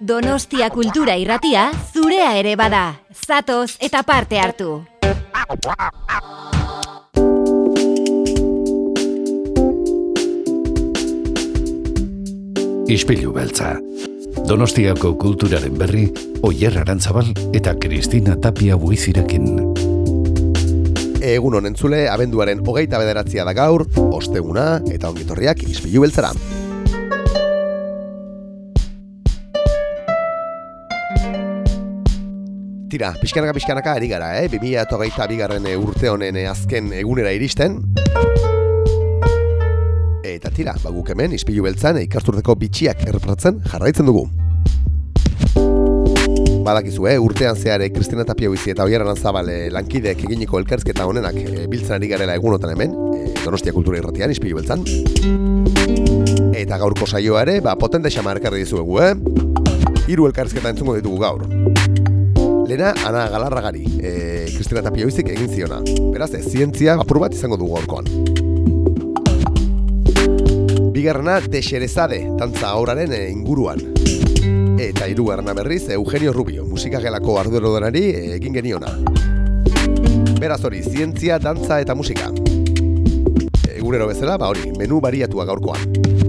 Donostia 0.00 0.68
kultura 0.70 1.16
irratia 1.16 1.70
zurea 1.92 2.34
ere 2.38 2.56
bada. 2.56 3.00
Zatoz 3.26 3.76
eta 3.80 4.02
parte 4.02 4.38
hartu. 4.38 4.82
Ispilu 12.86 13.32
beltza. 13.34 13.74
Donostiako 14.46 15.16
kulturaren 15.18 15.74
berri, 15.74 16.04
Oyer 16.46 16.76
Arantzabal 16.78 17.32
eta 17.56 17.74
Kristina 17.82 18.36
Tapia 18.38 18.76
buizirekin. 18.78 19.48
Egun 21.26 21.56
honen 21.58 21.74
zule, 21.74 22.04
abenduaren 22.06 22.62
hogeita 22.62 23.00
bederatzia 23.02 23.42
da 23.48 23.56
gaur, 23.58 23.88
osteguna 24.06 24.76
eta 24.92 25.10
ongitorriak 25.10 25.66
ispilu 25.66 26.06
beltzara. 26.06 26.30
Tira, 32.86 33.10
pixkanaka 33.18 33.50
pixkanaka 33.52 33.92
ari 33.98 34.06
gara, 34.06 34.28
eh? 34.38 34.46
2008 34.46 35.26
bigarren 35.26 35.64
urte 35.74 36.06
honen 36.06 36.36
azken 36.46 36.92
egunera 36.94 37.32
iristen. 37.34 37.80
Eta 40.22 40.52
tira, 40.54 40.76
baguk 40.84 41.10
hemen, 41.10 41.34
izpilu 41.34 41.64
beltzan, 41.66 41.98
ikasturteko 42.04 42.54
bitxiak 42.60 43.02
errepratzen 43.08 43.58
jarraitzen 43.72 44.06
dugu. 44.06 44.28
Badakizu, 46.66 47.08
eh? 47.10 47.16
urtean 47.18 47.58
zehare 47.58 47.90
Kristina 47.90 48.22
Tapia 48.26 48.52
bizi 48.54 48.70
eta 48.70 48.86
oiaran 48.86 49.18
zabale 49.18 49.66
lankideek 49.74 50.22
eginiko 50.28 50.62
elkerzketa 50.62 51.06
honenak 51.10 51.42
e, 51.42 51.66
biltzen 51.70 51.98
ari 51.98 52.10
garela 52.14 52.38
egunotan 52.38 52.74
hemen, 52.76 52.94
e, 53.18 53.34
Donostia 53.42 53.74
Kultura 53.74 53.98
Irratian, 53.98 54.30
izpilu 54.30 54.62
beltzan. 54.62 54.86
Eta 56.54 56.78
gaurko 56.78 57.10
saioa 57.10 57.42
ere, 57.48 57.60
ba, 57.66 57.74
potente 57.74 58.14
xamar 58.14 58.38
dizuegu, 58.38 59.00
eh? 59.02 59.14
Hiru 60.06 60.30
elkarrizketa 60.30 60.70
entzungo 60.70 60.94
ditugu 60.94 61.18
gaur. 61.18 61.48
Lena, 62.76 62.92
Ana 63.06 63.26
Galarragari, 63.28 63.86
e, 64.02 64.50
Kristina 64.52 64.82
Tapia 64.82 65.06
bizik 65.08 65.30
egin 65.32 65.48
ziona. 65.48 65.78
Beraz, 66.12 66.34
ez, 66.36 66.42
zientzia 66.50 66.98
apur 67.00 67.22
bat 67.22 67.32
izango 67.32 67.56
dugu 67.56 67.78
gaurkoan. 67.78 68.04
Bigarrena, 70.92 71.38
Texerezade, 71.40 72.18
tantza 72.36 72.68
auraren 72.76 73.14
e, 73.16 73.22
inguruan. 73.32 73.80
Eta 74.76 75.08
hirugarrena 75.08 75.56
berriz, 75.56 75.86
Eugenio 75.96 76.36
Rubio, 76.36 76.66
musikagelako 76.68 77.38
arduerodanari 77.40 78.04
e, 78.10 78.22
egin 78.36 78.60
geniona. 78.60 78.92
Beraz 80.36 80.60
hori, 80.68 80.84
zientzia, 80.84 81.40
dantza 81.40 81.80
eta 81.80 81.96
musika. 81.96 82.28
Egunero 83.72 84.12
bezala, 84.12 84.36
ba 84.36 84.52
hori, 84.52 84.68
menu 84.76 85.00
bariatua 85.00 85.48
gaurkoan. 85.48 86.25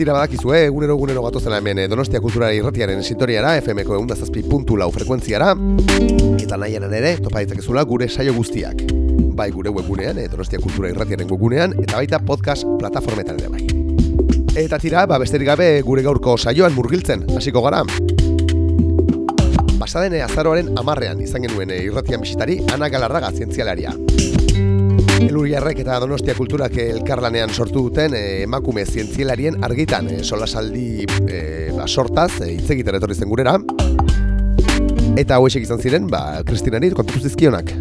Tira 0.00 0.14
badakizu, 0.16 0.54
eh? 0.56 0.62
egunero 0.64 0.94
egunero 0.94 1.20
gatozela 1.20 1.58
hemen 1.60 1.78
eh, 1.82 1.82
Donostia 1.92 2.22
Kulturari 2.24 2.56
irratiaren 2.56 3.02
sintoriara, 3.04 3.50
FMko 3.60 3.98
eundazazpi 3.98 4.40
puntu 4.48 4.78
lau 4.80 4.86
frekuentziara, 4.94 5.50
eta 6.40 6.56
nahianen 6.56 6.94
ere, 6.96 7.10
topa 7.20 7.42
ditzakezula 7.44 7.84
gure 7.84 8.08
saio 8.08 8.32
guztiak. 8.32 8.80
Bai 9.36 9.50
gure 9.52 9.68
webgunean, 9.68 10.16
eh, 10.16 10.24
Donostia 10.32 10.62
Kultura 10.64 10.88
irratiaren 10.88 11.28
webgunean, 11.28 11.76
eta 11.84 12.00
baita 12.00 12.22
podcast 12.24 12.64
plataformetan 12.80 13.44
ere 13.44 13.52
bai. 13.52 13.66
Eta 14.64 14.80
tira, 14.80 15.04
ba 15.04 15.20
besterik 15.20 15.52
gabe 15.52 15.68
gure 15.84 16.00
gaurko 16.08 16.38
saioan 16.38 16.72
murgiltzen, 16.72 17.28
hasiko 17.36 17.60
gara. 17.68 17.84
Pasaden 19.76 20.16
azaroaren 20.24 20.72
amarrean 20.80 21.20
izan 21.20 21.44
genuen 21.44 21.76
eh, 21.76 21.82
irratian 21.90 22.24
bisitari 22.24 22.62
Ana 22.72 22.88
Galarraga 22.88 23.34
zientzialaria. 23.36 23.92
Eluriarrek 25.20 25.82
eta 25.82 25.98
Donostia 26.00 26.32
Kulturak 26.32 26.78
elkarlanean 26.80 27.52
sortu 27.52 27.82
duten 27.90 28.14
eh, 28.16 28.42
emakume 28.46 28.86
zientzialarien 28.88 29.58
argitan 29.66 30.08
eh, 30.08 30.22
solasaldi 30.24 31.04
eh, 31.28 31.68
ba, 31.76 31.84
sortaz 31.86 32.40
hitz 32.46 32.70
egiten 32.72 32.96
etorri 32.96 33.18
zen 33.18 33.28
gurera. 33.28 33.58
Eta 35.20 35.36
hauexek 35.36 35.66
izan 35.66 35.82
ziren, 35.82 36.08
ba, 36.08 36.40
Kristinari 36.48 36.92
kontatu 36.96 37.20
zizkionak. 37.20 37.74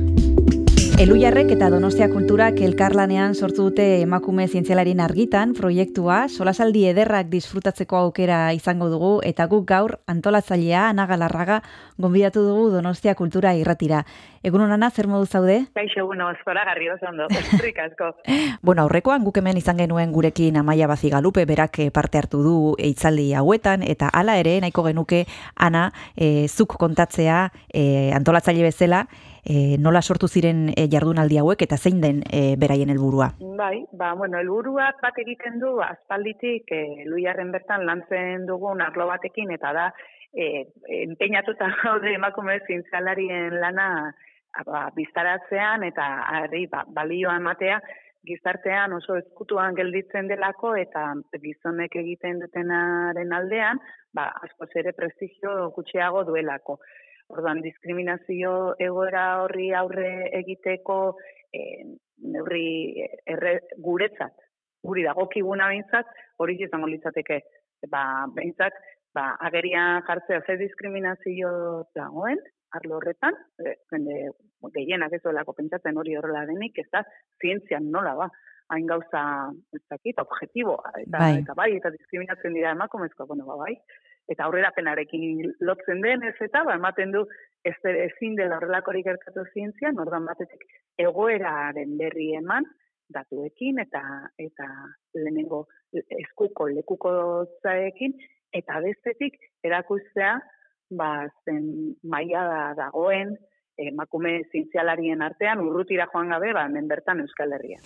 Elujarrek 1.00 1.54
eta 1.56 1.70
Donostia 1.72 2.10
Kulturak 2.12 2.58
elkarlanean 2.60 3.32
sortu 3.32 3.70
dute 3.70 3.84
emakume 4.02 4.50
zientzialarien 4.50 5.00
argitan 5.00 5.54
proiektua 5.56 6.26
solasaldi 6.28 6.82
ederrak 6.90 7.30
disfrutatzeko 7.32 7.96
aukera 8.02 8.40
izango 8.52 8.90
dugu 8.92 9.12
eta 9.24 9.46
guk 9.48 9.64
gaur 9.70 9.94
antolatzailea 10.12 10.90
Ana 10.90 11.06
Galarraga 11.08 11.62
gonbidatu 11.98 12.44
dugu 12.44 12.68
Donostia 12.74 13.16
Kultura 13.16 13.56
irratira. 13.56 14.02
Egun 14.44 14.66
honana 14.66 14.92
zer 14.92 15.08
modu 15.08 15.24
zaude? 15.24 15.58
Kaixo, 15.80 16.04
bueno, 16.06 16.28
zora 16.44 16.68
garri 16.68 16.92
oso 16.92 17.08
ondo, 17.08 17.32
eskerrik 17.46 17.80
asko. 17.80 18.12
Bueno, 18.62 18.84
aurrekoan 18.84 19.24
guk 19.24 19.40
hemen 19.40 19.56
izan 19.56 19.80
genuen 19.80 20.12
gurekin 20.12 20.60
Amaia 20.60 20.92
Bazigalupe 20.92 21.48
berak 21.48 21.80
eh, 21.80 21.90
parte 21.96 22.20
hartu 22.20 22.44
du 22.44 22.60
hitzaldi 22.76 23.32
hauetan 23.40 23.88
eta 23.88 24.12
hala 24.12 24.36
ere 24.44 24.60
nahiko 24.60 24.84
genuke 24.92 25.24
Ana 25.56 25.94
eh, 26.18 26.50
zuk 26.50 26.76
kontatzea 26.76 27.46
eh, 27.72 28.12
antolatzaile 28.20 28.68
bezala 28.68 29.06
e, 29.44 29.78
nola 29.78 30.02
sortu 30.02 30.28
ziren 30.28 30.70
e, 30.76 30.88
jardunaldi 30.92 31.40
hauek 31.42 31.62
eta 31.66 31.78
zein 31.78 32.02
den 32.02 32.24
e, 32.32 32.56
beraien 32.60 32.90
helburua? 32.90 33.32
Bai, 33.60 33.86
ba, 33.92 34.14
bueno, 34.16 34.40
helburuak 34.40 35.02
bat 35.04 35.18
egiten 35.24 35.60
du 35.60 35.78
aspalditik 35.86 36.72
e, 36.72 37.06
luiarren 37.06 37.52
bertan 37.52 37.86
lantzen 37.86 38.46
dugun 38.48 38.82
arlo 38.82 39.08
batekin 39.08 39.52
eta 39.56 39.74
da 39.74 39.88
e, 40.34 40.66
enpeinatuta 41.04 41.72
gaude 41.84 42.14
emakume 42.16 42.60
zintzalarien 42.68 43.60
lana 43.62 43.90
ba, 44.66 44.90
biztaratzean 44.96 45.84
eta 45.88 46.12
ari 46.44 46.66
ba, 46.72 46.86
balioa 46.88 47.38
ematea 47.38 47.80
gizartean 48.28 48.94
oso 48.94 49.16
ezkutuan 49.20 49.76
gelditzen 49.78 50.28
delako 50.28 50.74
eta 50.76 51.14
gizonek 51.44 51.96
egiten 52.02 52.42
dutenaren 52.44 53.34
aldean, 53.34 53.80
ba, 54.14 54.28
askoz 54.44 54.70
ere 54.82 54.94
prestigio 54.98 55.70
gutxiago 55.76 56.26
duelako. 56.28 56.80
Orduan, 57.30 57.62
diskriminazio 57.62 58.52
egoera 58.82 59.26
horri 59.44 59.70
aurre 59.78 60.12
egiteko 60.40 61.00
e, 61.54 61.62
neurri 62.26 63.06
erre, 63.30 63.54
guretzat, 63.86 64.34
guri 64.86 65.06
dagokiguna 65.06 65.70
behintzat, 65.70 66.10
hori 66.42 66.58
izango 66.66 66.90
litzateke. 66.90 67.40
Ba, 67.92 68.04
behintzat, 68.36 68.76
ba, 69.16 69.36
agerian 69.48 70.02
jartzea 70.08 70.42
ze 70.46 70.58
diskriminazio 70.58 71.52
dagoen, 71.96 72.42
arlo 72.76 72.98
horretan, 72.98 73.38
e, 73.62 73.78
jende 73.94 74.20
gehienak 74.76 75.14
ez 75.16 75.24
duelako 75.24 75.56
pentsatzen 75.58 75.98
hori 75.98 76.18
horrela 76.18 76.46
denik, 76.50 76.78
ez 76.82 76.90
da, 76.94 77.04
zientzian 77.42 77.90
nola 77.94 78.16
ba, 78.18 78.30
hain 78.74 78.86
gauza, 78.90 79.24
ez 79.74 79.82
dakit, 79.90 80.20
objetiboa, 80.22 80.94
eta 81.06 81.18
bai, 81.18 81.32
eta, 81.42 81.56
bai, 81.58 81.72
eta 81.78 81.94
diskriminatzen 81.94 82.58
dira 82.58 82.76
emakumezko, 82.78 83.26
bueno, 83.30 83.48
ba, 83.50 83.58
bai, 83.64 83.74
eta 84.30 84.46
aurrerapenarekin 84.46 85.54
lotzen 85.66 86.04
den 86.06 86.24
ez 86.24 86.36
eta 86.46 86.64
ba, 86.68 86.76
ematen 86.78 87.12
du 87.16 87.26
ez 87.66 87.76
ezin 87.92 88.36
dela 88.38 88.60
horrelakorik 88.60 89.06
gertatu 89.06 89.46
zientzia, 89.54 89.92
nordan 89.92 90.28
batetik 90.30 90.64
egoeraren 91.02 91.98
berri 91.98 92.34
eman 92.38 92.68
datuekin 93.14 93.82
eta 93.82 94.02
eta 94.38 94.68
lehenengo 95.18 95.66
eskuko 95.94 96.70
lekuko 96.70 97.12
zaekin 97.64 98.14
eta 98.54 98.80
bestetik 98.86 99.40
erakustea 99.66 100.38
ba 100.98 101.12
zen 101.46 101.96
maila 102.04 102.74
dagoen 102.78 103.36
emakume 103.80 104.44
zientzialarien 104.52 105.22
artean 105.22 105.62
urrutira 105.64 106.08
joan 106.12 106.30
gabe, 106.34 106.52
ba, 106.54 106.66
hemen 106.68 106.88
bertan 106.88 107.22
Euskal 107.24 107.54
Herria. 107.56 107.80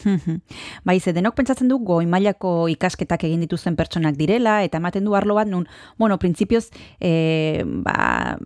bai, 0.88 1.00
ze 1.00 1.14
denok 1.14 1.36
pentsatzen 1.38 1.70
du 1.70 1.80
goi 1.86 2.06
mailako 2.10 2.68
ikasketak 2.74 3.26
egin 3.28 3.44
dituzten 3.46 3.78
pertsonak 3.80 4.18
direla, 4.18 4.62
eta 4.66 4.80
ematen 4.82 5.06
du 5.06 5.16
arlo 5.16 5.38
bat 5.38 5.50
nun, 5.50 5.68
bueno, 5.98 6.18
printzipioz, 6.20 6.70
e, 7.00 7.64
ba, 7.86 8.38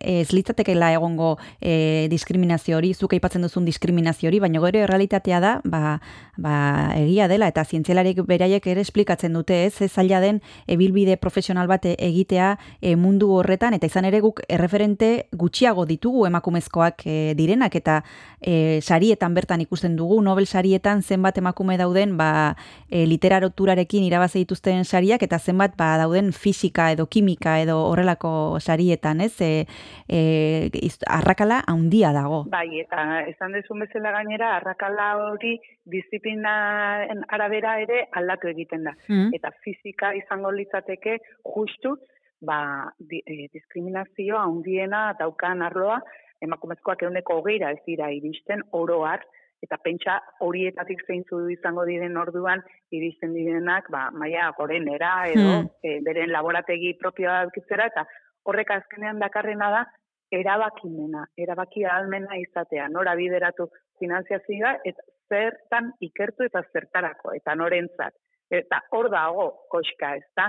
ez 0.00 0.32
litzatekela 0.34 0.92
egongo 0.96 1.36
e, 1.60 2.08
diskriminazio 2.10 2.78
hori, 2.78 2.92
zuk 2.94 3.14
aipatzen 3.16 3.46
duzun 3.46 3.68
diskriminazio 3.68 4.30
hori, 4.30 4.40
baina 4.42 4.62
gero 4.64 4.86
realitatea 4.90 5.40
da, 5.40 5.54
ba, 5.64 5.98
ba, 6.36 6.54
egia 6.98 7.28
dela, 7.30 7.50
eta 7.50 7.64
zientzialarik 7.64 8.22
beraiek 8.26 8.66
ere 8.66 8.84
esplikatzen 8.84 9.36
dute, 9.36 9.64
ez, 9.66 9.80
ez 9.82 9.92
zaila 9.92 10.20
den 10.24 10.40
ebilbide 10.70 11.16
profesional 11.20 11.70
bat 11.70 11.86
egitea 11.90 12.54
e, 12.80 12.96
mundu 12.96 13.30
horretan, 13.36 13.76
eta 13.76 13.88
izan 13.90 14.08
ere 14.08 14.20
guk 14.24 14.42
erreferente 14.48 15.10
gutxiago 15.36 15.86
ditugu 15.86 16.26
emakumezko 16.26 16.79
e, 17.04 17.34
direnak 17.36 17.74
eta 17.76 18.02
e, 18.40 18.80
sarietan 18.80 19.34
bertan 19.34 19.60
ikusten 19.60 19.96
dugu 19.96 20.20
Nobel 20.22 20.46
sarietan 20.46 21.02
zenbat 21.02 21.38
emakume 21.38 21.76
dauden 21.76 22.16
ba 22.16 22.56
e, 22.88 23.06
literaturarekin 23.06 24.04
irabazi 24.04 24.44
dituzten 24.44 24.84
sariak 24.84 25.22
eta 25.22 25.38
zenbat 25.38 25.76
ba 25.76 25.96
dauden 25.98 26.32
fisika 26.32 26.90
edo 26.92 27.06
kimika 27.06 27.58
edo 27.60 27.76
horrelako 27.90 28.58
sarietan, 28.60 29.20
ez? 29.20 29.40
E, 29.40 29.66
e, 30.08 30.90
arrakala 31.06 31.62
handia 31.66 32.12
dago. 32.16 32.44
Bai, 32.50 32.80
eta 32.80 33.26
esan 33.30 33.52
dezun 33.56 33.84
bezala 33.84 34.12
gainera 34.16 34.54
arrakala 34.56 35.10
hori 35.30 35.56
disiplinaren 35.90 37.24
arabera 37.28 37.76
ere 37.82 38.06
aldatu 38.12 38.50
egiten 38.52 38.88
da. 38.88 38.94
Mm. 39.08 39.34
Eta 39.36 39.52
fisika 39.64 40.14
izango 40.18 40.52
litzateke 40.54 41.18
justu 41.44 41.96
ba, 42.40 42.88
di, 42.98 43.20
e, 43.26 43.48
diskriminazioa 43.52 44.44
handiena 44.46 45.10
daukan 45.18 45.62
arloa 45.62 46.00
emakumezkoak 46.46 47.04
euneko 47.08 47.40
hogeira 47.40 47.70
ez 47.76 47.82
dira 47.86 48.10
iristen 48.12 48.62
oroar 48.72 49.24
eta 49.62 49.76
pentsa 49.84 50.16
horietatik 50.40 51.02
zeintzu 51.06 51.42
izango 51.52 51.84
diren 51.84 52.16
orduan 52.16 52.62
iristen 52.96 53.34
direnak 53.36 53.90
ba 53.92 54.08
maila 54.10 54.50
gorenera 54.56 55.12
edo 55.28 55.50
Hmm. 55.50 55.68
e, 55.84 56.00
beren 56.06 56.32
laborategi 56.32 56.94
propioa 57.00 57.42
edukitzera 57.42 57.86
eta 57.92 58.06
horrek 58.44 58.70
azkenean 58.70 59.18
dakarrena 59.18 59.70
da 59.70 59.84
erabakimena, 60.30 61.24
erabaki 61.36 61.84
ahalmena 61.84 62.36
izatea, 62.38 62.88
nora 62.88 63.14
bideratu 63.18 63.66
finanziazioa 63.98 64.76
eta 64.86 65.02
zertan 65.30 65.92
ikertu 66.06 66.46
eta 66.46 66.62
zertarako 66.72 67.34
eta 67.36 67.54
norentzat. 67.58 68.14
Eta 68.50 68.80
hor 68.96 69.10
dago 69.10 69.46
koxka, 69.70 70.14
ez 70.18 70.26
da? 70.36 70.48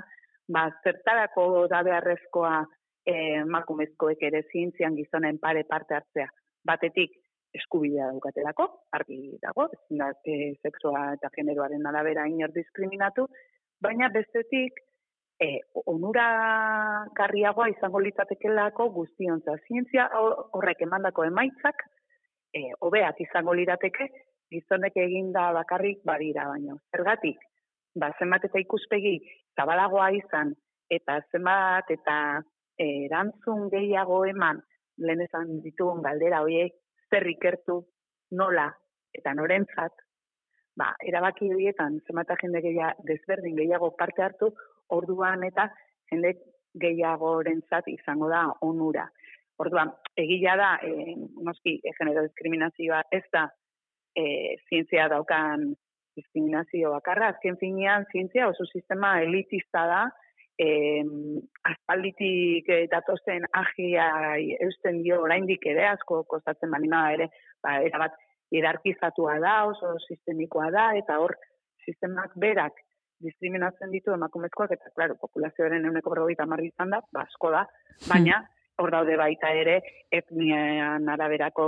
Ba, 0.51 0.65
zertarako 0.83 1.67
da 1.69 1.83
beharrezkoa 1.85 2.55
eh, 2.61 2.69
emakumezkoek 3.05 4.21
ere 4.23 4.43
zientzian 4.51 4.95
gizonen 4.95 5.39
pare 5.41 5.63
parte 5.69 5.95
hartzea. 5.95 6.27
Batetik, 6.65 7.15
eskubidea 7.57 8.07
daukatelako, 8.11 8.67
argi 8.95 9.37
dago, 9.41 9.67
ezin 9.75 9.99
da 9.99 10.11
e, 10.23 10.53
sexua 10.61 11.11
eta 11.17 11.31
generoaren 11.35 11.85
arabera 11.89 12.27
inor 12.29 12.53
diskriminatu, 12.55 13.25
baina 13.81 14.09
bestetik, 14.13 14.79
e, 15.41 15.49
onura 15.89 16.27
garriagoa 17.17 17.67
izango 17.73 17.99
litzatekelako 17.99 18.89
guztionza. 18.95 19.57
Zientzia 19.67 20.07
hor- 20.19 20.45
horrek 20.57 20.85
emandako 20.85 21.25
emaitzak, 21.27 21.83
e, 22.53 22.69
hobeak 22.79 23.19
izango 23.25 23.55
lirateke, 23.57 24.07
gizonek 24.51 24.97
eginda 24.99 25.51
bakarrik 25.55 26.03
badira 26.05 26.47
baino. 26.51 26.77
Zergatik, 26.91 27.39
ba, 27.95 28.11
zenbat 28.19 28.45
eta 28.47 28.59
ikuspegi 28.59 29.17
zabalagoa 29.55 30.11
izan, 30.15 30.53
eta 30.91 31.19
zenbat 31.31 31.89
eta 31.91 32.15
erantzun 32.79 33.69
gehiago 33.69 34.23
eman, 34.25 34.61
lehen 34.97 35.21
esan 35.25 35.59
ditugun 35.63 36.01
galdera 36.05 36.41
horiek, 36.45 36.73
zer 37.09 37.27
ikertu, 37.27 37.81
nola, 38.31 38.69
eta 39.13 39.33
norentzat, 39.35 39.93
ba, 40.77 40.91
erabaki 41.03 41.49
horietan 41.51 41.99
zenbat 42.07 42.29
eta 42.29 42.39
jende 42.43 42.61
gehiago, 42.63 43.05
desberdin 43.07 43.57
gehiago 43.59 43.91
parte 43.97 44.23
hartu, 44.23 44.51
orduan 44.89 45.43
eta 45.47 45.67
jende 46.11 46.35
gehiagorentzat 46.81 47.87
izango 47.91 48.29
da 48.31 48.45
onura. 48.67 49.07
Orduan, 49.61 49.91
egila 50.17 50.55
da, 50.57 50.69
e, 50.81 51.15
noski, 51.45 51.77
e, 51.83 51.93
genero 51.97 52.23
diskriminazioa 52.25 53.03
ez 53.11 53.25
da 53.33 53.45
e, 54.15 54.23
zientzia 54.69 55.07
daukan 55.11 55.67
diskriminazio 56.17 56.91
bakarra, 56.95 57.31
azken 57.35 57.57
finean 57.59 58.07
zientzia 58.11 58.47
oso 58.49 58.65
sistema 58.65 59.19
elitista 59.21 59.85
da, 59.87 60.01
e, 60.61 60.67
aspalditik 61.71 62.69
e, 62.69 62.85
datozen 62.91 63.47
agia 63.63 64.07
eusten 64.61 65.01
dio 65.05 65.21
oraindik 65.25 65.65
ere 65.73 65.87
asko 65.93 66.21
kostatzen 66.33 66.71
balima 66.73 67.07
ere, 67.15 67.31
ba, 67.63 67.79
erabat 67.87 68.17
hierarkizatua 68.51 69.39
da, 69.43 69.55
oso 69.71 69.95
sistemikoa 70.07 70.69
da, 70.75 70.87
eta 70.99 71.17
hor 71.23 71.35
sistemak 71.85 72.35
berak 72.45 72.77
diskriminatzen 73.21 73.91
ditu 73.93 74.13
emakumezkoak, 74.15 74.73
eta, 74.75 74.91
klaro, 74.95 75.17
populazioaren 75.21 75.85
euneko 75.87 76.13
berrogeita 76.13 76.47
marri 76.49 76.71
izan 76.71 76.93
da, 76.93 77.01
ba, 77.13 77.25
asko 77.29 77.53
da, 77.53 77.65
baina 78.09 78.41
hor 78.81 78.93
daude 78.93 79.17
baita 79.17 79.51
ere 79.63 79.79
etnian 80.19 81.09
araberako 81.15 81.65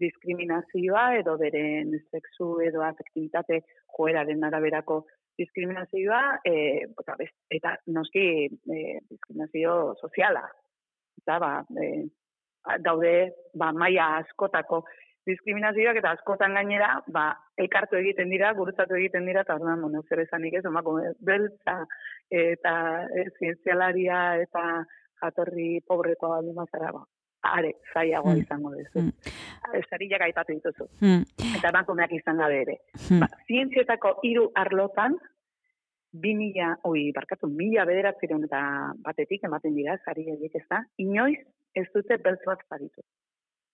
diskriminazioa 0.00 1.06
edo 1.20 1.36
beren 1.40 1.92
sexu 2.12 2.48
edo 2.64 2.82
afektibitate 2.84 3.62
joeraren 3.96 4.44
araberako 4.48 5.04
diskriminazioa 5.38 6.20
e, 6.44 6.54
eta, 6.88 7.16
best- 7.18 7.56
eta 7.58 7.76
noski 7.86 8.26
e, 8.46 9.00
diskriminazio 9.10 9.94
soziala. 10.00 10.44
Eta 11.22 11.38
ba, 11.42 11.52
e, 11.82 12.06
daude 12.84 13.16
ba, 13.54 13.72
maila 13.72 14.16
askotako 14.20 14.84
diskriminazioak 15.26 15.98
eta 16.00 16.12
askotan 16.14 16.54
gainera 16.54 16.92
ba, 17.12 17.26
elkartu 17.58 17.98
egiten 17.98 18.30
dira, 18.30 18.52
gurutzatu 18.58 18.98
egiten 18.98 19.26
dira, 19.26 19.42
eta 19.42 19.56
orduan, 19.58 19.82
bueno, 19.82 20.04
zer 20.08 20.22
esanik 20.22 20.54
ez, 20.60 20.64
emakume 20.70 21.12
beltza 21.30 21.80
eta 22.30 22.76
e, 23.10 23.26
zientzialaria 23.38 24.22
eta 24.44 24.64
jatorri 25.22 25.80
pobrekoa 25.88 26.36
baldin 26.36 26.58
bazara, 26.60 26.92
ba, 26.94 27.04
are, 27.42 27.72
zaiagoa 27.94 28.34
Mm. 28.34 28.40
izango 28.42 28.70
duzu. 28.70 28.98
Mm. 29.00 29.12
Mm. 29.12 29.82
Zarilak 29.90 30.22
aipatu 30.22 30.52
dituzu. 30.52 30.88
Hmm. 31.00 31.22
Eta 31.56 31.68
emakumeak 31.68 32.12
izan 32.12 32.36
gabe 32.38 32.60
ere. 32.62 32.76
Hmm. 33.08 33.20
Ba, 33.20 33.28
zientzietako 33.46 34.20
hiru 34.22 34.50
arlotan, 34.54 35.16
bi 36.12 36.34
mila, 36.34 36.76
oi, 36.84 37.12
barkatu, 37.12 37.48
mila 37.48 37.84
bederatzireun 37.84 38.44
eta 38.44 38.60
batetik 39.04 39.44
ematen 39.44 39.74
dira, 39.74 39.98
zari 40.04 40.24
horiek 40.32 40.54
ez 40.54 40.64
da, 40.70 40.82
inoiz 40.98 41.38
ez 41.74 41.86
dute 41.94 42.16
beltz 42.24 42.42
bat 42.46 42.62
zaritu. 42.70 43.02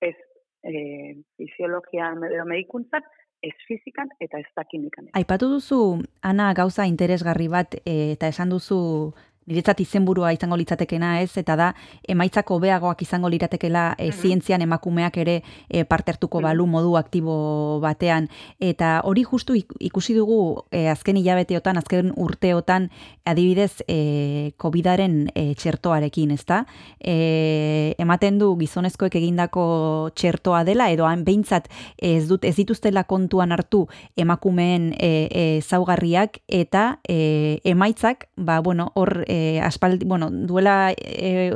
Ez 0.00 0.16
e, 0.64 1.14
fisiologian 1.38 2.24
edo 2.24 2.44
medikuntzat, 2.48 3.04
ez 3.42 3.54
fizikan 3.66 4.08
eta 4.22 4.38
ez 4.38 4.46
da 4.56 4.64
kimikan. 4.64 5.08
Aipatu 5.18 5.48
duzu, 5.50 6.02
Ana, 6.22 6.52
gauza 6.54 6.86
interesgarri 6.86 7.48
bat, 7.48 7.74
e, 7.84 8.12
eta 8.16 8.28
esan 8.28 8.50
duzu, 8.50 9.12
niretzat 9.46 9.80
izenburua 9.80 10.32
izango 10.32 10.56
litzatekena 10.56 11.20
ez, 11.22 11.36
eta 11.36 11.56
da, 11.56 11.74
emaitzako 12.08 12.56
hobeagoak 12.56 13.02
izango 13.02 13.28
liratekela 13.28 13.94
e, 13.98 14.10
zientzian 14.12 14.62
emakumeak 14.62 15.16
ere 15.18 15.42
e, 15.68 15.84
parte 15.84 16.12
hartuko 16.12 16.38
Mhm. 16.38 16.44
balu 16.44 16.66
modu 16.66 16.96
aktibo 16.96 17.80
batean. 17.80 18.28
Eta 18.60 19.00
hori 19.04 19.24
justu 19.24 19.54
ik- 19.54 19.72
ikusi 19.80 20.14
dugu 20.14 20.64
e, 20.70 20.88
azken 20.88 21.16
hilabeteotan, 21.16 21.76
azken 21.76 22.12
urteotan, 22.16 22.90
adibidez, 23.24 23.82
e, 23.88 24.52
COVID-aren 24.56 25.30
e, 25.34 25.54
txertoarekin, 25.54 26.30
ezta? 26.30 26.66
E, 27.00 27.94
ematen 27.98 28.38
du 28.38 28.56
gizonezkoek 28.58 29.14
egindako 29.20 30.10
txertoa 30.14 30.62
dela, 30.64 30.90
edo 30.90 31.06
han 31.06 31.24
behintzat 31.24 31.68
ez, 31.98 32.26
dut, 32.28 32.44
ez 32.44 32.54
dituztela 32.56 33.04
kontuan 33.04 33.52
hartu 33.52 33.86
emakumeen 34.16 34.92
e, 34.98 35.10
e, 35.30 35.44
zaugarriak 35.62 36.38
eta 36.48 36.98
e, 37.08 37.60
emaitzak, 37.64 38.28
ba, 38.36 38.60
bueno, 38.60 38.90
hor 38.94 39.24
e, 39.32 39.60
aspaldi, 39.64 40.04
bueno, 40.04 40.28
duela 40.30 40.92
e, 40.92 41.50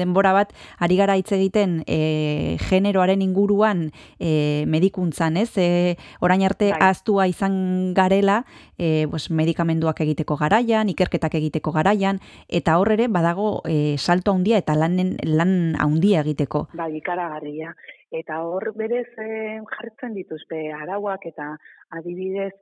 denbora 0.00 0.32
bat 0.32 0.54
ari 0.80 0.96
gara 0.96 1.18
hitz 1.20 1.30
egiten 1.36 1.82
e, 1.86 2.56
generoaren 2.64 3.20
inguruan 3.20 3.90
e, 4.18 4.64
medikuntzan, 4.70 5.36
ez? 5.36 5.52
E, 5.60 5.96
orain 6.24 6.44
arte 6.48 6.70
Bai. 6.72 6.80
ahaztua 6.80 7.28
izan 7.28 7.92
garela, 7.94 8.44
e, 8.78 9.06
pues, 9.10 9.28
medikamenduak 9.30 10.00
egiteko 10.06 10.38
garaian, 10.40 10.88
ikerketak 10.88 11.36
egiteko 11.42 11.74
garaian, 11.76 12.22
eta 12.48 12.78
hor 12.80 12.94
ere 12.96 13.10
badago 13.12 13.60
e, 13.68 13.98
salto 13.98 14.32
handia 14.32 14.62
eta 14.62 14.78
lanen, 14.78 15.18
lan 15.28 15.74
handia 15.76 16.24
egiteko. 16.24 16.68
Bai, 16.72 16.94
ikaragarria. 17.02 17.74
Eta 18.14 18.40
hor 18.46 18.70
berez 18.78 19.08
eh, 19.18 19.58
jartzen 19.74 20.14
dituzte 20.14 20.60
arauak 20.72 21.26
eta 21.26 21.56
adibidez 21.98 22.52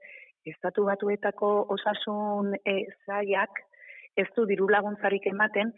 estatu 0.48 0.86
batuetako 0.88 1.50
osasun 1.74 2.56
eh, 2.64 2.86
zaiak 3.06 3.60
ez 4.16 4.28
du 4.36 4.46
diru 4.48 4.68
laguntzarik 4.70 5.26
ematen 5.30 5.72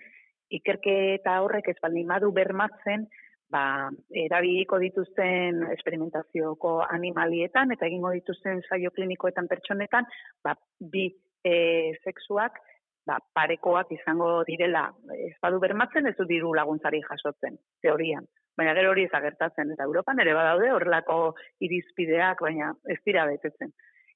ikerketa 0.59 1.39
horrek 1.45 1.71
ez 1.73 1.79
baldin 1.83 2.09
badu 2.11 2.31
bermatzen 2.33 3.07
ba, 3.51 3.91
erabiliko 4.27 4.79
dituzten 4.83 5.63
esperimentazioko 5.77 6.77
animalietan 6.89 7.73
eta 7.75 7.87
egingo 7.91 8.13
dituzten 8.17 8.63
saio 8.69 8.91
klinikoetan 8.95 9.49
pertsonetan 9.51 10.09
ba, 10.45 10.57
bi 10.81 11.09
e, 11.45 11.57
sexuak 12.03 12.59
ba, 13.07 13.19
parekoak 13.37 13.93
izango 13.97 14.31
direla 14.49 14.87
ez 15.19 15.35
badu 15.43 15.61
bermatzen 15.63 16.11
ez 16.11 16.17
du 16.19 16.27
diru 16.29 16.55
laguntzari 16.57 17.03
jasotzen, 17.05 17.59
teorian. 17.85 18.27
Baina 18.57 18.75
gero 18.79 18.93
hori 18.93 19.09
ez 19.09 19.15
agertatzen, 19.19 19.73
eta 19.75 19.87
Europan 19.89 20.21
ere 20.23 20.35
badaude 20.37 20.71
horrelako 20.71 21.19
irizpideak, 21.67 22.43
baina 22.47 22.71
ez 22.87 23.01
dira 23.07 23.27
betetzen. 23.27 23.73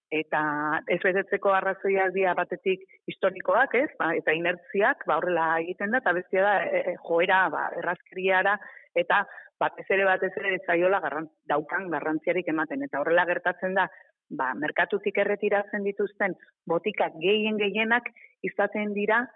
Eta 0.09 0.41
ez 0.89 1.01
betetzeko 1.03 1.53
arrazoiak 1.53 2.15
dira 2.15 2.33
batetik 2.37 2.85
historikoak, 3.11 3.75
ez? 3.77 3.91
Ba, 4.01 4.15
eta 4.17 4.33
inertziak, 4.33 5.05
ba, 5.09 5.19
horrela 5.21 5.49
egiten 5.61 5.93
da, 5.93 6.01
eta 6.01 6.15
bestia 6.17 6.45
da, 6.47 6.55
e, 6.65 6.81
e, 6.81 6.95
joera, 7.05 7.43
ba, 7.53 7.67
errazkeriara, 7.77 8.55
eta 8.97 9.27
batez 9.61 9.85
ere 9.93 10.07
batez 10.09 10.33
ere 10.41 10.57
zaiola 10.65 11.03
garran, 11.05 11.29
daukan 11.51 11.91
garrantziarik 11.93 12.49
ematen. 12.49 12.87
Eta 12.89 13.03
horrela 13.03 13.27
gertatzen 13.29 13.77
da, 13.77 13.89
ba, 14.31 14.55
merkatutik 14.57 15.19
erretiratzen 15.19 15.85
dituzten 15.85 16.37
botikak 16.67 17.21
gehien 17.21 17.61
gehienak 17.61 18.09
izaten 18.49 18.95
dira, 18.97 19.27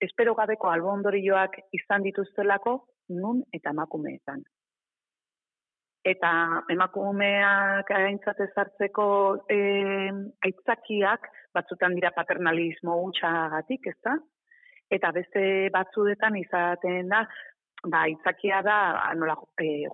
espero 0.00 0.34
gabeko 0.34 0.70
albondorioak 0.72 1.58
izan 1.76 2.02
dituztelako 2.02 2.80
nun 3.14 3.44
eta 3.52 3.70
emakumeetan. 3.76 4.42
Eta 6.00 6.30
emakumeak 6.72 7.90
aintzat 7.92 8.38
ezartzeko 8.46 9.06
e, 9.52 9.58
aitzakiak 10.48 11.26
batzutan 11.52 11.92
dira 11.98 12.08
paternalismo 12.16 12.94
hutxagatik, 13.04 13.90
ez 13.92 13.98
da? 14.06 14.14
Eta 14.90 15.10
beste 15.12 15.42
batzuetan 15.74 16.38
izaten 16.40 17.10
da, 17.12 17.20
ba, 17.84 18.06
aitzakia 18.06 18.62
da, 18.64 18.78
nola, 19.18 19.36
e, 19.60 19.84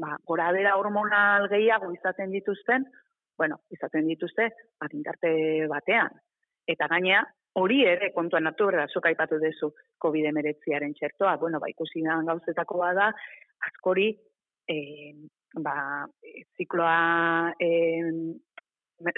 ba, 0.00 0.16
gora 0.26 0.48
bera 0.56 0.78
hormonal 0.80 1.44
gehiago 1.52 1.92
izaten 1.92 2.32
dituzten, 2.32 2.88
bueno, 3.36 3.60
izaten 3.76 4.08
dituzte, 4.08 4.48
adintarte 4.80 5.34
batean. 5.68 6.16
Eta 6.68 6.88
gainea, 6.88 7.20
hori 7.60 7.82
ere 7.84 8.10
kontuan 8.16 8.48
hartu 8.48 8.70
behar 8.70 8.86
da, 8.86 8.88
zuk 8.88 9.10
aipatu 9.12 9.36
duzu 9.44 9.74
COVID-19aren 10.00 10.96
txertoa, 10.96 11.36
bueno, 11.36 11.60
ba, 11.60 11.68
ikusi 11.68 12.00
gauzetako 12.00 12.80
bada, 12.80 13.12
askori 13.68 14.08
ba, 15.58 16.06
zikloa, 16.56 17.52
e, 17.58 17.70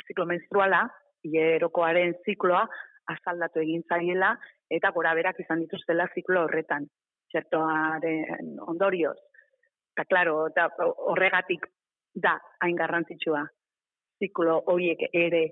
ziklo 0.06 0.26
menstruala, 0.26 0.86
hierokoaren 1.26 2.14
zikloa, 2.24 2.64
azaldatu 3.12 3.60
egin 3.60 3.82
zaiela, 3.88 4.32
eta 4.70 4.90
gora 4.94 5.14
berak 5.14 5.40
izan 5.42 5.60
dituztela 5.64 6.08
ziklo 6.14 6.46
horretan, 6.46 6.86
txertoaren 7.32 8.56
ondorioz. 8.68 9.18
Eta, 9.92 10.06
klaro, 10.08 10.46
eta 10.48 10.68
horregatik 11.10 11.66
da 12.14 12.38
hain 12.64 12.76
garrantzitsua 12.76 13.42
ziklo 14.22 14.60
horiek 14.72 15.08
ere 15.12 15.42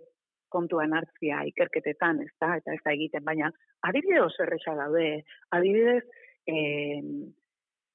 kontuan 0.51 0.95
hartzia 0.97 1.43
ikerketetan, 1.51 2.23
ez 2.25 2.33
da, 2.43 2.55
eta 2.59 2.75
ez 2.75 2.83
da 2.85 2.95
egiten, 2.95 3.25
baina 3.27 3.51
adibide 3.87 4.21
oso 4.23 4.43
erresa 4.45 4.75
daude, 4.79 5.23
adibidez, 5.57 6.03
eh, 6.51 7.03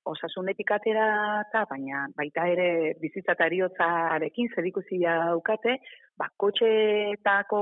osasunetik 0.06 0.72
atera 0.72 1.08
eta 1.42 1.64
baina 1.70 2.06
baita 2.18 2.46
ere 2.52 2.68
bizitzatariotzarekin 3.02 4.52
zerikusi 4.56 5.02
daukate, 5.02 5.78
ba, 6.18 6.30
kotxeetako 6.38 7.62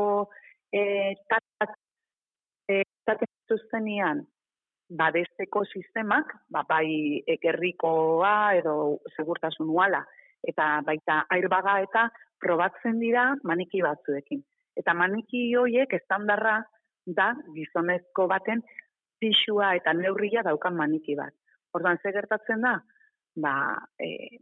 e, 0.74 0.84
tatak 1.30 1.78
e, 2.70 2.84
zuztenian 3.50 4.24
badesteko 4.94 5.64
sistemak, 5.72 6.34
ba, 6.52 6.64
bai 6.70 7.24
ekerrikoa 7.36 8.54
edo 8.60 8.76
segurtasun 9.16 9.70
uala, 9.70 10.04
eta 10.48 10.82
baita 10.86 11.24
airbaga 11.34 11.80
eta 11.86 12.08
probatzen 12.44 13.00
dira 13.00 13.32
maniki 13.44 13.82
batzuekin. 13.82 14.44
Eta 14.78 14.94
maniki 14.98 15.46
hoiek 15.56 15.94
estandarra 16.00 16.60
da 17.06 17.32
gizonezko 17.56 18.28
baten 18.28 18.64
pixua 19.22 19.74
eta 19.80 19.94
neurria 19.94 20.44
daukan 20.44 20.76
maniki 20.76 21.16
bat. 21.16 21.34
Ordan 21.74 22.00
ze 22.02 22.12
gertatzen 22.16 22.62
da? 22.62 22.78
Ba, 23.44 23.56
e, 23.98 24.38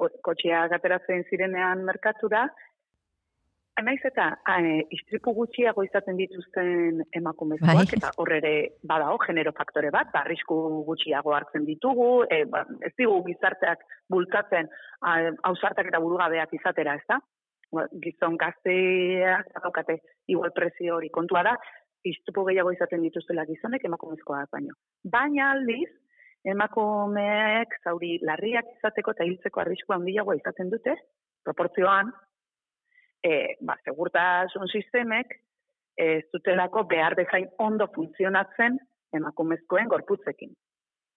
kotxea 0.00 0.66
gateratzen 0.72 1.26
zirenean 1.28 1.84
merkatura, 1.84 2.46
Naiz 3.80 4.00
eta 4.04 4.26
e, 4.60 4.82
istripu 4.92 5.32
gutxiago 5.36 5.84
izaten 5.86 6.18
dituzten 6.18 7.00
emakumezkoak 7.16 7.78
bai. 7.78 7.98
eta 7.98 8.10
hor 8.20 8.32
ere 8.36 8.52
badao 8.84 9.16
genero 9.22 9.52
faktore 9.56 9.92
bat, 9.94 10.10
arrisku 10.20 10.56
gutxiago 10.88 11.34
hartzen 11.36 11.64
ditugu, 11.68 12.10
e, 12.28 12.42
ba, 12.50 12.64
ez 12.86 12.92
digu 12.98 13.20
gizarteak 13.28 13.84
bultatzen 14.12 14.68
ausartak 15.48 15.88
eta 15.88 16.00
burugabeak 16.02 16.52
izatera, 16.58 16.98
ez 17.00 17.06
da? 17.08 17.20
Ba, 17.72 17.86
gizon 18.04 18.36
gazteak 18.36 19.52
daukate 19.62 20.00
igual 20.28 20.52
presio 20.52 20.98
hori 20.98 21.08
kontua 21.14 21.44
da, 21.46 21.56
istripu 22.04 22.44
gehiago 22.48 22.72
izaten 22.74 23.04
dituztela 23.06 23.46
gizonek 23.48 23.84
emakumezkoak 23.88 24.50
baino. 24.52 24.76
Baina 25.04 25.52
aldiz, 25.54 25.88
emakumeek 26.44 27.76
zauri 27.84 28.18
larriak 28.24 28.68
izateko 28.78 29.12
eta 29.16 29.26
hiltzeko 29.28 29.60
arriskua 29.60 29.98
handiagoa 29.98 30.38
izaten 30.38 30.70
dute, 30.72 30.94
proportzioan, 31.44 32.12
e, 33.24 33.56
ba, 33.66 33.76
segurtasun 33.84 34.68
sistemek 34.72 35.36
ez 36.00 36.24
dutelako 36.32 36.84
behar 36.88 37.16
bezain 37.18 37.48
ondo 37.58 37.86
funtzionatzen 37.94 38.78
emakumezkoen 39.16 39.88
gorputzekin. 39.90 40.54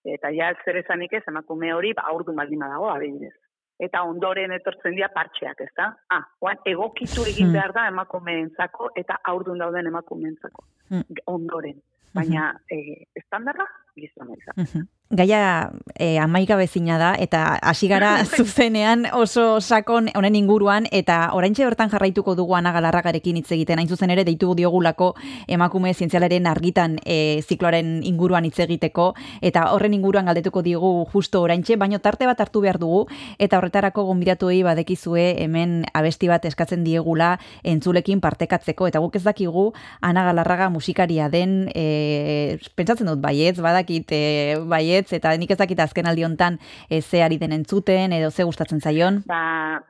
Eta 0.04 0.34
ja 0.36 0.50
zer 0.66 0.82
esanik 0.82 1.14
ez 1.16 1.24
emakume 1.32 1.72
hori 1.74 1.94
ba 1.96 2.04
aurdu 2.12 2.36
baldin 2.36 2.60
badago 2.60 2.90
adibidez. 2.92 3.36
Eta 3.80 4.04
ondoren 4.06 4.52
etortzen 4.52 4.96
dira 4.96 5.08
partxeak, 5.14 5.62
ez 5.64 5.72
da? 5.78 5.88
Ah, 6.12 6.24
oan, 6.44 6.60
egokitu 6.70 7.24
egin 7.30 7.48
hmm. 7.48 7.56
behar 7.56 7.74
da 7.74 7.88
emakumeentzako 7.90 8.92
eta 9.00 9.18
aurdun 9.32 9.64
dauden 9.64 9.88
emakumeentzako. 9.90 10.66
Hmm. 10.92 11.24
Ondoren. 11.32 11.80
Baina, 12.14 12.52
e, 12.70 13.08
estandarra, 13.18 13.66
gizona 13.96 14.38
izan 14.40 14.88
gaia 15.14 15.72
e, 16.00 16.18
amaika 16.18 16.56
bezina 16.58 16.98
da, 16.98 17.14
eta 17.20 17.60
hasi 17.62 17.88
gara 17.88 18.24
zuzenean 18.38 19.06
oso 19.14 19.62
sakon 19.62 20.10
honen 20.18 20.36
inguruan, 20.36 20.88
eta 20.92 21.30
oraintxe 21.38 21.66
bertan 21.68 21.92
jarraituko 21.94 22.36
dugu 22.36 22.56
anagalarragarekin 22.58 23.38
hitz 23.38 23.52
egiten, 23.54 23.80
hain 23.80 23.90
zuzen 23.90 24.12
ere, 24.14 24.26
deitu 24.26 24.54
diogulako 24.58 25.14
emakume 25.48 25.94
zientzialaren 25.94 26.48
argitan 26.50 26.98
e, 27.06 27.42
zikloaren 27.46 28.02
inguruan 28.10 28.46
hitz 28.50 28.60
egiteko, 28.66 29.12
eta 29.42 29.68
horren 29.74 29.94
inguruan 29.94 30.26
galdetuko 30.30 30.64
digu 30.66 30.94
justo 31.14 31.44
oraintxe, 31.46 31.78
baino 31.78 32.00
tarte 32.02 32.28
bat 32.30 32.42
hartu 32.42 32.64
behar 32.66 32.82
dugu, 32.82 33.06
eta 33.38 33.60
horretarako 33.60 34.08
gonbidatu 34.10 34.50
badekizue 34.64 35.42
hemen 35.44 35.84
abesti 35.94 36.28
bat 36.28 36.44
eskatzen 36.46 36.84
diegula 36.84 37.38
entzulekin 37.64 38.20
partekatzeko, 38.22 38.88
eta 38.88 39.00
guk 39.00 39.16
ez 39.16 39.24
dakigu 39.24 39.72
anagalarraga 40.02 40.70
musikaria 40.70 41.30
den, 41.30 41.70
e, 41.76 42.58
pentsatzen 42.76 43.08
dut 43.08 43.22
baietz, 43.22 43.60
badakit 43.84 44.12
e, 44.12 44.56
baietz, 44.68 45.14
eta 45.14 45.36
nik 45.38 45.52
ez 45.52 45.60
dakit 45.60 45.80
azken 45.80 46.08
aldi 46.08 46.24
hontan 46.24 46.60
e, 46.90 47.02
ze 47.02 47.24
ari 47.24 47.38
den 47.38 47.52
entzuten 47.52 48.14
edo 48.14 48.32
ze 48.32 48.44
gustatzen 48.44 48.82
zaion. 48.82 49.24
Ba, 49.28 49.82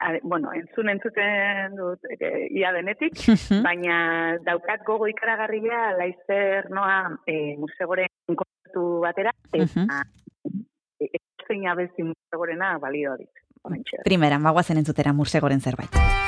a, 0.00 0.12
bueno, 0.22 0.52
entzun 0.52 0.88
entzuten 0.88 1.76
dut 1.76 2.00
e, 2.18 2.48
ia 2.50 2.72
denetik, 2.72 3.14
baina 3.62 4.38
daukat 4.44 4.84
gogo 4.86 5.06
ikaragarria 5.06 5.92
laizer 5.98 6.70
noa 6.70 7.18
e, 7.26 7.56
musegoren 7.58 8.08
kontu 8.34 9.00
batera, 9.02 9.32
eta 9.52 10.02
e, 10.98 11.12
zein 11.46 11.68
abezi 11.68 12.02
musegorena 12.02 12.78
balio 12.78 13.16
dit. 13.16 13.30
Primera, 14.02 14.40
magoazen 14.42 14.80
entzutera 14.80 15.12
musegoren 15.12 15.60
zerbait. 15.60 16.21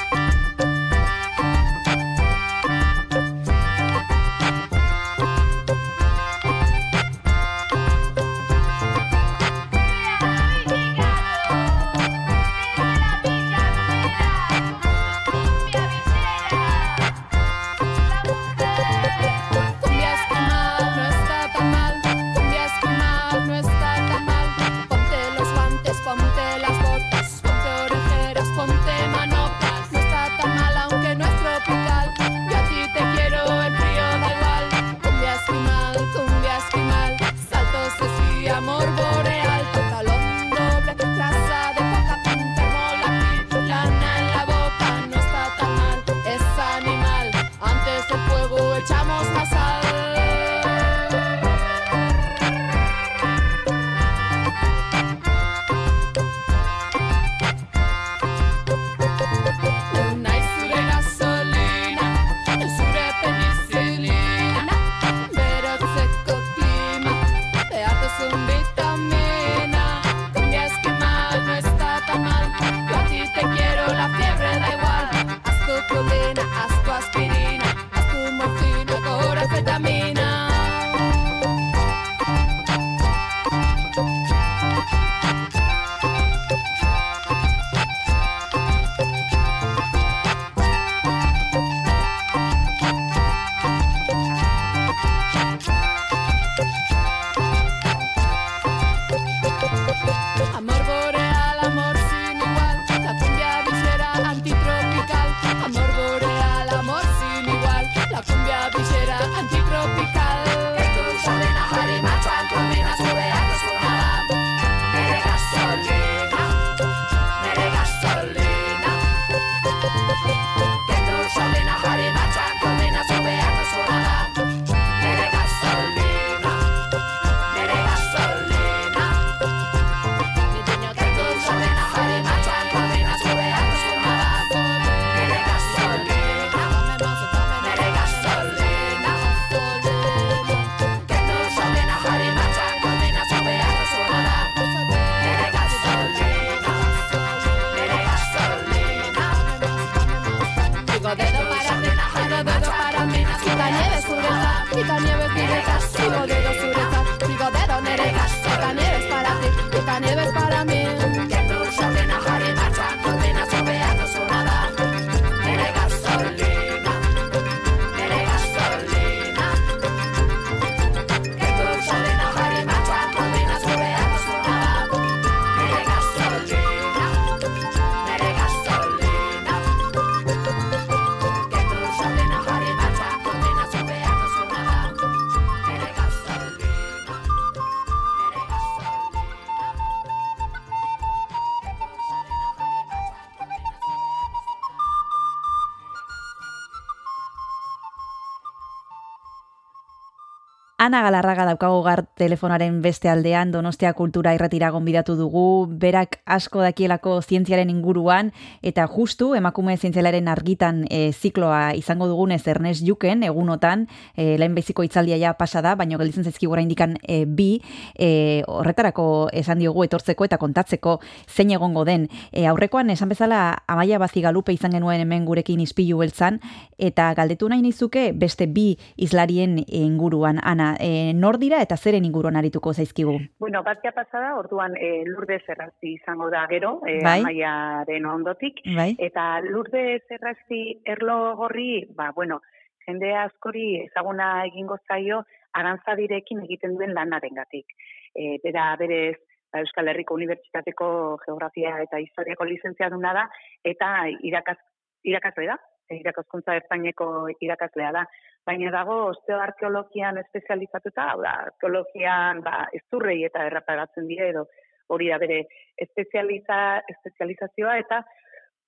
Ana 200.85 201.01
Galarraga 201.07 201.47
daukagu 201.49 201.81
gart, 201.87 202.14
telefonaren 202.17 202.81
beste 202.83 203.09
aldean 203.09 203.51
Donostia 203.53 203.93
Kultura 203.95 204.35
irratira 204.35 204.71
gonbidatu 204.71 205.17
dugu, 205.19 205.67
berak 205.67 206.21
asko 206.25 206.63
dakielako 206.63 207.21
zientziaren 207.23 207.71
inguruan 207.71 208.31
eta 208.63 208.87
justu 208.91 209.33
emakume 209.35 209.77
zientzialaren 209.77 210.29
argitan 210.29 210.85
e, 210.91 211.13
zikloa 211.13 211.75
izango 211.75 212.07
dugunez 212.09 212.43
Ernest 212.49 212.85
Juken 212.87 213.25
egunotan, 213.27 213.89
e, 214.17 214.37
lehen 214.39 214.55
beziko 214.55 214.85
itzaldia 214.87 215.19
ja 215.19 215.35
pasada, 215.39 215.75
baina 215.75 215.99
gelditzen 215.99 216.25
zaizki 216.25 216.47
gora 216.47 216.63
indikan 216.63 216.97
e, 217.03 217.25
bi, 217.27 217.61
e, 217.99 218.43
horretarako 218.47 219.29
esan 219.33 219.59
diogu 219.59 219.85
etortzeko 219.85 220.29
eta 220.29 220.39
kontatzeko 220.39 220.99
zein 221.27 221.51
egongo 221.51 221.85
den. 221.85 222.09
E, 222.31 222.47
aurrekoan 222.47 222.91
esan 222.95 223.11
bezala 223.11 223.43
amaia 223.67 223.99
bazigalupe 223.99 224.55
izan 224.55 224.75
genuen 224.77 225.03
hemen 225.03 225.27
gurekin 225.27 225.61
izpilu 225.61 225.99
beltzan 225.99 226.41
eta 226.79 227.11
galdetu 227.15 227.49
nahi 227.51 227.63
nizuke 227.63 228.13
beste 228.15 228.47
bi 228.47 228.75
izlarien 228.97 229.59
inguruan, 229.67 230.41
Ana, 230.45 230.75
e, 230.81 231.13
nor 231.15 231.39
dira 231.43 231.61
eta 231.63 231.77
zeren 231.77 232.05
arituko 232.23 232.73
zaizkigu? 232.73 233.19
Bueno, 233.39 233.63
batzia 233.63 233.93
pasada, 233.93 234.37
orduan 234.37 234.77
e, 234.77 235.05
lurde 235.07 235.41
zerrazti 235.47 235.95
izango 235.95 236.31
da 236.31 236.47
gero, 236.47 236.81
e, 236.87 237.01
bai? 237.03 237.21
amaiaren 237.21 238.07
ondotik, 238.07 238.61
Bai? 238.77 238.95
eta 238.99 239.41
lurde 239.41 240.01
zerrazti 240.09 240.81
erlo 240.85 241.37
gorri, 241.37 241.87
ba, 241.95 242.13
bueno, 242.15 242.41
jende 242.87 243.15
askori 243.15 243.81
ezaguna 243.85 244.45
egingo 244.47 244.79
zaio 244.89 245.25
arantzadirekin 245.53 246.45
egiten 246.45 246.77
duen 246.77 246.95
lanarengatik. 246.95 247.67
E, 248.15 248.39
bera 248.45 248.77
berez, 248.79 249.17
ba, 249.53 249.61
Euskal 249.61 249.89
Herriko 249.89 250.15
Unibertsitateko 250.15 251.19
Geografia 251.27 251.79
eta 251.83 251.99
Historiako 251.99 252.45
lizentziaduna 252.45 253.13
da, 253.15 253.29
eta 253.65 253.95
irakaz, 254.23 254.59
irakasle 255.05 255.47
da, 255.47 255.59
irakaskuntza 255.93 256.57
ertaineko 256.61 257.29
irakaslea 257.41 257.93
da. 257.93 258.05
Baina 258.45 258.71
dago 258.71 258.97
osteoarkeologian 259.09 260.19
espezializatuta, 260.21 261.07
hau 261.13 261.23
da, 261.23 261.33
arkeologian 261.47 262.43
ba, 262.45 262.67
ezurrei 262.77 263.23
eta 263.25 263.47
errapagatzen 263.49 264.09
dira 264.11 264.29
edo 264.29 264.45
hori 264.93 265.09
da 265.09 265.19
bere 265.23 265.39
espezializa, 265.81 266.59
espezializazioa 266.93 267.79
eta 267.81 268.03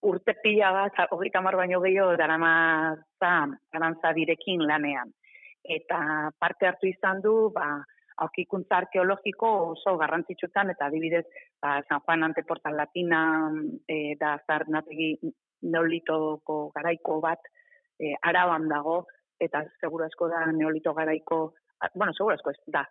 urte 0.08 0.36
pila 0.42 0.70
bat, 0.72 1.02
hogeita 1.12 1.42
mar 1.44 1.58
baino 1.60 1.80
gehiago, 1.84 2.14
darama 2.16 2.96
garantza 3.20 4.14
direkin 4.16 4.64
lanean. 4.66 5.12
Eta 5.76 6.30
parte 6.38 6.68
hartu 6.68 6.88
izan 6.88 7.20
du, 7.20 7.50
ba, 7.52 7.66
aukikuntza 8.24 8.78
arkeologiko 8.78 9.50
oso 9.72 9.96
garrantzitsutan, 10.00 10.70
eta 10.72 10.88
adibidez, 10.88 11.24
ba, 11.60 11.80
San 11.88 12.00
Juan 12.00 12.24
Anteportal 12.24 12.76
Latina 12.76 13.20
e, 13.88 14.14
da 14.20 14.36
zarnategi 14.46 15.10
neolitoko 15.68 16.70
garaiko 16.74 17.20
bat 17.20 17.44
e, 17.98 18.14
araban 18.22 18.68
dago, 18.72 19.02
eta 19.40 19.62
seguru 19.81 20.07
asko 20.07 20.29
da 20.33 20.44
neolito 20.53 20.94
garaiko, 20.94 21.40
bueno, 21.94 22.12
seguru 22.16 22.35
asko 22.35 22.53
ez 22.55 22.72
da, 22.72 22.85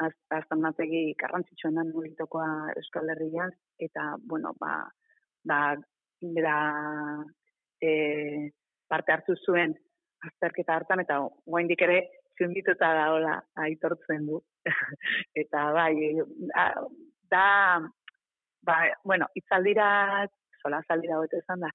aztan 0.00 0.60
mategi 0.60 1.12
garrantzitsuena 1.18 1.84
neolitokoa 1.86 2.72
Euskal 2.76 3.10
Herrian, 3.14 3.52
eta, 3.78 4.16
bueno, 4.28 4.54
ba, 4.60 4.74
ba, 5.44 5.60
bera, 6.22 6.56
e, 7.80 8.50
parte 8.88 9.12
hartu 9.12 9.36
zuen 9.46 9.74
azterketa 10.26 10.76
hartan, 10.76 11.02
eta 11.04 11.20
guaindik 11.46 11.82
ere 11.82 12.00
zundituta 12.38 12.92
da 12.96 13.08
hola 13.14 13.38
aitortzen 13.66 14.26
du. 14.26 14.40
eta 15.42 15.64
bai, 15.74 15.94
da, 17.30 17.46
ba, 18.66 18.76
bueno, 19.04 19.28
itzaldira, 19.38 20.26
sola 20.62 20.82
zaldira 20.88 21.18
hote 21.18 21.42
esan 21.42 21.64
da, 21.66 21.70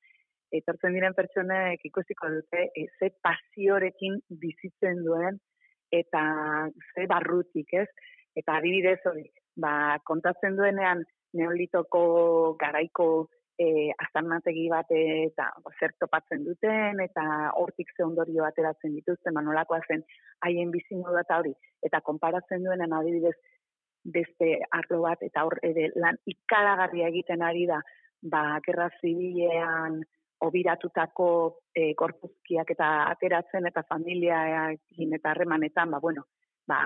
etortzen 0.55 0.95
diren 0.95 1.15
pertsonek 1.17 1.83
ikusiko 1.89 2.29
dute 2.31 2.67
e, 2.75 2.87
ze 2.99 3.11
pasiorekin 3.23 4.19
bizitzen 4.29 5.03
duen 5.05 5.39
eta 5.91 6.21
ze 6.93 7.07
barrutik, 7.07 7.73
ez? 7.73 7.87
Eta 8.37 8.57
adibidez 8.59 8.99
hori, 9.07 9.25
ba, 9.55 9.97
kontatzen 10.05 10.55
duenean 10.59 11.03
neolitoko 11.37 12.55
garaiko 12.59 13.07
e, 13.59 13.89
azarnategi 14.05 14.67
bat 14.71 14.91
eta 14.93 15.49
zer 15.79 15.93
topatzen 15.99 16.43
duten 16.45 17.01
eta 17.03 17.25
hortik 17.59 17.91
ze 17.95 18.05
ondorio 18.05 18.45
ateratzen 18.45 18.95
dituzten, 18.95 19.33
manolakoa 19.33 19.81
zen 19.87 20.03
haien 20.45 20.71
bizimo 20.71 21.15
eta 21.19 21.39
hori, 21.41 21.53
eta 21.83 22.01
konparatzen 22.01 22.63
duenean 22.63 22.93
adibidez 22.93 23.35
beste 24.07 24.53
arlo 24.71 25.01
bat 25.03 25.23
eta 25.25 25.43
hor 25.43 25.57
ere 25.67 25.89
lan 25.95 26.19
ikaragarria 26.31 27.09
egiten 27.11 27.41
ari 27.43 27.65
da 27.67 27.81
ba, 28.21 28.59
gerra 28.65 28.87
zibilean 29.01 29.99
obiratutako 30.45 31.27
e, 31.73 31.93
korpuzkiak 31.97 32.71
eta 32.75 32.87
ateratzen 33.11 33.67
eta 33.69 33.83
familiaekin 33.89 35.15
eta 35.17 35.31
harremanetan, 35.31 35.91
ba, 35.91 35.99
bueno, 36.03 36.27
ba, 36.67 36.83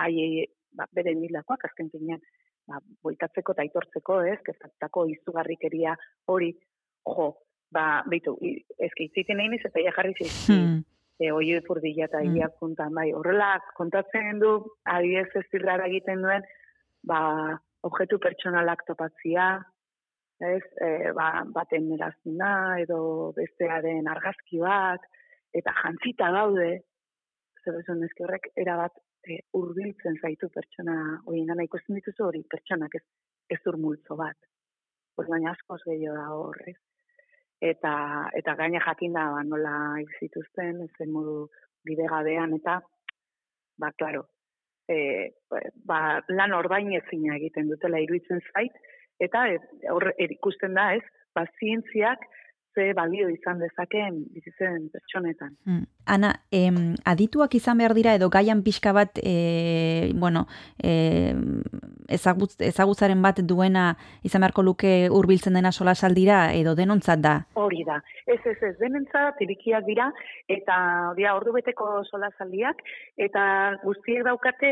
ai, 0.00 0.46
ba, 0.76 0.86
bere 0.96 1.14
milakoak 1.18 1.66
azken 1.68 1.90
finean, 1.92 2.22
ba, 2.68 2.80
boitatzeko 3.04 3.54
eta 3.54 3.66
aitortzeko, 3.66 4.20
ez, 4.32 4.38
kezatutako 4.46 5.06
izugarrikeria 5.12 5.96
hori, 6.32 6.52
jo, 7.06 7.30
ba, 7.72 7.86
behitu, 8.08 8.36
ezki, 8.88 9.10
zitzen 9.14 9.42
egin 9.44 9.58
eta 9.60 9.84
ja 9.84 9.92
jarri 9.96 10.16
zizki, 10.16 10.56
hmm. 10.56 10.82
e, 11.20 11.30
oi 11.32 11.52
epurdila 11.58 12.08
eta 12.08 12.24
hmm. 12.24 12.58
puntan, 12.60 12.94
bai, 12.96 13.10
horrela, 13.12 13.56
kontatzen 13.76 14.40
du, 14.40 14.56
adiez 14.96 15.28
ez 15.34 15.46
egiten 15.52 16.24
duen, 16.24 16.44
ba, 17.04 17.20
objektu 17.86 18.18
pertsonalak 18.18 18.86
topatzia, 18.88 19.60
ez, 20.40 20.64
e, 20.80 21.12
ba, 21.16 21.44
baten 21.52 21.88
erazuna 21.96 22.78
edo 22.82 23.32
bestearen 23.36 24.08
argazki 24.08 24.60
bat, 24.60 25.04
eta 25.56 25.72
jantzita 25.82 26.30
daude, 26.34 26.70
zer 27.64 27.78
esan 27.80 28.02
horrek, 28.04 28.50
erabat 28.56 28.98
e, 29.24 29.40
urbiltzen 29.58 30.18
zaitu 30.22 30.48
pertsona, 30.52 30.96
hori 31.26 31.44
gana 31.48 31.64
ikusten 31.64 31.96
dituzu 31.98 32.28
hori 32.28 32.42
pertsonak 32.50 32.94
ez, 32.98 33.04
ez 33.50 33.62
urmultzo 33.66 34.16
bat. 34.16 34.36
Hori 35.16 35.32
baina 35.32 35.52
askoz 35.52 35.80
gehiago 35.86 36.16
da 36.18 36.28
horrez. 36.34 36.76
Eta, 37.64 37.94
eta 38.36 38.54
gaina 38.54 38.82
jakin 38.84 39.16
da, 39.16 39.30
ba, 39.32 39.42
nola 39.42 39.76
izituzten, 40.04 40.82
ez 40.84 41.08
modu 41.08 41.46
bidegabean, 41.88 42.52
eta, 42.58 42.80
ba, 43.80 43.92
klaro, 43.96 44.26
e, 44.88 45.32
ba, 45.88 46.20
lan 46.28 46.52
orbain 46.52 46.92
ezina 47.00 47.38
egiten 47.40 47.72
dutela 47.72 48.02
iruditzen 48.02 48.42
zait, 48.52 48.76
eta 49.20 49.46
hor 49.92 50.12
ikusten 50.18 50.74
da, 50.74 50.92
ez? 50.94 51.04
Ba, 51.36 51.44
zientziak 51.60 52.24
ze 52.76 52.92
balio 52.92 53.28
izan 53.32 53.58
dezakeen 53.58 54.20
bizitzen 54.34 54.90
pertsonetan. 54.92 55.56
Mm. 55.64 55.84
Ana, 56.12 56.32
em, 56.52 56.94
adituak 57.08 57.54
izan 57.56 57.80
behar 57.80 57.94
dira 57.96 58.14
edo 58.18 58.28
gaian 58.30 58.62
pixka 58.62 58.92
bat, 58.92 59.18
e, 59.22 60.12
bueno, 60.14 60.44
e, 60.76 61.32
ezagutz, 62.12 62.54
ezagutzaren 62.60 63.22
bat 63.22 63.40
duena 63.52 63.86
izan 64.28 64.44
beharko 64.44 64.62
luke 64.62 64.92
hurbiltzen 65.10 65.56
dena 65.56 65.72
sola 65.72 65.94
saldira 65.94 66.52
edo 66.54 66.76
denontzat 66.78 67.24
da? 67.24 67.34
Hori 67.54 67.82
da. 67.88 67.98
Ez, 68.26 68.40
ez, 68.44 68.56
ez, 68.68 68.74
denentzat 68.78 69.40
irikiak 69.46 69.86
dira 69.88 70.10
eta 70.52 70.76
dira 71.16 71.34
ordu 71.38 71.54
beteko 71.56 72.02
sola 72.10 72.30
saldiak 72.36 72.82
eta 73.16 73.42
guztiek 73.82 74.24
daukate 74.26 74.70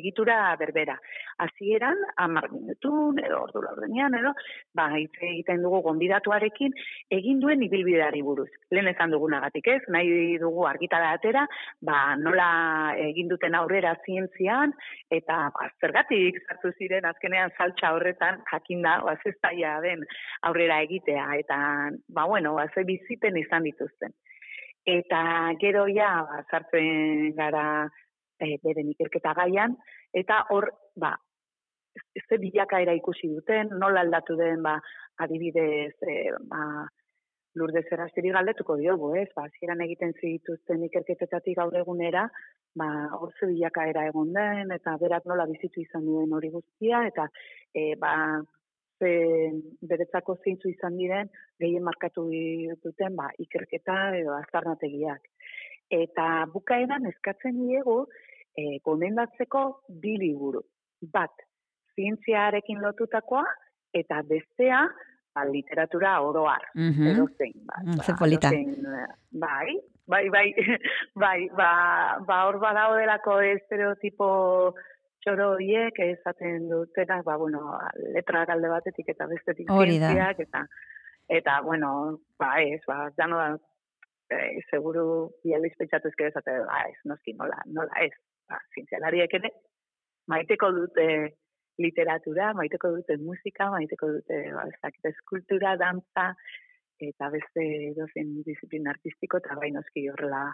egitura 0.00 0.54
berbera. 0.60 0.96
Hasieran 1.40 1.96
amar 2.20 2.50
minutun 2.52 3.18
edo 3.22 3.38
ordu 3.46 3.62
laurdenean 3.64 4.14
edo, 4.18 4.32
ba, 4.76 4.88
egiten 4.98 5.62
dugu 5.64 5.80
gonbidatuarekin 5.86 6.74
egin 7.16 7.40
duen 7.40 7.62
ibilbideari 7.64 8.20
buruz. 8.26 8.48
Lehen 8.74 8.90
ezan 8.92 9.14
dugunagatik 9.14 9.70
ez, 9.72 9.80
nahi 9.88 10.36
dugu 10.42 10.66
argitara 10.68 11.14
atera, 11.16 11.46
ba, 11.80 12.00
nola 12.20 12.48
egin 13.06 13.30
duten 13.32 13.56
aurrera 13.56 13.94
zientzian, 14.04 14.74
eta 15.20 15.38
ba, 15.56 15.70
zergatik 15.80 16.42
zartu 16.46 16.74
ziren 16.76 17.08
azkenean 17.08 17.54
saltza 17.56 17.94
horretan 17.96 18.42
jakinda, 18.52 18.98
ba, 19.06 19.16
zestaia 19.24 19.78
den 19.86 20.04
aurrera 20.50 20.82
egitea, 20.84 21.26
eta, 21.44 21.60
ba, 22.08 22.26
bueno, 22.26 22.54
ba, 22.58 22.68
ze 22.74 22.84
bizipen 22.84 23.40
izan 23.40 23.64
dituzten. 23.68 24.12
Eta 24.88 25.22
gero 25.60 25.86
ja, 25.88 26.12
ba, 26.28 26.44
zartzen 26.50 27.32
gara 27.36 27.64
e, 28.40 28.56
beren 28.64 28.92
ikerketa 28.94 29.34
gaian, 29.40 29.76
eta 30.16 30.44
hor, 30.52 30.70
ba, 30.96 31.14
ze 32.28 32.38
bilakaera 32.38 32.94
ikusi 32.98 33.28
duten, 33.34 33.70
nola 33.82 34.04
aldatu 34.04 34.36
den, 34.38 34.62
ba, 34.62 34.78
adibidez, 35.24 35.94
e, 36.02 36.16
ba, 36.50 36.86
lurde 37.58 37.82
zeraztiri 37.88 38.30
galdetuko 38.30 38.76
diogu, 38.78 39.10
ez? 39.18 39.28
Ba, 39.36 39.46
ziren 39.58 39.82
egiten 39.86 40.14
zituzten 40.20 40.84
ikerketetatik 40.86 41.58
gaur 41.58 41.76
egunera, 41.82 42.28
ba, 42.78 42.88
hor 43.18 43.34
bilakaera 43.42 44.06
egon 44.10 44.32
den, 44.36 44.70
eta 44.76 44.96
berak 45.00 45.26
nola 45.26 45.46
bizitu 45.50 45.82
izan 45.82 46.06
duen 46.06 46.32
hori 46.32 46.50
guztia, 46.54 47.02
eta 47.10 47.26
e, 47.74 47.94
ba, 47.98 48.14
ze, 49.00 49.12
beretzako 49.82 50.36
zeintzu 50.44 50.70
izan 50.70 50.96
diren, 51.00 51.30
gehien 51.58 51.82
markatu 51.82 52.28
duten, 52.84 53.16
ba, 53.16 53.30
ikerketa 53.38 54.00
edo 54.22 54.36
azarnategiak. 54.38 55.26
Eta 55.90 56.46
bukaeran 56.52 57.06
eskatzen 57.10 57.58
diegu, 57.66 58.04
e, 58.54 58.78
gomendatzeko 58.86 59.64
bi 60.02 60.16
liburu. 60.22 60.62
Bat, 61.00 61.49
zientziarekin 62.00 62.80
lotutakoa, 62.80 63.44
eta 63.94 64.22
bestea, 64.26 64.80
ba, 65.34 65.44
literatura 65.44 66.20
oroar, 66.24 66.62
mm 66.74 66.90
-hmm. 66.90 67.10
edo 67.12 67.26
zein, 67.38 67.54
ba, 67.66 67.76
ba, 67.84 68.14
bai, 69.30 69.80
bai, 70.06 70.28
bai, 70.30 70.54
bai, 71.24 71.48
ba, 71.56 71.72
ba 72.26 72.44
hor 72.46 72.58
badao 72.58 72.96
delako 72.98 73.40
estereotipo 73.54 74.28
txoro 75.22 75.50
horiek 75.54 75.98
esaten 75.98 76.68
dutena, 76.68 77.22
ba, 77.22 77.36
bueno, 77.36 77.78
letra 78.14 78.44
galde 78.48 78.68
batetik 78.68 79.08
eta 79.14 79.26
bestetik 79.26 79.68
zientziak, 79.68 80.40
eta, 80.46 80.64
eta, 81.28 81.60
bueno, 81.62 82.20
ba, 82.38 82.54
ez, 82.62 82.80
ba, 82.86 83.10
jano 83.18 83.36
da, 83.42 83.50
e, 84.30 84.62
seguru, 84.70 85.04
bializ 85.44 85.74
pentsatu 85.78 86.08
ezkera 86.08 86.32
esate, 86.32 86.56
ba, 86.66 86.84
ez, 86.88 86.98
noski, 87.04 87.36
nola, 87.38 87.60
nola, 87.66 87.92
ez, 88.06 88.14
ba, 88.48 88.58
zientzialariek 88.74 89.38
ere, 89.40 89.52
maiteko 90.30 90.72
dute 90.72 91.06
literatura, 91.78 92.52
maiteko 92.54 92.90
dute 92.96 93.16
musika, 93.20 93.70
maiteko 93.70 94.10
dute, 94.16 94.40
ba, 94.56 94.66
ez 94.66 95.12
eskultura, 95.12 95.76
dantza, 95.80 96.34
eta 97.00 97.30
beste 97.32 97.64
dozen 97.96 98.42
disiplin 98.46 98.88
artistiko, 98.88 99.40
eta 99.40 99.56
bai 99.56 99.70
noski 99.72 100.08
horrela, 100.10 100.48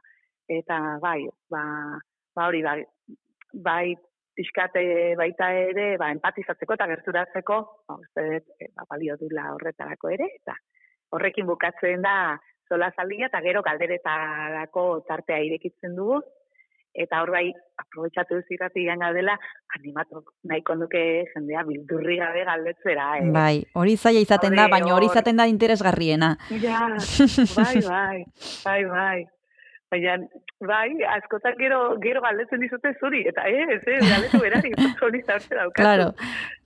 eta 0.48 0.98
bai, 1.02 1.22
ba, 1.50 1.62
ba 2.37 2.46
hori, 2.46 2.62
bai, 2.62 2.83
bai 3.52 3.94
pixkate 4.37 5.16
baita 5.18 5.50
ere, 5.57 5.96
ba, 6.00 6.11
empatizatzeko 6.14 6.76
eta 6.76 6.88
gerturatzeko, 6.92 7.61
ba, 7.88 7.98
uste, 8.02 8.26
e, 8.61 8.70
ba, 8.76 8.87
balio 8.90 9.16
dula 9.20 9.50
horretarako 9.55 10.12
ere, 10.12 10.29
eta 10.42 10.55
horrekin 11.16 11.46
bukatzen 11.48 12.05
da 12.05 12.37
zola 12.68 12.90
zaldia, 12.96 13.31
eta 13.31 13.40
gero 13.44 13.62
galderetarako 13.66 14.87
tartea 15.09 15.40
irekitzen 15.48 15.94
dugu, 15.98 16.20
eta 16.96 17.20
hor 17.22 17.32
bai, 17.35 17.44
aprobetsatu 17.82 18.40
ez 18.40 18.46
irrati 18.56 18.85
dela, 19.18 19.37
animatok 19.78 20.32
nahiko 20.44 20.74
nuke 20.74 21.02
jendea 21.35 21.62
bildurri 21.68 22.18
gabe 22.18 22.44
galdetzera. 22.44 23.06
Eh? 23.18 23.30
Bai, 23.30 23.64
hori 23.74 23.96
zaila 23.96 24.20
izaten 24.20 24.56
da, 24.56 24.68
baina 24.68 24.94
hori 24.94 25.06
izaten 25.06 25.37
da 25.37 25.46
interesgarriena. 25.46 26.37
Ja, 26.61 26.88
bai, 27.56 27.80
bai, 27.87 28.24
bai, 28.64 28.85
bai. 28.85 29.26
Baina, 29.87 30.16
bai, 30.66 30.90
askotan 31.14 31.54
gero, 31.61 31.78
gero 32.02 32.20
galdetzen 32.24 32.59
dizute 32.59 32.90
zuri, 32.98 33.20
eta 33.30 33.44
ez, 33.46 33.78
ez, 33.87 34.00
galdetu 34.02 34.40
berari, 34.42 34.72
zuri 34.98 35.20
zaurtze 35.22 35.54
daukatu. 35.54 35.78
Claro, 35.78 36.09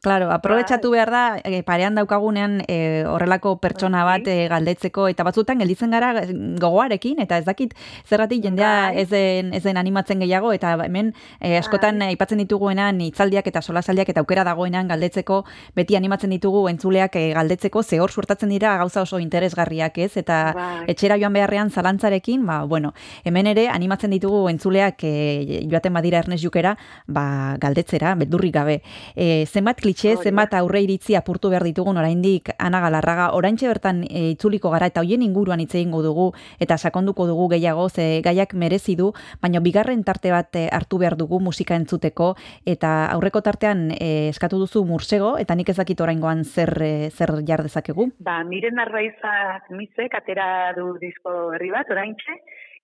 claro, 0.01 0.31
aprobetsatu 0.33 0.91
bai. 0.91 0.97
behar 0.97 1.11
da, 1.11 1.41
e, 1.45 1.63
parean 1.63 1.95
daukagunean 1.95 2.63
e, 2.67 3.05
horrelako 3.07 3.59
pertsona 3.61 4.05
bai. 4.05 4.21
bat 4.21 4.29
e, 4.29 4.49
galdetzeko, 4.49 5.09
eta 5.13 5.25
batzutan 5.25 5.61
gelditzen 5.61 5.91
gara 5.91 6.25
gogoarekin, 6.61 7.21
eta 7.21 7.39
ez 7.39 7.45
dakit 7.45 7.75
zerratik 8.09 8.43
jendea 8.45 8.91
bai. 8.91 9.03
ez 9.03 9.09
den, 9.11 9.53
ez 9.55 9.63
den 9.63 9.77
animatzen 9.77 10.21
gehiago, 10.21 10.53
eta 10.53 10.73
hemen 10.87 11.13
e, 11.41 11.57
askotan 11.59 11.99
bai. 11.99 12.09
aipatzen 12.15 12.41
dituguenan 12.41 13.01
itzaldiak 13.01 13.47
eta 13.47 13.61
solasaldiak 13.61 14.09
eta 14.09 14.25
aukera 14.25 14.45
dagoenan 14.45 14.89
galdetzeko, 14.89 15.45
beti 15.77 15.97
animatzen 15.97 16.31
ditugu 16.31 16.67
entzuleak 16.69 17.17
e, 17.17 17.27
galdetzeko, 17.37 17.83
ze 17.83 18.01
hor 18.01 18.11
suertatzen 18.11 18.49
dira 18.49 18.77
gauza 18.79 19.03
oso 19.03 19.21
interesgarriak 19.21 19.99
ez, 19.99 20.17
eta 20.17 20.41
etxera 20.89 21.19
joan 21.21 21.37
beharrean 21.37 21.71
zalantzarekin, 21.71 22.47
ba, 22.47 22.63
bueno, 22.65 22.95
hemen 23.25 23.53
ere 23.53 23.69
animatzen 23.69 24.17
ditugu 24.17 24.49
entzuleak 24.49 25.05
e, 25.05 25.67
joaten 25.71 25.93
badira 25.93 26.25
Ernest 26.25 26.45
Jukera, 26.45 26.77
ba, 27.07 27.57
galdetzera, 27.61 28.15
beldurrik 28.17 28.55
gabe. 28.55 28.81
E, 29.15 29.45
zenbat 29.47 29.81
klitxe, 29.91 30.23
zenbat 30.23 30.53
aurre 30.55 30.81
iritzi 30.85 31.17
apurtu 31.19 31.51
behar 31.51 31.65
ditugun 31.67 31.99
oraindik 31.99 32.53
Ana 32.59 32.81
Galarraga, 32.85 33.31
oraintxe 33.35 33.67
bertan 33.67 34.05
e, 34.07 34.31
itzuliko 34.37 34.71
gara 34.71 34.87
eta 34.87 35.03
hoien 35.03 35.23
inguruan 35.23 35.61
hitz 35.61 35.75
egingo 35.75 36.03
dugu 36.05 36.31
eta 36.63 36.79
sakonduko 36.79 37.27
dugu 37.27 37.49
gehiago 37.55 37.89
ze 37.89 38.21
gaiak 38.23 38.55
merezi 38.55 38.95
du, 38.97 39.11
baina 39.43 39.61
bigarren 39.61 40.05
tarte 40.05 40.31
bat 40.31 40.55
hartu 40.71 40.99
behar 40.99 41.17
dugu 41.17 41.41
musika 41.41 41.75
entzuteko 41.75 42.35
eta 42.67 43.11
aurreko 43.17 43.43
tartean 43.43 43.91
eskatu 43.99 44.59
duzu 44.63 44.85
mursego 44.85 45.37
eta 45.39 45.55
nik 45.55 45.69
ezakit 45.75 46.01
oraingoan 46.01 46.45
zer 46.45 46.71
zer 47.11 47.35
jar 47.47 47.63
dezakegu. 47.63 48.11
Ba, 48.21 48.43
miren 48.45 48.79
arraizak 48.79 49.71
mizek 49.75 50.15
atera 50.15 50.73
du 50.77 50.95
disko 51.03 51.51
berri 51.51 51.71
bat 51.75 51.91
oraintxe 51.91 52.39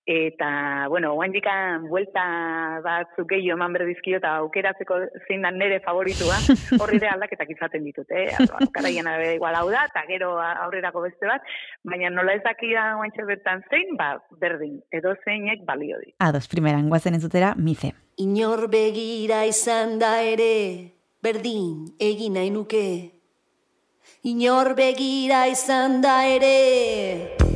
eta, 0.07 0.87
bueno, 0.87 1.11
oain 1.19 1.33
dikan 1.35 1.89
buelta 1.91 2.23
batzuk 2.83 3.27
gehiago 3.33 3.57
eman 3.57 3.73
berdizkio 3.75 4.21
eta 4.21 4.37
aukeratzeko 4.39 4.99
zein 5.27 5.43
da 5.43 5.51
nere 5.51 5.81
favoritua, 5.83 6.37
horri 6.81 7.01
ere 7.01 7.09
aldaketak 7.11 7.51
izaten 7.51 7.83
ditut, 7.83 8.07
eh? 8.15 8.31
Karaien 8.71 9.09
abe 9.11 9.33
igual 9.35 9.57
hau 9.59 9.67
da, 9.69 9.83
eta 9.91 10.05
gero 10.07 10.37
aurrerako 10.39 11.03
beste 11.03 11.27
bat, 11.27 11.43
baina 11.83 12.09
nola 12.13 12.37
ez 12.37 12.43
dakia 12.45 12.93
oain 13.01 13.11
bertan 13.27 13.65
zein, 13.67 13.97
ba, 13.99 14.13
berdin, 14.39 14.79
edo 14.95 15.11
zeinek 15.25 15.65
balio 15.67 15.99
di. 15.99 16.13
Ados, 16.23 16.47
primeran, 16.47 16.87
guazen 16.87 17.19
entzutera, 17.19 17.51
mize. 17.57 17.91
Inor 18.23 18.69
begira 18.71 19.43
izan 19.45 19.99
da 19.99 20.21
ere, 20.23 20.93
berdin, 21.21 21.83
egin 21.99 22.39
nahi 22.39 22.53
nuke. 22.55 22.87
Inor 24.23 24.71
begira 24.79 25.43
izan 25.51 25.99
da 26.01 26.21
ere, 26.31 27.46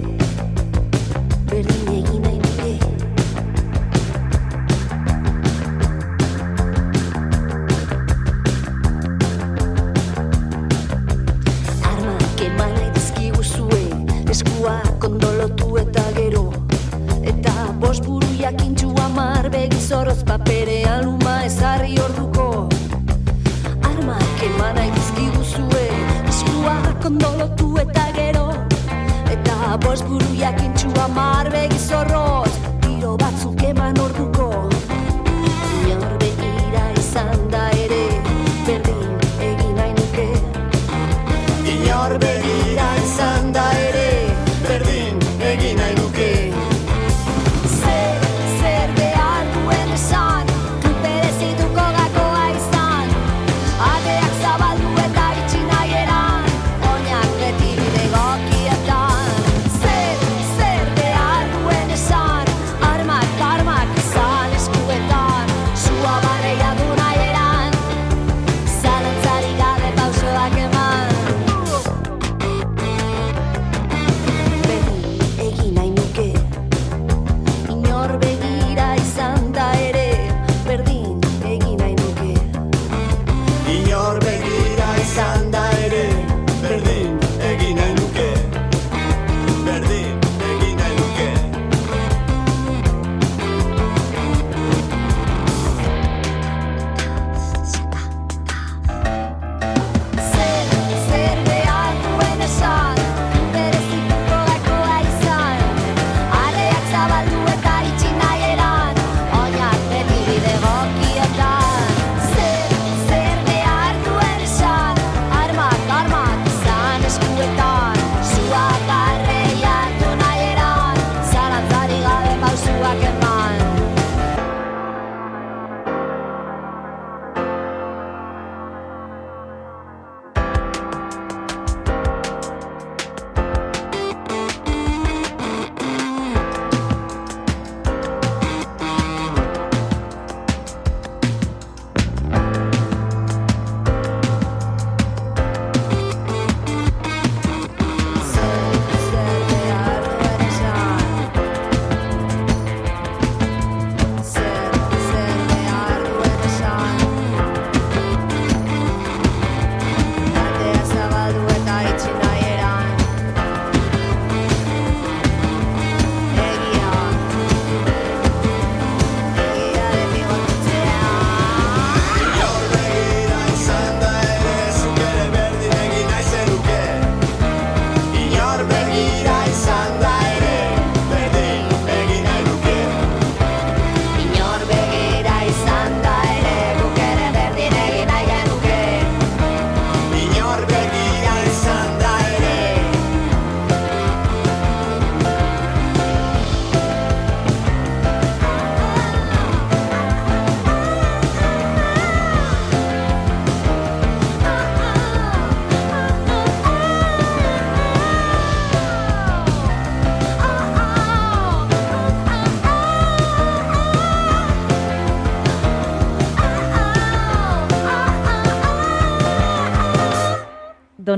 amar 19.91 20.05
begizoroz 20.07 20.23
paperean 20.23 21.03
luma 21.05 21.43
ezarri 21.45 21.97
orduko. 21.99 22.69
Armak 23.83 24.43
emana 24.47 24.85
egizki 24.87 25.25
duzue 25.35 25.87
eskua 26.29 26.75
kondolotu 27.03 27.77
eta 27.83 28.05
gero. 28.15 28.47
Eta 29.35 29.77
bos 29.83 30.01
buru 30.03 30.31
jakintxu 30.39 30.89
amar 31.03 31.51
begizoroz 31.51 32.50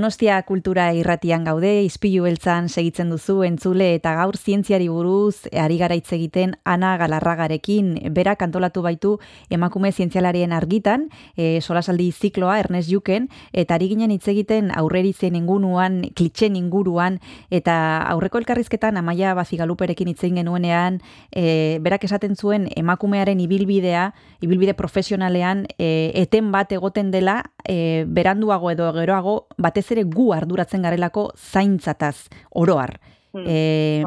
Donostia 0.03 0.41
kultura 0.43 0.89
irratian 0.91 1.45
gaude, 1.47 1.69
izpilu 1.87 2.25
beltzan 2.25 2.65
segitzen 2.67 3.07
duzu 3.07 3.37
entzule 3.47 3.85
eta 3.95 4.11
gaur 4.17 4.35
zientziari 4.35 4.89
buruz 4.91 5.45
ari 5.55 5.77
gara 5.79 5.95
hitz 5.95 6.09
egiten 6.11 6.57
Ana 6.67 6.97
Galarragarekin. 6.99 7.93
Berak 8.11 8.43
antolatu 8.43 8.81
baitu 8.83 9.13
emakume 9.47 9.93
zientzialarien 9.93 10.51
argitan, 10.51 11.05
e, 11.37 11.61
solasaldi 11.61 12.09
zikloa 12.11 12.57
Ernest 12.59 12.91
Juken 12.91 13.29
eta 13.53 13.77
ari 13.77 13.87
ginen 13.93 14.11
hitz 14.11 14.27
egiten 14.27 14.73
aurreritzen 14.75 15.37
inguruan, 15.39 16.01
klitxen 16.19 16.59
inguruan 16.59 17.21
eta 17.47 17.77
aurreko 18.11 18.43
elkarrizketan 18.43 18.99
Amaia 18.99 19.31
Bazigaluperekin 19.39 20.11
hitz 20.11 20.19
egin 20.25 20.41
genuenean, 20.41 20.99
e, 21.31 21.79
berak 21.79 22.03
esaten 22.03 22.35
zuen 22.35 22.67
emakumearen 22.75 23.39
ibilbidea, 23.39 24.09
ibilbide 24.43 24.75
profesionalean 24.75 25.63
e, 25.77 26.11
eten 26.25 26.51
bat 26.51 26.75
egoten 26.75 27.15
dela 27.15 27.39
e, 27.63 28.03
beranduago 28.03 28.75
edo 28.75 28.91
geroago 28.99 29.39
batez 29.55 29.92
ere 29.93 30.05
gu 30.09 30.31
arduratzen 30.35 30.85
garelako 30.85 31.29
zaintzataz 31.37 32.29
oroar. 32.51 32.97
Hmm, 33.33 33.45
e, 33.47 34.03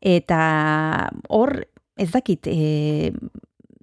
eta 0.00 0.40
hor, 1.28 1.56
ez 1.98 2.10
dakit, 2.12 2.46
e, 2.46 3.10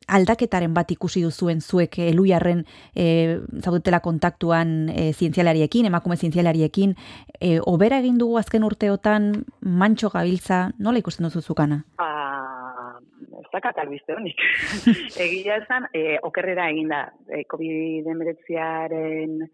aldaketaren 0.07 0.73
bat 0.73 0.91
ikusi 0.91 1.21
duzuen 1.25 1.59
zuek 1.61 1.99
eluiarren 2.07 2.63
e, 2.95 3.37
zaudetela 3.59 3.99
kontaktuan 4.03 4.89
e, 4.89 5.11
zientzialariekin, 5.11 5.89
emakume 5.89 6.17
zientzialariekin, 6.17 6.95
e, 7.39 7.57
obera 7.59 7.99
egin 7.99 8.17
dugu 8.21 8.39
azken 8.39 8.65
urteotan 8.67 9.31
mantxo 9.61 10.11
gabiltza, 10.13 10.67
nola 10.79 11.03
ikusten 11.03 11.27
duzu 11.27 11.43
zukana? 11.43 11.81
Ba, 11.99 12.09
ez 13.41 13.47
dakat 13.51 13.83
albizte 13.83 14.15
honik. 14.15 14.43
Egia 15.27 15.59
esan, 15.63 15.89
e, 15.93 16.17
okerrera 16.23 16.69
eginda, 16.71 17.07
e, 17.27 17.43
COVID-19 17.51 19.51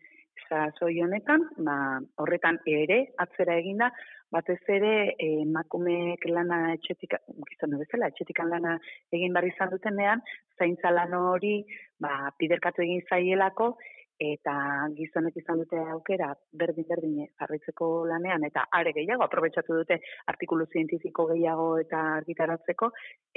sasoi 0.53 1.01
honetan, 1.01 1.47
ba, 1.65 1.75
horretan 2.21 2.59
ere 2.69 2.99
atzera 3.23 3.55
eginda, 3.61 3.89
batez 4.33 4.59
ere 4.75 5.13
emakumeek 5.21 6.25
lana 6.29 6.59
etxetik, 6.75 7.15
gizon 7.49 7.77
bezala, 7.81 8.09
etxetikan 8.13 8.49
lana 8.53 8.77
egin 9.13 9.33
barri 9.33 9.53
izan 9.53 9.71
dutenean, 9.73 10.21
zaintza 10.57 10.93
lan 10.93 11.13
hori 11.17 11.55
ba, 12.01 12.31
piderkatu 12.37 12.85
egin 12.85 13.01
zaielako, 13.09 13.73
eta 14.21 14.53
gizonek 14.95 15.37
izan 15.41 15.59
dute 15.63 15.79
aukera 15.95 16.29
berdin 16.53 16.85
berdin 16.89 17.15
jarraitzeko 17.39 17.87
lanean 18.09 18.43
eta 18.45 18.65
are 18.71 18.93
gehiago 18.93 19.23
aprobetxatu 19.25 19.79
dute 19.79 19.97
artikulu 20.33 20.65
zientifiko 20.71 21.25
gehiago 21.31 21.79
eta 21.79 22.01
argitaratzeko 22.17 22.91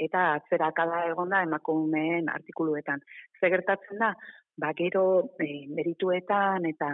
eta 0.07 0.33
atzera 0.35 0.71
kada 0.71 1.05
egonda 1.09 1.41
emakumeen 1.43 2.29
artikuluetan. 2.29 3.01
Ze 3.39 3.49
gertatzen 3.49 3.97
da, 3.97 4.13
ba, 4.57 4.73
gero 4.77 5.33
e, 5.39 5.65
merituetan 5.69 6.65
eta 6.65 6.91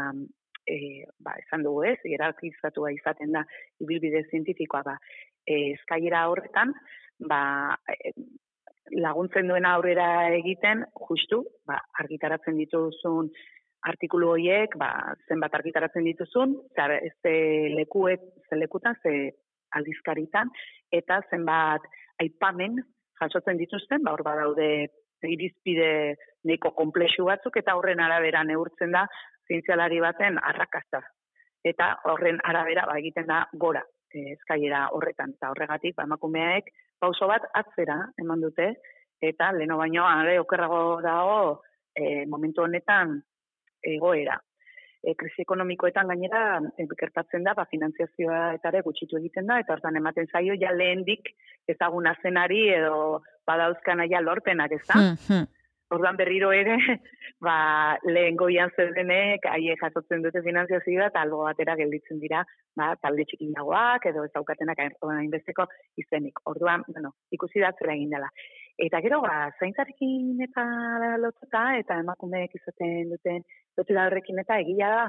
e, 0.67 1.05
ba, 1.19 1.35
esan 1.43 1.63
dugu 1.63 1.83
ez, 1.91 1.99
hierarkizatua 2.07 2.91
izaten 2.95 3.31
da 3.35 3.43
ibilbide 3.83 4.23
zientifikoa 4.29 4.83
ba, 4.87 4.97
e, 5.45 5.73
eskaira 5.73 6.27
horretan, 6.29 6.73
ba, 7.27 7.75
e, 7.87 8.13
laguntzen 8.99 9.47
duena 9.47 9.73
aurrera 9.75 10.07
egiten, 10.35 10.83
justu, 11.07 11.43
ba, 11.67 11.79
argitaratzen 12.03 12.57
dituzun 12.59 13.31
artikulu 13.89 14.33
horiek, 14.35 14.75
ba, 14.79 14.89
zenbat 15.27 15.55
argitaratzen 15.59 16.05
dituzun, 16.07 16.55
zer, 16.75 16.95
ze 17.21 17.33
lekuet, 17.75 18.21
ze 18.49 18.59
lekutan, 18.59 18.95
ze 19.03 19.31
aldizkaritan, 19.75 20.51
eta 20.91 21.21
zenbat 21.29 21.85
aipamen 22.21 22.79
jasotzen 23.21 23.57
dituzten, 23.57 24.03
ba, 24.03 24.13
hor 24.15 24.23
badaude 24.23 24.69
irizpide 25.23 26.15
neko 26.43 26.73
komplexu 26.75 27.23
batzuk 27.29 27.57
eta 27.61 27.77
horren 27.79 28.01
arabera 28.03 28.43
neurtzen 28.43 28.91
da 28.91 29.05
zientzialari 29.47 30.01
baten 30.03 30.39
arrakasta. 30.51 30.99
Eta 31.63 31.93
horren 32.11 32.41
arabera 32.43 32.83
ba, 32.89 32.97
egiten 32.99 33.29
da 33.29 33.45
gora 33.53 33.83
e, 34.13 34.35
horretan 34.91 35.33
eta 35.35 35.51
horregatik 35.51 35.95
ba, 35.95 36.03
emakumeek 36.03 36.69
pauso 36.99 37.27
bat 37.27 37.43
atzera 37.53 37.97
eman 38.19 38.41
dute 38.41 38.73
eta 39.21 39.51
leno 39.51 39.77
baino 39.77 40.05
are 40.05 40.39
okerrago 40.39 41.01
dago 41.01 41.61
e, 41.95 42.25
momentu 42.25 42.63
honetan 42.63 43.21
egoera. 43.83 44.39
E, 45.03 45.15
krisi 45.19 45.43
ekonomikoetan 45.43 46.07
gainera 46.07 46.61
e, 46.79 46.85
gertatzen 46.99 47.43
da 47.43 47.55
ba, 47.57 47.65
finanziazioa 47.71 48.43
eta 48.57 48.71
ere 48.71 48.83
gutxitu 48.85 49.19
egiten 49.19 49.49
da 49.51 49.59
eta 49.59 49.75
hortan 49.75 49.99
ematen 49.99 50.29
zaio 50.31 50.55
ja 50.59 50.71
lehendik 50.71 51.33
ezaguna 51.67 52.15
zenari 52.23 52.69
edo 52.77 53.19
badauzkan 53.47 54.05
aia 54.05 54.23
lorpenak, 54.23 54.79
ez 54.79 54.85
da? 54.87 55.01
Mm 55.01 55.51
Orduan 55.93 56.17
berriro 56.17 56.49
ere, 56.55 56.75
ba, 57.45 57.55
lehen 58.07 58.37
goian 58.39 58.71
zerdenek, 58.77 59.45
aie 59.51 59.75
jasotzen 59.77 60.23
dute 60.25 60.41
finanziazioa, 60.45 61.11
eta 61.11 61.21
algo 61.21 61.43
batera 61.45 61.75
gelditzen 61.77 62.21
dira, 62.23 62.41
ba, 62.79 62.93
talde 63.03 63.27
txikiagoak, 63.29 64.07
edo 64.09 64.25
ez 64.25 64.31
daukatenak 64.33 64.81
hainbesteko 64.81 65.67
izenik. 66.01 66.41
Orduan, 66.49 66.85
bueno, 66.89 67.13
ikusi 67.37 67.61
da 67.61 67.73
zera 67.77 67.93
egin 67.93 68.15
dela. 68.15 68.31
Eta 68.81 68.99
gero, 69.05 69.19
ba, 69.21 69.51
zaintzarekin 69.59 70.39
eta 70.47 70.63
lotuta, 71.21 71.65
eta 71.77 71.99
emakumeek 72.01 72.55
izaten 72.57 73.11
duten 73.11 73.43
lotu 73.77 73.97
horrekin 74.01 74.39
eta 74.41 74.57
egia 74.63 74.89
da, 74.89 75.03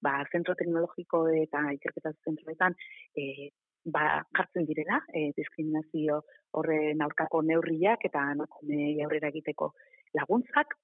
ba, 0.00 0.14
zentro 0.32 0.54
teknologiko 0.54 1.26
eta 1.28 1.60
ikerketa 1.76 2.14
zentroetan, 2.24 2.74
e, 3.16 3.50
ba, 3.84 4.22
jartzen 4.38 4.64
direla, 4.64 5.02
e, 5.12 5.30
diskriminazio 5.36 6.22
horren 6.56 7.02
aurkako 7.04 7.42
neurriak 7.42 8.08
eta 8.08 8.30
emakume 8.32 8.94
aurrera 9.04 9.28
egiteko 9.28 9.72
laguntzak, 10.16 10.74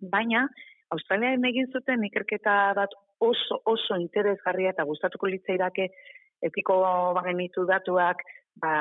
baina 0.00 0.48
Australiaren 0.90 1.44
egin 1.46 1.68
zuten 1.70 2.02
ikerketa 2.08 2.72
bat 2.74 2.94
oso 3.22 3.60
oso 3.72 3.98
interesgarria 4.00 4.72
eta 4.74 4.86
gustatuko 4.88 5.28
litzaidake 5.30 5.86
epiko 6.48 6.80
bagenitu 7.14 7.66
datuak 7.68 8.24
ba, 8.62 8.72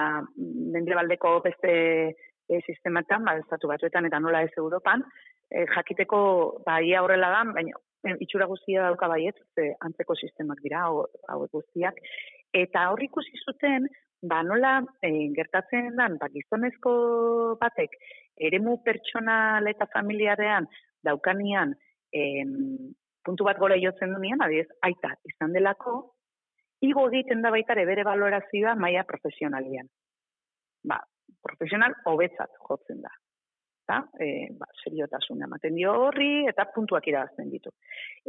mendebaldeko 0.74 1.36
beste 1.46 1.74
e, 2.50 2.62
sistematan, 2.66 3.24
ba, 3.26 3.38
estatu 3.40 3.70
batuetan 3.72 4.10
eta 4.10 4.20
nola 4.20 4.44
ez 4.44 4.52
Europan, 4.58 5.06
e, 5.50 5.66
jakiteko 5.76 6.20
ba, 6.66 6.80
ia 6.82 7.04
horrela 7.06 7.30
da, 7.36 7.46
baina 7.54 8.18
itxura 8.24 8.48
guztia 8.48 8.86
dauka 8.88 9.10
baiet, 9.12 9.40
ze 9.56 9.74
antzeko 9.86 10.16
sistemak 10.16 10.62
dira, 10.64 10.86
hau 10.88 11.48
guztiak, 11.52 12.00
eta 12.56 12.90
hor 12.92 13.04
ikusi 13.04 13.42
zuten, 13.46 13.88
ba 14.22 14.42
nola 14.44 14.80
e, 15.04 15.12
gertatzen 15.36 15.94
dan, 15.96 16.18
ba 16.20 16.30
gizonezko 16.34 16.94
batek, 17.60 17.96
eremu 18.50 18.80
pertsonal 18.84 19.68
eta 19.68 19.88
familiarean 19.94 20.68
daukanian, 21.04 21.76
e, 22.12 22.46
puntu 23.24 23.46
bat 23.48 23.60
gora 23.60 23.78
jotzen 23.80 24.16
dunean, 24.16 24.42
adiez, 24.42 24.68
aita, 24.88 25.14
izan 25.28 25.54
delako, 25.56 26.00
igo 26.82 27.08
egiten 27.12 27.44
da 27.44 27.52
baitare 27.52 27.86
bere 27.86 28.06
valorazioa 28.08 28.76
maia 28.80 29.04
profesionalian. 29.08 29.88
Ba, 30.88 31.00
profesional 31.46 31.96
hobetzat 32.06 32.56
jotzen 32.68 33.02
da 33.06 33.14
eta 33.90 34.06
e, 34.22 34.54
ba, 34.54 34.68
seriotasuna 34.84 35.48
ematen 35.50 35.74
dio 35.74 35.94
horri 36.06 36.46
eta 36.50 36.68
puntuak 36.76 37.08
irabazten 37.10 37.50
ditu. 37.50 37.72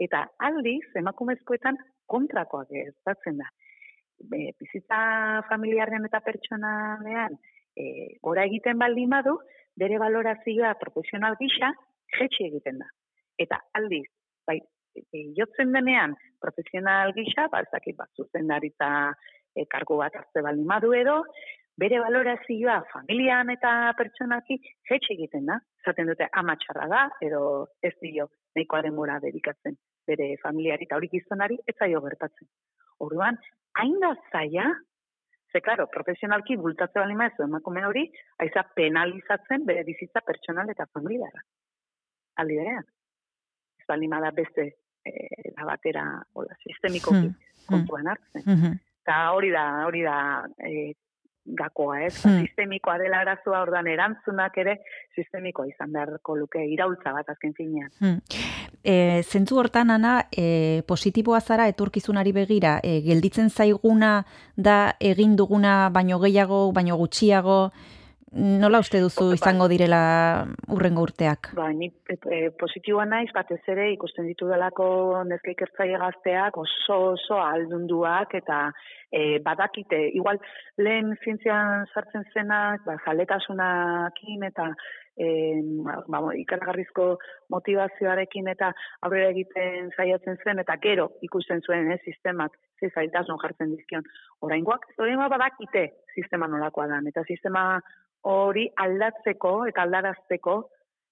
Eta 0.01 0.25
aldiz, 0.49 0.87
emakumezkoetan 0.97 1.77
kontrakoak 2.09 2.73
ez 2.73 2.95
da. 3.05 3.49
E, 4.21 4.53
bizitza 4.61 5.01
familiarren 5.51 6.09
eta 6.09 6.23
pertsonalean 6.25 7.37
e, 7.77 7.85
gora 8.23 8.47
egiten 8.49 8.81
baldin 8.81 9.13
badu, 9.13 9.37
bere 9.77 10.01
valorazioa 10.01 10.75
profesional 10.81 11.37
gisa 11.41 11.73
jetxe 12.17 12.49
egiten 12.49 12.81
da. 12.81 12.89
Eta 13.41 13.61
aldiz, 13.77 14.09
bai, 14.49 14.59
e, 14.97 15.27
jotzen 15.37 15.73
denean 15.77 16.17
profesional 16.41 17.13
gisa, 17.17 17.49
ba, 17.53 17.63
ezakit 17.69 18.01
bat 18.01 18.11
zuzendaritza 18.17 18.91
e, 19.55 19.67
kargo 19.69 20.01
bat 20.01 20.17
hartze 20.17 20.45
baldin 20.45 20.69
badu 20.69 20.95
edo, 20.97 21.21
bere 21.79 22.01
valorazioa 22.01 22.81
familian 22.93 23.51
eta 23.51 23.93
pertsonaki 23.99 24.59
jetxe 24.89 25.15
egiten 25.15 25.47
da. 25.47 25.61
Zaten 25.85 26.11
dute 26.11 26.29
amatxarra 26.43 26.89
da, 26.91 27.07
edo 27.25 27.43
ez 27.83 27.95
dio 28.03 28.29
nahikoa 28.57 28.83
denbora 28.85 29.19
dedikatzen 29.23 29.79
bere 30.07 30.35
familiari 30.43 30.87
eta 30.89 30.99
horik 30.99 31.15
izanari, 31.15 31.59
ez 31.67 31.77
zaio 31.79 32.03
gertatzen. 32.05 32.49
Orduan, 33.01 33.39
hain 33.81 33.97
da 34.03 34.13
zaia, 34.33 34.67
ze 35.53 35.61
claro, 35.61 35.87
profesionalki 35.95 36.57
bultatze 36.57 37.01
bali 37.01 37.17
maizu 37.19 37.47
emakume 37.47 37.85
hori, 37.87 38.05
aiza 38.45 38.65
penalizatzen 38.77 39.65
bere 39.67 39.85
bizitza 39.89 40.23
pertsonal 40.27 40.71
eta 40.71 40.87
familiara. 40.93 41.43
Aldi 42.43 42.59
berean. 42.61 42.87
Ez 43.81 43.87
bali 43.89 44.09
da 44.11 44.31
beste 44.31 44.67
e, 45.05 45.13
da 45.57 45.67
batera, 45.67 46.05
hola, 46.35 46.57
sistemiko 46.63 47.15
hmm. 47.15 47.35
kontuan 47.69 48.13
hartzen. 48.13 48.45
Hmm. 48.47 48.79
Eta 49.03 49.21
hori 49.35 49.51
da, 49.51 49.65
hori 49.87 50.03
da, 50.05 50.19
e, 50.59 50.93
gakoa, 51.45 52.01
ez? 52.05 52.15
Hmm. 52.25 52.41
Sistemikoa 52.45 52.97
dela 52.99 53.21
arazoa 53.25 53.63
ordan 53.65 53.89
erantzunak 53.91 54.57
ere 54.61 54.77
sistemikoa 55.17 55.67
izan 55.71 55.93
beharko 55.93 56.37
luke 56.37 56.63
iraultza 56.73 57.13
bat 57.17 57.29
azken 57.33 57.55
finean. 57.57 57.91
Hmm. 58.01 58.19
E, 58.85 59.23
zentzu 59.23 59.59
hortan, 59.61 59.91
ana, 59.91 60.17
e, 60.37 60.83
positiboa 60.89 61.41
zara 61.41 61.69
etorkizunari 61.73 62.33
begira, 62.33 62.79
e, 62.85 63.01
gelditzen 63.05 63.51
zaiguna 63.51 64.25
da 64.57 64.95
egin 65.01 65.37
duguna 65.37 65.89
baino 65.93 66.21
gehiago, 66.23 66.71
baino 66.73 66.97
gutxiago, 67.01 67.73
nola 68.33 68.79
uste 68.79 69.01
duzu 69.03 69.33
izango 69.35 69.67
direla 69.69 70.47
urrengo 70.71 71.03
urteak? 71.03 71.51
Ba, 71.59 71.71
ni 71.75 71.89
e, 71.91 72.15
e, 72.15 72.39
positiboa 72.61 73.05
naiz, 73.09 73.31
batez 73.35 73.61
ere 73.73 73.89
ikusten 73.95 74.29
ditu 74.31 74.47
delako 74.51 75.25
neska 75.27 75.51
ikertzaile 75.51 75.99
gazteak 75.99 76.59
oso 76.63 76.99
oso 77.17 77.41
aldunduak 77.43 78.35
eta 78.39 78.61
e, 79.11 79.41
badakite, 79.43 79.99
igual 80.15 80.39
lehen 80.79 81.17
zientzian 81.25 81.87
sartzen 81.93 82.27
zenak, 82.33 82.85
ba, 82.87 82.97
zaletasunakin 83.05 84.47
eta 84.47 84.71
e, 85.19 85.29
ba, 86.07 86.21
ikaragarrizko 86.39 87.07
motivazioarekin 87.53 88.51
eta 88.53 88.71
aurrera 89.07 89.33
egiten 89.35 89.91
saiatzen 89.97 90.39
zen 90.45 90.63
eta 90.63 90.77
gero 90.83 91.11
ikusten 91.27 91.65
zuen 91.67 91.91
eh, 91.91 91.99
sistemak 92.05 92.55
ze 92.79 92.93
zailtasun 92.95 93.41
jartzen 93.43 93.75
dizkion. 93.75 94.07
Oraingoak, 94.47 94.87
oraingoak 94.99 95.35
badakite 95.35 95.89
sistema 96.15 96.49
nolakoa 96.49 96.87
da 96.87 97.03
eta 97.11 97.27
sistema 97.27 97.65
hori 98.29 98.67
aldatzeko 98.77 99.55
eta 99.71 99.83
aldarazteko 99.87 100.57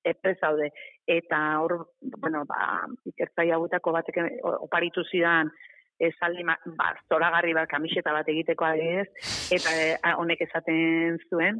eprezaude. 0.04 0.70
Eta 1.06 1.38
hor, 1.62 1.88
bueno, 2.20 2.44
ba, 2.48 2.84
ikertzai 3.08 3.50
hauetako 3.54 3.92
batek 3.96 4.20
oparitu 4.58 5.04
zidan 5.10 5.50
esaldi 5.98 6.44
ba, 6.46 6.92
zoragarri 7.10 7.54
bat 7.56 7.68
kamiseta 7.70 8.12
bat 8.14 8.28
egiteko 8.30 8.68
adibidez, 8.68 9.08
eta 9.54 9.72
eh, 9.82 10.14
honek 10.14 10.44
esaten 10.46 11.18
zuen, 11.28 11.58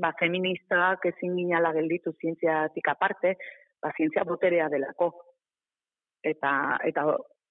ba, 0.00 0.12
feministak 0.20 1.04
ezin 1.12 1.36
ginala 1.36 1.74
gelditu 1.76 2.14
zientziatik 2.20 2.88
aparte, 2.88 3.36
ba, 3.82 3.92
zientzia 3.96 4.24
boterea 4.24 4.70
delako. 4.72 5.12
Eta, 6.24 6.78
eta 6.86 7.04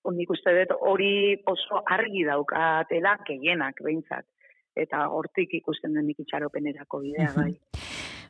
ondik 0.08 0.32
uste 0.34 0.54
dut 0.58 0.78
hori 0.90 1.14
oso 1.46 1.84
argi 1.86 2.24
daukatela 2.26 3.18
gehienak 3.28 3.82
behintzat. 3.84 4.26
Eta 4.76 5.08
hortik 5.12 5.54
ikusten 5.54 5.94
den 5.98 6.10
itxaropenerako 6.14 7.02
bidea 7.04 7.32
bai. 7.36 7.52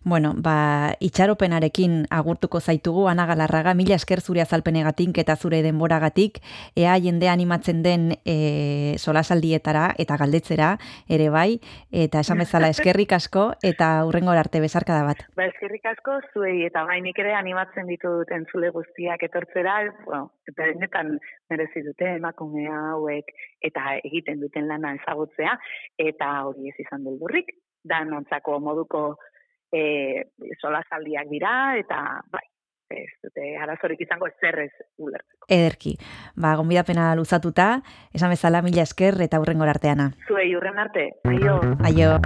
Bueno, 0.03 0.33
ba, 0.33 0.95
itxaropenarekin 0.97 2.07
agurtuko 2.09 2.57
zaitugu, 2.59 3.03
anagalarraga, 3.11 3.75
mila 3.77 3.93
esker 3.99 4.17
zure 4.25 4.41
azalpenegatik 4.41 5.19
eta 5.21 5.35
zure 5.35 5.59
denboragatik, 5.61 6.39
ea 6.75 6.95
jende 6.97 7.29
animatzen 7.29 7.83
den 7.85 8.07
e, 8.25 8.97
solasaldietara 8.97 9.91
eta 10.01 10.17
galdetzera 10.17 10.71
ere 11.05 11.29
bai, 11.29 11.59
eta 11.93 12.25
esan 12.25 12.41
bezala 12.41 12.71
eskerrik 12.73 13.13
asko 13.13 13.51
eta 13.61 13.93
hurrengo 14.07 14.33
arte 14.33 14.63
bezarka 14.65 14.97
da 14.97 15.05
bat. 15.05 15.21
Ba, 15.37 15.45
eskerrik 15.53 15.85
asko 15.93 16.17
zuei 16.33 16.65
eta 16.65 16.81
bainik 16.89 17.21
ere 17.21 17.37
animatzen 17.37 17.85
ditut 17.85 18.33
entzule 18.33 18.73
guztiak 18.73 19.21
etortzera, 19.29 19.83
bueno, 20.07 20.31
benetan 20.57 21.19
merezi 21.53 21.85
dute 21.85 22.15
emakumea 22.17 22.87
hauek 22.95 23.29
eta 23.61 23.99
egiten 24.01 24.41
duten 24.41 24.65
lana 24.65 24.95
ezagutzea, 24.97 25.59
eta 26.09 26.39
hori 26.49 26.73
ez 26.73 26.79
izan 26.81 27.05
delburrik, 27.05 27.53
da 27.85 28.03
nontzako 28.05 28.59
moduko 28.61 29.03
e, 29.71 30.27
solasaldiak 30.61 31.29
dira, 31.31 31.77
eta 31.79 32.21
bai, 32.31 32.43
ez 32.91 33.11
dute 33.23 33.55
arazorik 33.61 34.01
izango 34.03 34.27
zerrez 34.39 34.71
ulertzeko. 34.99 35.47
Ederki, 35.47 35.95
ba, 36.35 36.53
gonbidapena 36.59 37.11
luzatuta, 37.15 37.81
esan 38.13 38.33
bezala 38.33 38.61
mila 38.65 38.83
esker 38.83 39.19
eta 39.23 39.39
hurrengo 39.39 39.67
arteana. 39.67 40.11
Zuei, 40.27 40.51
hurren 40.55 40.79
arte, 40.79 41.07
aio. 41.31 41.59
Aio. 41.87 42.17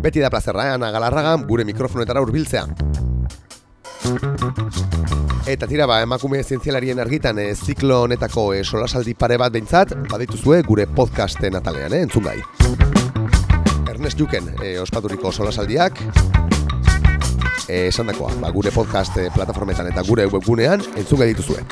Beti 0.00 0.20
da 0.20 0.30
plazerra, 0.32 0.72
Ana 0.74 0.90
Galarragan, 0.90 1.46
gure 1.48 1.66
mikrofonetara 1.68 2.22
hurbiltzea. 2.24 2.64
Eta 5.50 5.66
tira 5.66 5.86
ba, 5.88 6.00
emakume 6.04 6.42
zientzialarien 6.42 7.00
argitan 7.02 7.38
e, 7.42 7.50
ziklo 7.54 8.04
honetako 8.06 8.52
e, 8.54 8.62
solasaldi 8.64 9.14
pare 9.18 9.36
bat 9.40 9.52
behintzat, 9.52 9.92
badituzue 10.08 10.62
gure 10.68 10.86
podcasten 10.86 11.58
atalean, 11.58 11.92
eh, 11.92 12.04
entzun 12.06 12.24
gai. 12.24 12.38
Ernest 13.90 14.20
Juken 14.20 14.54
e, 14.62 14.78
ospaturiko 14.80 15.32
solasaldiak, 15.32 16.00
Eh, 16.00 16.59
esan 17.68 18.10
dakoa, 18.10 18.32
ba, 18.40 18.50
gure 18.54 18.72
podcast 18.74 19.16
eh, 19.20 19.28
plataformetan 19.34 19.90
eta 19.92 20.04
gure 20.08 20.26
webgunean 20.30 20.84
entzun 20.96 21.24
dituzue. 21.26 21.64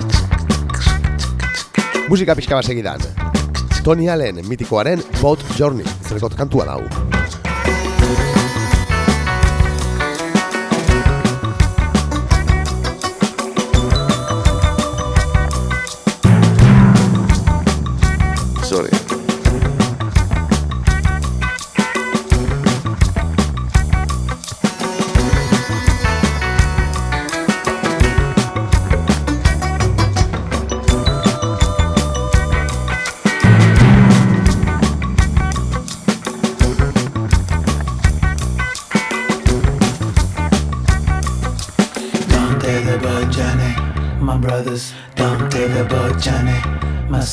Musika 2.08 2.34
pixka 2.34 2.56
bat 2.56 2.64
segidan. 2.64 3.04
Tony 3.84 4.08
Allen 4.08 4.42
mitikoaren 4.48 5.02
Boat 5.20 5.44
Journey, 5.56 5.86
zerrekot 6.08 6.36
kantua 6.36 6.68
dau. 6.68 7.47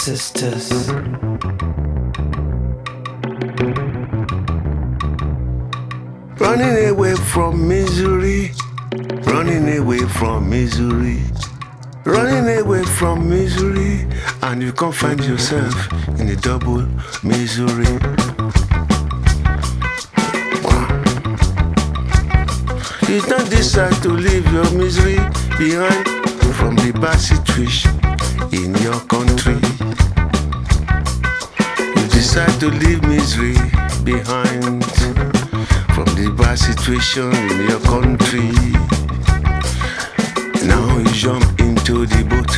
Sisters. 0.06 0.70
Running 6.38 6.90
away 6.90 7.16
from 7.16 7.68
misery, 7.68 8.52
running 9.24 9.80
away 9.80 10.06
from 10.06 10.48
misery, 10.48 11.24
running 12.06 12.60
away 12.60 12.84
from 12.84 13.28
misery, 13.28 14.08
and 14.44 14.62
you 14.62 14.74
can't 14.74 14.94
find 14.94 15.26
yourself 15.26 15.74
in 16.20 16.30
a 16.30 16.36
double 16.36 16.86
misery. 17.24 17.94
You 23.10 23.22
don't 23.22 23.50
decide 23.50 23.98
to 24.04 24.10
leave 24.10 24.46
your 24.54 24.70
misery 24.74 25.18
behind. 25.58 26.06
From 26.60 26.76
the 26.76 26.92
bad 27.02 27.20
situation 27.20 27.92
in 28.52 28.76
your 28.76 29.00
country 29.10 29.75
decide 32.36 32.60
to 32.60 32.70
leave 32.70 33.02
misery 33.04 33.56
behind 34.04 34.84
from 35.96 36.08
the 36.20 36.36
bad 36.38 36.60
situation 36.60 37.32
in 37.32 37.70
your 37.70 37.80
country. 37.80 38.52
Now 40.68 40.98
you 40.98 41.14
jump 41.14 41.46
into 41.62 42.06
the 42.06 42.24
boat. 42.28 42.54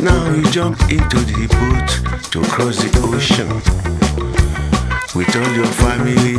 Now 0.00 0.32
you 0.34 0.42
jump 0.50 0.80
into 0.88 1.18
the 1.18 1.44
boat 1.58 1.90
to 2.32 2.40
cross 2.50 2.78
the 2.78 2.90
ocean 3.12 3.52
with 5.14 5.36
all 5.36 5.52
your 5.52 5.72
family. 5.84 6.38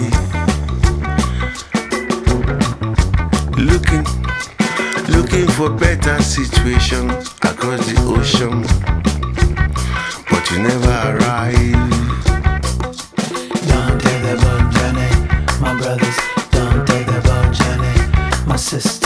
Looking, 3.62 4.06
looking 5.16 5.48
for 5.50 5.70
better 5.70 6.20
situation 6.24 7.12
across 7.44 7.86
the 7.86 7.98
ocean, 8.18 8.64
but 10.32 10.50
you 10.50 10.64
never 10.64 11.16
arrive. 11.16 11.99
Texas. 18.70 18.99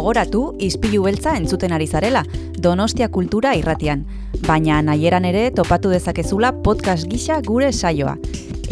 Gogoratu 0.00 0.54
ispilu 0.64 1.02
beltza 1.04 1.34
entzuten 1.36 1.74
ari 1.76 1.84
zarela, 1.84 2.22
Donostia 2.56 3.10
Kultura 3.12 3.50
irratian. 3.58 4.06
Baina 4.46 4.78
nahieran 4.80 5.26
ere 5.28 5.50
topatu 5.52 5.92
dezakezula 5.92 6.54
podcast 6.64 7.04
gisa 7.10 7.36
gure 7.44 7.68
saioa. 7.68 8.14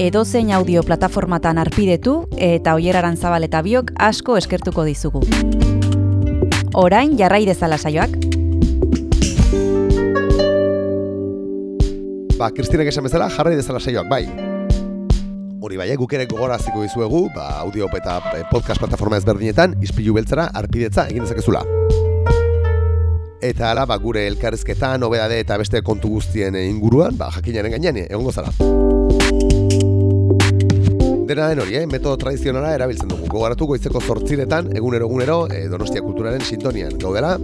Edozein 0.00 0.54
audio 0.56 0.80
plataformatan 0.88 1.60
arpidetu 1.60 2.22
eta 2.38 2.78
oieraran 2.80 3.20
zabal 3.20 3.44
eta 3.44 3.60
biok 3.60 3.92
asko 4.08 4.38
eskertuko 4.40 4.88
dizugu. 4.88 5.20
Orain 6.72 7.18
jarrai 7.20 7.44
dezala 7.44 7.76
saioak. 7.76 8.16
Ba, 12.40 12.54
Kristinek 12.56 12.88
esan 12.88 13.04
bezala, 13.04 13.28
jarrai 13.36 13.58
dezala 13.60 13.84
saioak, 13.84 14.08
bai. 14.08 14.24
Hori 15.68 15.76
bai, 15.76 15.90
eh, 15.92 15.96
guk 16.00 16.14
ere 16.16 16.24
gogoraziko 16.24 16.80
dizuegu, 16.80 17.26
ba, 17.34 17.58
audio 17.60 17.90
eta 17.92 18.14
eh, 18.38 18.44
podcast 18.48 18.80
plataforma 18.80 19.18
ezberdinetan, 19.20 19.74
ispilu 19.84 20.14
beltzara, 20.16 20.46
arpidetza 20.56 21.04
egin 21.12 21.26
dezakezula. 21.26 21.60
Eta 23.44 23.68
ala, 23.74 23.84
ba, 23.84 23.98
gure 24.00 24.22
elkarrizketa, 24.30 24.94
nobedade 24.96 25.36
eta 25.44 25.58
beste 25.60 25.82
kontu 25.84 26.08
guztien 26.14 26.56
eh, 26.56 26.64
inguruan, 26.70 27.20
ba, 27.20 27.28
jakinaren 27.36 27.76
gainean, 27.76 28.00
egongo 28.06 28.32
zara. 28.32 28.48
Dena 31.28 31.50
den 31.50 31.60
hori, 31.60 31.76
eh? 31.76 31.84
metodo 31.84 32.16
tradizionala 32.16 32.72
erabiltzen 32.72 33.12
dugu. 33.12 33.28
Gogaratu 33.28 33.68
goizeko 33.68 34.00
zortziretan, 34.00 34.72
egunero 34.80 35.04
egunero, 35.04 35.42
eh, 35.52 35.66
Donostia 35.68 36.00
Kulturaren 36.00 36.40
sintonian 36.40 36.96
gaudela, 36.96 37.34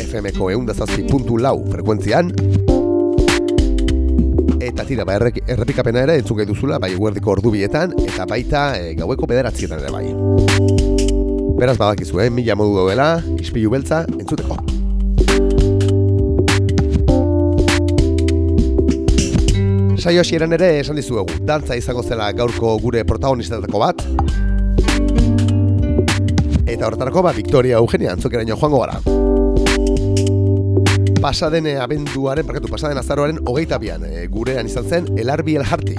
FM-ko 0.00 0.48
eundazazpi 0.54 1.04
puntu 1.10 1.36
lau 1.36 1.58
frekuentzian, 1.68 2.32
eta 4.66 4.84
tira, 4.86 5.04
ba, 5.06 5.16
errepikapena 5.16 6.02
ere 6.06 6.18
entzun 6.20 6.42
duzula, 6.46 6.78
bai 6.82 6.92
eguerdiko 6.94 7.30
ordu 7.36 7.52
bietan, 7.54 7.94
eta 8.02 8.26
baita 8.26 8.64
e, 8.78 8.94
gaueko 8.98 9.26
bederatzietan 9.30 9.82
ere 9.82 9.92
bai. 9.94 10.06
Beraz 11.56 11.76
badakizu, 11.78 12.20
eh? 12.20 12.30
mila 12.30 12.56
modu 12.58 12.76
daudela, 12.80 13.08
ispilu 13.40 13.70
beltza, 13.72 14.04
entzuteko. 14.18 14.58
Saio 19.96 20.20
hasieran 20.22 20.52
ere 20.54 20.68
esan 20.82 20.98
dizuegu, 21.00 21.40
dantza 21.48 21.78
izango 21.78 22.04
zela 22.04 22.28
gaurko 22.36 22.76
gure 22.82 23.02
protagonistetako 23.08 23.82
bat. 23.82 24.04
Eta 26.66 26.86
horretarako, 26.86 27.24
ba, 27.24 27.32
Victoria 27.34 27.80
Eugenia 27.80 28.12
antzokeraino 28.14 28.58
joango 28.60 28.84
gara. 28.84 29.15
Pasadene 31.26 31.72
abenduaren, 31.82 32.46
barkatu, 32.46 32.68
pasaden 32.70 33.00
azaroaren 33.00 33.40
hogeita 33.50 33.80
bian, 33.82 34.04
e, 34.06 34.28
gurean 34.30 34.68
izan 34.70 34.84
zen 34.86 35.08
Elarbi 35.18 35.56
Eljarti. 35.58 35.96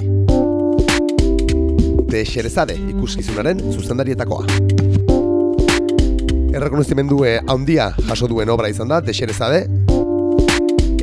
De 2.08 2.22
Xerezade 2.24 2.78
ikuskizunaren 2.94 3.60
zuzendarietakoa. 3.74 4.46
Errekonozimendu 6.56 7.20
eh, 7.28 7.34
handia 7.44 7.90
jaso 8.08 8.30
duen 8.32 8.48
obra 8.48 8.72
izan 8.72 8.88
da, 8.88 9.02
De 9.04 9.12
Xerezade, 9.12 9.66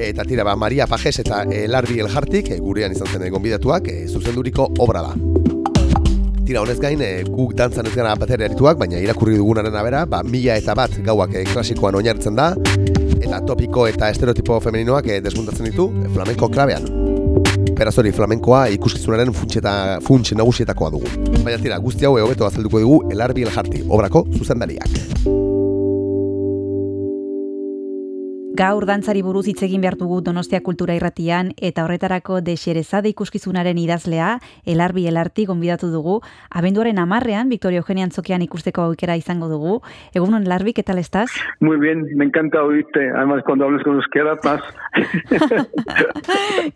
eta 0.07 0.26
tira 0.26 0.41
ba, 0.49 0.57
Maria 0.57 0.89
Pajes 0.89 1.19
eta 1.21 1.43
Elarbi 1.45 2.01
Eljartik, 2.01 2.49
e, 2.49 2.57
gurean 2.65 2.97
izan 2.97 3.13
zen 3.13 3.30
gonbidatuak, 3.30 3.93
e, 3.93 4.07
zuzenduriko 4.09 4.71
obra 4.80 5.05
da. 5.05 5.13
Tira 6.45 6.65
honez 6.65 6.80
gain, 6.82 6.97
e, 6.97 7.21
guk 7.30 7.53
dantzan 7.61 7.86
ez 7.86 7.93
gara 7.93 8.17
batere 8.17 8.49
erituak, 8.49 8.82
baina 8.82 8.97
irakurri 9.05 9.38
dugunaren 9.38 9.78
abera, 9.78 10.07
ba, 10.09 10.26
mila 10.26 10.57
eta 10.57 10.73
bat 10.73 10.97
gauak 11.05 11.38
e, 11.38 11.45
klasikoan 11.53 12.01
oinarritzen 12.01 12.41
da, 12.41 12.55
eta 13.22 13.41
topiko 13.47 13.88
eta 13.89 14.09
estereotipo 14.13 14.59
femeninoak 14.63 15.09
eh, 15.09 15.22
desmuntatzen 15.24 15.70
ditu 15.70 15.89
eh, 16.03 16.09
flamenko 16.13 16.49
klabean. 16.51 16.89
Beraz 17.76 17.97
hori, 17.99 18.13
flamenkoa 18.16 18.66
ikuskizunaren 18.78 19.34
funts 19.36 19.59
eta 19.59 19.74
funts 20.05 20.36
nagusietakoa 20.39 20.93
dugu. 20.95 21.16
Baina 21.41 21.57
tira, 21.59 21.80
guzti 21.84 22.07
hau 22.07 22.16
hobeto 22.22 22.47
azalduko 22.47 22.84
dugu 22.84 23.01
Elarbi 23.11 23.47
Eljarti, 23.47 23.84
obrako 23.89 24.28
zuzendariak. 24.39 25.34
Gaur 28.55 28.85
dantzari 28.87 29.19
buruz 29.25 29.49
hitz 29.51 29.65
egin 29.65 29.81
behar 29.83 29.97
dugu 29.99 30.21
Donostia 30.23 30.61
Kultura 30.63 30.93
Irratian 30.95 31.49
eta 31.67 31.83
horretarako 31.83 32.37
de 32.39 32.53
Xerezade 32.55 33.09
ikuskizunaren 33.11 33.77
idazlea 33.81 34.37
Elarbi 34.63 35.03
Elarti 35.09 35.43
gonbidatu 35.49 35.89
dugu. 35.91 36.21
Abenduaren 36.49 37.01
amarrean, 37.03 37.49
Victoria 37.49 37.81
Eugenia 37.83 38.05
Antzokian 38.07 38.45
ikusteko 38.45 38.85
aukera 38.85 39.17
izango 39.19 39.49
dugu. 39.51 39.81
Egunon, 40.13 40.47
Larbi, 40.47 40.71
¿qué 40.71 40.83
tal 40.83 40.99
estás? 40.99 41.31
Muy 41.59 41.77
bien, 41.79 42.05
me 42.15 42.23
encanta 42.23 42.63
oírte. 42.63 43.09
Además, 43.09 43.43
cuando 43.45 43.65
hables 43.65 43.83
con 43.83 43.95
euskera, 43.95 44.37
más. 44.45 44.61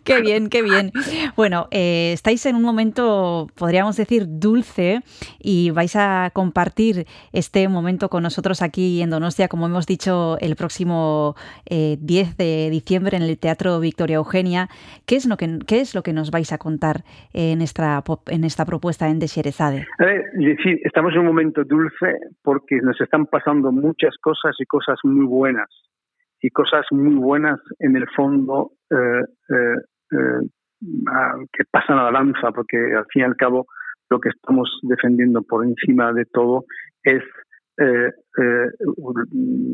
qué 0.04 0.20
bien, 0.20 0.50
qué 0.50 0.60
bien. 0.60 0.92
Bueno, 1.34 1.66
eh, 1.70 2.10
estáis 2.12 2.44
en 2.44 2.56
un 2.56 2.62
momento, 2.62 3.46
podríamos 3.54 3.96
decir, 3.96 4.24
dulce 4.28 5.00
y 5.38 5.70
vais 5.70 5.96
a 5.96 6.30
compartir 6.34 7.06
este 7.32 7.68
momento 7.68 8.10
con 8.10 8.22
nosotros 8.22 8.60
aquí 8.60 9.00
en 9.00 9.08
Donostia, 9.08 9.48
como 9.48 9.64
hemos 9.64 9.86
dicho, 9.86 10.36
el 10.40 10.56
próximo 10.56 11.36
eh, 11.70 11.96
10 12.00 12.36
de 12.36 12.68
diciembre 12.70 13.16
en 13.16 13.22
el 13.22 13.38
Teatro 13.38 13.80
Victoria 13.80 14.16
Eugenia. 14.16 14.68
¿Qué 15.06 15.16
es 15.16 15.26
lo 15.26 15.36
que, 15.36 15.58
qué 15.66 15.80
es 15.80 15.94
lo 15.94 16.02
que 16.02 16.12
nos 16.12 16.30
vais 16.30 16.52
a 16.52 16.58
contar 16.58 17.04
en 17.32 17.62
esta, 17.62 18.02
en 18.26 18.44
esta 18.44 18.64
propuesta 18.66 19.08
en 19.08 19.18
Desherezade? 19.18 19.86
Eh, 20.00 20.22
decir, 20.34 20.80
estamos 20.84 21.12
en 21.14 21.20
un 21.20 21.26
momento 21.26 21.64
dulce 21.64 22.18
porque 22.42 22.80
nos 22.82 23.00
están 23.00 23.26
pasando 23.26 23.72
muchas 23.72 24.16
cosas 24.20 24.56
y 24.58 24.66
cosas 24.66 24.98
muy 25.04 25.26
buenas. 25.26 25.68
Y 26.42 26.50
cosas 26.50 26.86
muy 26.90 27.14
buenas 27.16 27.60
en 27.78 27.96
el 27.96 28.06
fondo 28.16 28.72
eh, 28.90 29.22
eh, 29.50 29.76
eh, 30.12 31.46
que 31.52 31.64
pasan 31.70 31.98
a 31.98 32.10
la 32.10 32.18
danza, 32.18 32.50
porque 32.52 32.78
al 32.78 33.04
fin 33.12 33.22
y 33.22 33.24
al 33.24 33.36
cabo 33.36 33.66
lo 34.08 34.18
que 34.18 34.30
estamos 34.30 34.68
defendiendo 34.82 35.42
por 35.42 35.64
encima 35.64 36.12
de 36.12 36.24
todo 36.24 36.64
es 37.02 37.22
eh, 37.78 38.12
eh, 38.40 38.70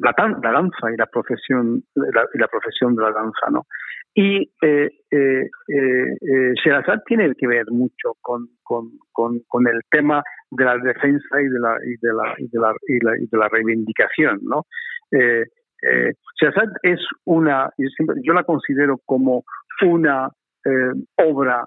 la, 0.02 0.14
la, 0.42 0.52
danza 0.52 0.90
y 0.92 0.96
la 0.96 1.06
profesión 1.06 1.82
la, 1.94 2.26
y 2.34 2.38
la 2.38 2.48
profesión 2.48 2.94
de 2.96 3.02
la 3.02 3.12
danza, 3.12 3.50
¿no? 3.50 3.66
Y 4.14 4.50
eh, 4.62 4.88
eh, 5.10 5.48
eh, 5.68 6.52
Sherazad 6.64 7.00
tiene 7.06 7.34
que 7.34 7.46
ver 7.46 7.66
mucho 7.70 8.14
con, 8.22 8.48
con, 8.62 8.92
con, 9.12 9.40
con, 9.46 9.68
el 9.68 9.80
tema 9.90 10.22
de 10.50 10.64
la 10.64 10.78
defensa 10.78 11.40
y 11.40 11.48
de 11.48 11.60
la, 11.60 11.76
y 11.84 11.96
de 12.00 12.14
la, 12.14 12.34
y 12.38 12.48
de 12.48 12.58
la, 12.58 12.74
y 12.88 13.04
la, 13.04 13.18
y 13.18 13.26
de 13.26 13.38
la 13.38 13.48
reivindicación, 13.48 14.40
¿no? 14.42 14.62
Eh, 15.12 15.44
eh, 15.82 16.12
Sherazad 16.40 16.72
es 16.82 17.00
una, 17.24 17.68
yo, 17.76 17.88
siempre, 17.90 18.16
yo 18.22 18.32
la 18.32 18.44
considero 18.44 18.98
como 19.04 19.44
una 19.84 20.30
eh, 20.64 20.92
obra 21.18 21.66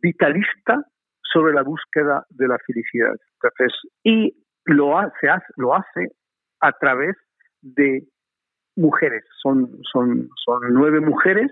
vitalista 0.00 0.84
sobre 1.22 1.54
la 1.54 1.62
búsqueda 1.62 2.24
de 2.30 2.48
la 2.48 2.58
felicidad. 2.66 3.14
Entonces, 3.42 3.76
y 4.04 4.32
lo 4.64 4.98
hace, 4.98 5.28
lo 5.56 5.74
hace 5.74 6.08
a 6.60 6.72
través 6.72 7.16
de 7.62 8.02
mujeres. 8.76 9.24
Son, 9.42 9.70
son, 9.92 10.28
son 10.44 10.60
nueve 10.70 11.00
mujeres, 11.00 11.50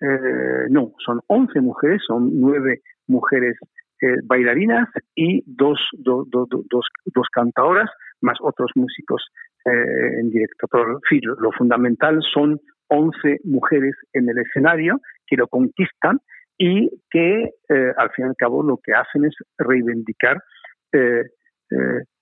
eh, 0.00 0.66
no, 0.70 0.92
son 1.04 1.20
once 1.26 1.60
mujeres, 1.60 2.02
son 2.06 2.30
nueve 2.40 2.80
mujeres 3.06 3.56
eh, 4.00 4.16
bailarinas 4.24 4.88
y 5.14 5.42
dos, 5.46 5.78
do- 5.92 6.24
do- 6.28 6.46
do- 6.50 6.64
dos, 6.70 6.86
dos 7.14 7.26
cantadoras 7.32 7.90
más 8.20 8.38
otros 8.40 8.70
músicos 8.74 9.22
eh, 9.64 10.20
en 10.20 10.30
directo. 10.30 10.66
Pero 10.70 11.00
sí, 11.08 11.20
lo, 11.20 11.34
lo 11.36 11.52
fundamental 11.52 12.20
son 12.32 12.60
11 12.88 13.38
mujeres 13.44 13.94
en 14.12 14.28
el 14.28 14.38
escenario 14.38 15.00
que 15.26 15.36
lo 15.36 15.46
conquistan 15.48 16.18
y 16.58 16.90
que 17.10 17.48
al 17.96 18.10
fin 18.10 18.26
y 18.26 18.28
al 18.28 18.36
cabo 18.36 18.62
lo 18.62 18.76
que 18.76 18.92
hacen 18.92 19.24
es 19.24 19.34
reivindicar 19.56 20.38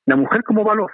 la 0.07 0.17
mujer 0.17 0.43
como 0.45 0.65
valor, 0.65 0.93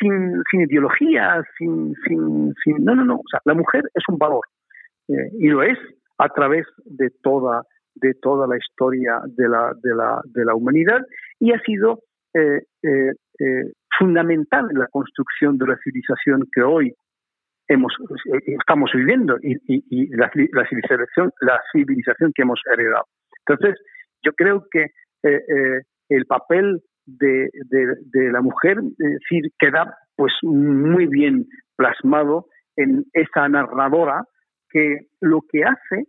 sin, 0.00 0.42
sin 0.50 0.60
ideología, 0.62 1.42
sin, 1.58 1.94
sin, 2.06 2.54
sin... 2.64 2.84
No, 2.84 2.94
no, 2.94 3.04
no. 3.04 3.16
O 3.16 3.28
sea, 3.30 3.40
la 3.44 3.54
mujer 3.54 3.84
es 3.94 4.02
un 4.08 4.18
valor 4.18 4.44
eh, 5.08 5.30
y 5.38 5.48
lo 5.48 5.62
es 5.62 5.78
a 6.18 6.28
través 6.30 6.66
de 6.84 7.10
toda 7.22 7.62
de 7.94 8.14
toda 8.14 8.46
la 8.46 8.56
historia 8.56 9.20
de 9.26 9.48
la, 9.48 9.72
de 9.82 9.94
la, 9.94 10.20
de 10.24 10.44
la 10.44 10.54
humanidad 10.54 11.00
y 11.38 11.52
ha 11.52 11.60
sido 11.60 12.00
eh, 12.34 12.62
eh, 12.82 13.12
eh, 13.38 13.72
fundamental 13.98 14.68
en 14.70 14.78
la 14.78 14.86
construcción 14.88 15.58
de 15.58 15.66
la 15.66 15.78
civilización 15.82 16.48
que 16.52 16.62
hoy 16.62 16.94
hemos, 17.68 17.92
eh, 18.32 18.54
estamos 18.58 18.90
viviendo 18.94 19.36
y, 19.42 19.54
y, 19.66 19.84
y 19.90 20.06
la, 20.16 20.30
civilización, 20.30 21.32
la 21.40 21.60
civilización 21.72 22.32
que 22.34 22.42
hemos 22.42 22.60
heredado. 22.72 23.04
Entonces, 23.46 23.80
yo 24.22 24.32
creo 24.32 24.64
que 24.70 24.86
el 25.22 26.26
papel 26.26 26.82
de, 27.18 27.50
de, 27.68 27.94
de, 28.12 28.32
la 28.32 28.40
mujer 28.40 28.78
es 28.78 28.96
decir, 28.98 29.50
queda 29.58 29.96
pues 30.16 30.32
muy 30.42 31.06
bien 31.06 31.46
plasmado 31.76 32.46
en 32.76 33.04
esa 33.12 33.48
narradora 33.48 34.24
que 34.70 35.08
lo 35.20 35.40
que 35.50 35.64
hace 35.64 36.06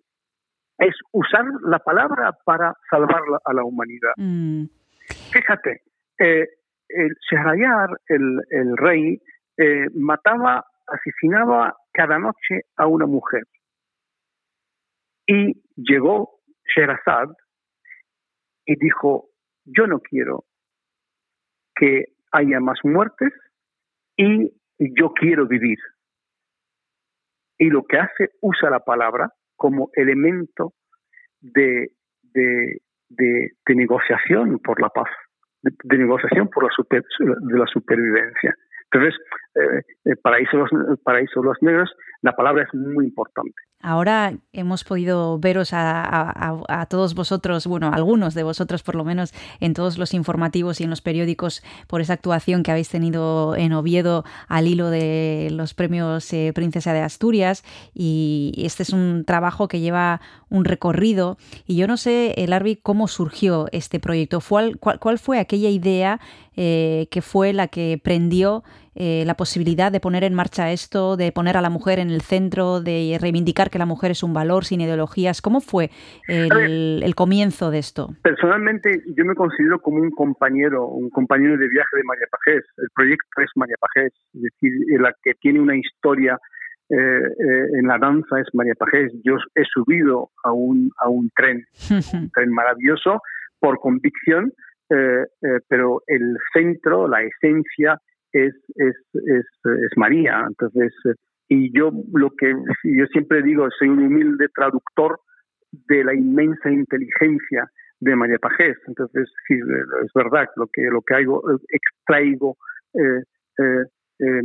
es 0.78 0.95
usar 1.12 1.45
la 1.64 1.80
palabra 1.80 2.32
para 2.43 2.74
salvar 2.89 3.22
a 3.45 3.54
la 3.54 3.64
humanidad. 3.64 4.14
Mm. 4.18 4.66
Fíjate, 5.32 5.82
eh, 6.20 6.47
el 6.89 7.16
Shehrayar, 7.30 7.89
el, 8.08 8.39
el 8.49 8.78
rey, 8.78 9.22
eh, 9.58 9.88
mataba, 9.93 10.66
asesinaba 10.88 11.76
cada 11.93 12.20
noche 12.20 12.66
a 12.78 12.88
una 12.88 13.06
mujer. 13.06 13.43
Y 15.28 15.62
llegó 15.76 16.41
Sherazad 16.76 17.30
y 18.66 18.76
dijo, 18.76 19.30
yo 19.66 19.88
no 19.88 19.99
quiero 19.99 20.45
que 21.82 22.06
haya 22.32 22.60
más 22.60 22.78
muertes 22.84 23.34
y 24.16 24.54
yo 24.78 25.14
quiero 25.14 25.48
vivir. 25.48 25.80
Y 27.58 27.70
lo 27.72 27.84
que 27.86 27.98
hace, 27.98 28.30
usa 28.42 28.70
la 28.70 28.82
palabra 28.82 29.34
como 29.56 29.90
elemento 29.94 30.74
de, 31.40 31.90
de, 32.22 32.82
de, 33.10 33.76
negociación 33.76 34.60
por 34.60 34.80
la 34.80 34.90
paz, 34.90 35.10
de, 35.64 35.98
negociación 35.98 36.50
por 36.50 36.66
la, 36.66 36.70
super, 36.76 37.04
de 37.20 37.58
la 37.58 37.66
supervivencia. 37.66 38.56
Entonces, 38.92 39.20
eh, 39.56 40.16
los, 40.54 40.70
para 41.04 41.20
eso 41.20 41.42
los 41.42 41.58
negros, 41.62 41.92
la 42.22 42.34
palabra 42.36 42.64
es 42.64 42.74
muy 42.76 43.06
importante. 43.06 43.60
Ahora 43.82 44.34
hemos 44.54 44.84
podido 44.84 45.40
veros 45.40 45.72
a, 45.74 46.88
todos 46.90 47.16
vosotros, 47.16 47.68
bueno, 47.68 47.92
algunos 47.94 48.34
de 48.34 48.44
vosotros 48.44 48.84
por 48.84 48.96
lo 48.96 49.04
menos, 49.04 49.34
en 49.60 49.74
todos 49.74 49.98
los 49.98 50.14
informativos 50.14 50.82
y 50.82 50.84
en 50.84 50.90
los 50.90 51.02
periódicos 51.02 51.64
por 51.88 52.02
esa 52.02 52.14
actuación 52.14 52.64
que 52.64 52.72
habéis 52.72 52.90
tenido 52.90 53.56
en 53.56 53.74
Oviedo 53.74 54.24
al 54.48 54.68
hilo 54.68 54.90
de 54.90 55.50
los 55.52 55.74
premios 55.74 56.32
eh, 56.34 56.52
Princesa 56.54 56.94
de 56.94 57.02
Asturias. 57.02 57.64
Y 57.94 58.54
este 58.58 58.84
es 58.84 58.90
un 58.90 59.24
trabajo 59.26 59.68
que 59.68 59.80
lleva 59.80 60.22
un 60.50 60.66
recorrido. 60.66 61.38
Y 61.66 61.76
yo 61.76 61.88
no 61.88 61.98
sé, 61.98 62.34
el 62.38 62.54
Arbi, 62.54 62.76
cómo 62.76 63.08
surgió 63.08 63.68
este 63.72 64.00
proyecto. 64.00 64.42
¿Cuál, 64.48 64.78
cuál, 64.78 65.00
cuál 65.00 65.18
fue 65.18 65.40
aquella 65.40 65.70
idea 65.70 66.20
eh, 66.58 67.08
que 67.12 67.22
fue 67.22 67.54
la 67.54 67.70
que 67.70 67.98
prendió 68.04 68.64
eh, 68.96 69.24
la 69.26 69.36
posibilidad 69.36 69.92
de 69.92 70.00
poner 70.00 70.24
en 70.24 70.34
marcha 70.34 70.72
esto, 70.72 71.18
de 71.18 71.32
poner 71.32 71.58
a 71.58 71.62
la 71.62 71.70
mujer 71.70 72.00
en 72.00 72.10
el 72.10 72.22
centro, 72.22 72.82
de 72.82 73.18
reivindicar 73.20 73.70
que 73.70 73.80
la 73.80 73.86
mujer 73.86 74.12
es 74.12 74.24
un 74.24 74.34
valor 74.34 74.66
sin 74.66 74.82
ideologías. 74.82 75.42
¿Cómo 75.42 75.62
fue 75.62 75.89
el, 76.28 77.02
el, 77.04 77.16
comienzo 77.16 77.72
de 77.72 77.80
esto? 77.80 78.10
Personalmente, 78.22 79.02
yo 79.16 79.26
me 79.26 79.36
considero 79.36 79.80
como 79.80 80.02
un 80.02 80.12
compañero, 80.12 80.88
un 80.88 81.10
compañero 81.10 81.58
de 81.58 81.68
viaje 81.68 81.96
de 81.96 82.04
María 82.04 82.26
Pajés. 82.32 82.64
El 82.78 82.89
proyecto 82.94 83.42
es 83.42 83.50
María 83.56 83.76
Pajés, 83.80 84.14
es 84.34 84.42
decir, 84.42 84.72
la 85.00 85.14
que 85.24 85.34
tiene 85.36 85.60
una 85.60 85.76
historia 85.76 86.38
eh, 86.92 86.96
eh, 86.98 87.68
en 87.80 87.88
la 87.88 87.98
danza 87.98 88.42
es 88.42 88.48
María 88.54 88.76
Pajés. 88.76 89.14
Yo 89.24 89.38
he 89.56 89.64
subido 89.64 90.32
a 90.44 90.52
un, 90.52 90.92
a 90.98 91.08
un 91.08 91.30
tren, 91.34 91.66
un 92.14 92.30
tren 92.32 92.52
maravilloso, 92.52 93.22
por 93.60 93.80
convicción, 93.80 94.52
eh, 94.89 95.24
pero 95.70 96.04
el 96.08 96.36
centro, 96.54 97.08
la 97.08 97.22
esencia, 97.24 97.98
es, 98.34 98.54
es, 98.76 98.96
es, 99.14 99.92
María. 99.96 100.46
Entonces, 100.48 100.94
y 101.48 101.76
yo 101.78 101.92
lo 102.14 102.30
que 102.32 102.54
yo 102.84 103.06
siempre 103.08 103.42
digo, 103.44 103.68
soy 103.78 103.90
un 103.90 104.04
humilde 104.04 104.48
traductor 104.56 105.20
de 105.72 106.04
la 106.04 106.14
inmensa 106.14 106.70
inteligencia 106.70 107.70
de 108.00 108.16
María 108.16 108.38
Pajés. 108.40 108.78
Entonces, 108.88 109.30
sí, 109.48 109.56
es 109.56 110.12
verdad, 110.14 110.48
lo 110.56 110.68
que, 110.72 110.84
lo 110.84 111.02
que 111.02 111.16
hago, 111.16 111.42
extraigo 111.70 112.58
eh, 112.94 113.24
eh, 113.60 113.86
eh, 114.20 114.42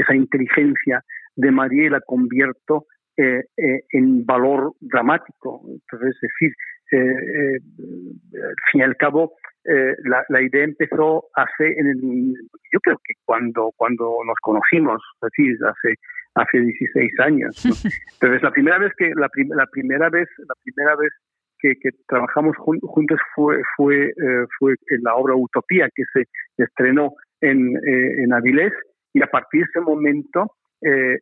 esa 0.00 0.14
inteligencia 0.14 1.02
de 1.36 1.50
María 1.50 1.86
y 1.86 1.90
la 1.90 2.00
convierto 2.00 2.86
en 3.16 4.24
valor 4.24 4.72
dramático. 4.80 5.62
Entonces, 5.68 6.16
es 6.16 6.20
decir, 6.20 6.54
al 6.98 8.54
fin 8.70 8.80
y 8.80 8.82
al 8.82 8.96
cabo, 8.96 9.34
eh, 9.64 9.94
la, 10.04 10.24
la, 10.28 10.42
idea 10.42 10.64
empezó 10.64 11.26
hace, 11.34 11.72
en 11.78 11.86
el, 11.86 12.34
yo 12.72 12.80
creo 12.80 12.96
que 13.04 13.14
cuando, 13.24 13.70
cuando 13.76 14.18
nos 14.26 14.36
conocimos, 14.42 15.00
así, 15.20 15.52
hace, 15.52 15.94
hace 16.34 16.60
16 16.60 17.20
años. 17.20 17.64
¿no? 17.64 17.70
Entonces, 18.14 18.42
la 18.42 18.50
primera 18.50 18.78
vez 18.78 18.92
que, 18.96 19.12
la, 19.14 19.28
prim 19.28 19.48
la 19.50 19.66
primera 19.66 20.10
vez, 20.10 20.28
la 20.38 20.54
primera 20.64 20.96
vez 20.96 21.12
que, 21.60 21.74
que 21.80 21.90
trabajamos 22.08 22.56
jun 22.56 22.80
juntos 22.80 23.20
fue, 23.36 23.62
fue, 23.76 24.06
eh, 24.06 24.46
fue 24.58 24.74
en 24.88 25.02
la 25.04 25.14
obra 25.14 25.36
Utopía, 25.36 25.88
que 25.94 26.02
se 26.12 26.26
estrenó 26.56 27.14
en, 27.40 27.76
eh, 27.76 28.22
en 28.24 28.32
Avilés, 28.32 28.72
y 29.12 29.22
a 29.22 29.28
partir 29.28 29.60
de 29.60 29.66
ese 29.70 29.80
momento, 29.80 30.56
eh, 30.80 31.18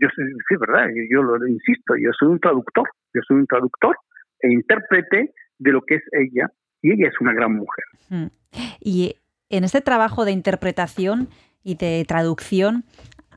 yo 0.00 0.08
soy, 0.16 0.24
sí, 0.48 0.56
verdad, 0.58 0.88
yo 1.08 1.22
lo 1.22 1.46
insisto, 1.46 1.94
yo 1.96 2.10
soy 2.18 2.30
un 2.30 2.40
traductor, 2.40 2.88
yo 3.14 3.20
soy 3.28 3.36
un 3.36 3.46
traductor 3.46 3.94
e 4.44 4.52
intérprete 4.52 5.32
de 5.58 5.72
lo 5.72 5.82
que 5.82 5.96
es 5.96 6.02
ella, 6.12 6.50
y 6.82 6.92
ella 6.92 7.08
es 7.08 7.20
una 7.20 7.32
gran 7.32 7.54
mujer. 7.54 7.84
Mm. 8.10 8.26
Y 8.80 9.16
en 9.48 9.64
este 9.64 9.80
trabajo 9.80 10.24
de 10.24 10.32
interpretación 10.32 11.28
y 11.62 11.76
de 11.76 12.04
traducción, 12.06 12.84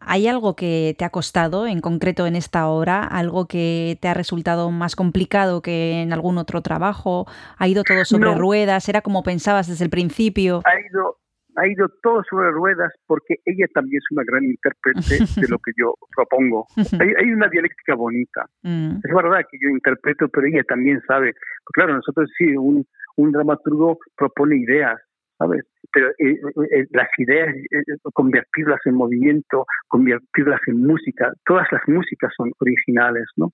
¿hay 0.01 0.27
algo 0.27 0.55
que 0.55 0.95
te 0.97 1.05
ha 1.05 1.09
costado, 1.09 1.65
en 1.65 1.79
concreto 1.79 2.27
en 2.27 2.35
esta 2.35 2.67
obra? 2.67 3.03
¿Algo 3.03 3.47
que 3.47 3.97
te 4.01 4.09
ha 4.09 4.13
resultado 4.13 4.69
más 4.71 4.95
complicado 4.95 5.61
que 5.61 6.01
en 6.01 6.11
algún 6.11 6.37
otro 6.37 6.61
trabajo? 6.61 7.25
¿Ha 7.57 7.67
ido 7.67 7.83
todo 7.83 8.03
sobre 8.03 8.31
no. 8.31 8.37
ruedas? 8.37 8.89
¿Era 8.89 9.01
como 9.01 9.23
pensabas 9.23 9.67
desde 9.67 9.85
el 9.85 9.89
principio? 9.89 10.61
Ha 10.65 10.79
ido, 10.79 11.19
ha 11.57 11.67
ido 11.67 11.89
todo 12.01 12.23
sobre 12.29 12.51
ruedas 12.51 12.93
porque 13.07 13.35
ella 13.45 13.65
también 13.73 13.97
es 13.97 14.11
una 14.11 14.23
gran 14.23 14.43
intérprete 14.43 15.41
de 15.41 15.47
lo 15.49 15.57
que 15.57 15.71
yo 15.75 15.95
propongo. 16.15 16.67
Hay, 16.99 17.13
hay 17.17 17.31
una 17.31 17.49
dialéctica 17.49 17.95
bonita. 17.95 18.45
Mm. 18.61 18.97
Es 19.03 19.13
verdad 19.13 19.41
que 19.49 19.57
yo 19.59 19.69
interpreto, 19.69 20.27
pero 20.29 20.47
ella 20.47 20.63
también 20.63 21.01
sabe. 21.07 21.33
Claro, 21.73 21.95
nosotros 21.95 22.29
sí, 22.37 22.55
un, 22.55 22.85
un 23.15 23.31
dramaturgo 23.31 23.97
propone 24.15 24.57
ideas, 24.57 25.01
¿sabes? 25.37 25.65
Pero 25.91 26.09
eh, 26.19 26.39
eh, 26.71 26.85
las 26.91 27.09
ideas, 27.17 27.55
eh, 27.55 27.81
convertirlas 28.13 28.79
en 28.85 28.93
movimiento, 28.93 29.65
convertirlas 29.87 30.61
en 30.67 30.85
música, 30.85 31.31
todas 31.45 31.67
las 31.71 31.81
músicas 31.87 32.31
son 32.37 32.51
originales, 32.59 33.25
¿no? 33.35 33.51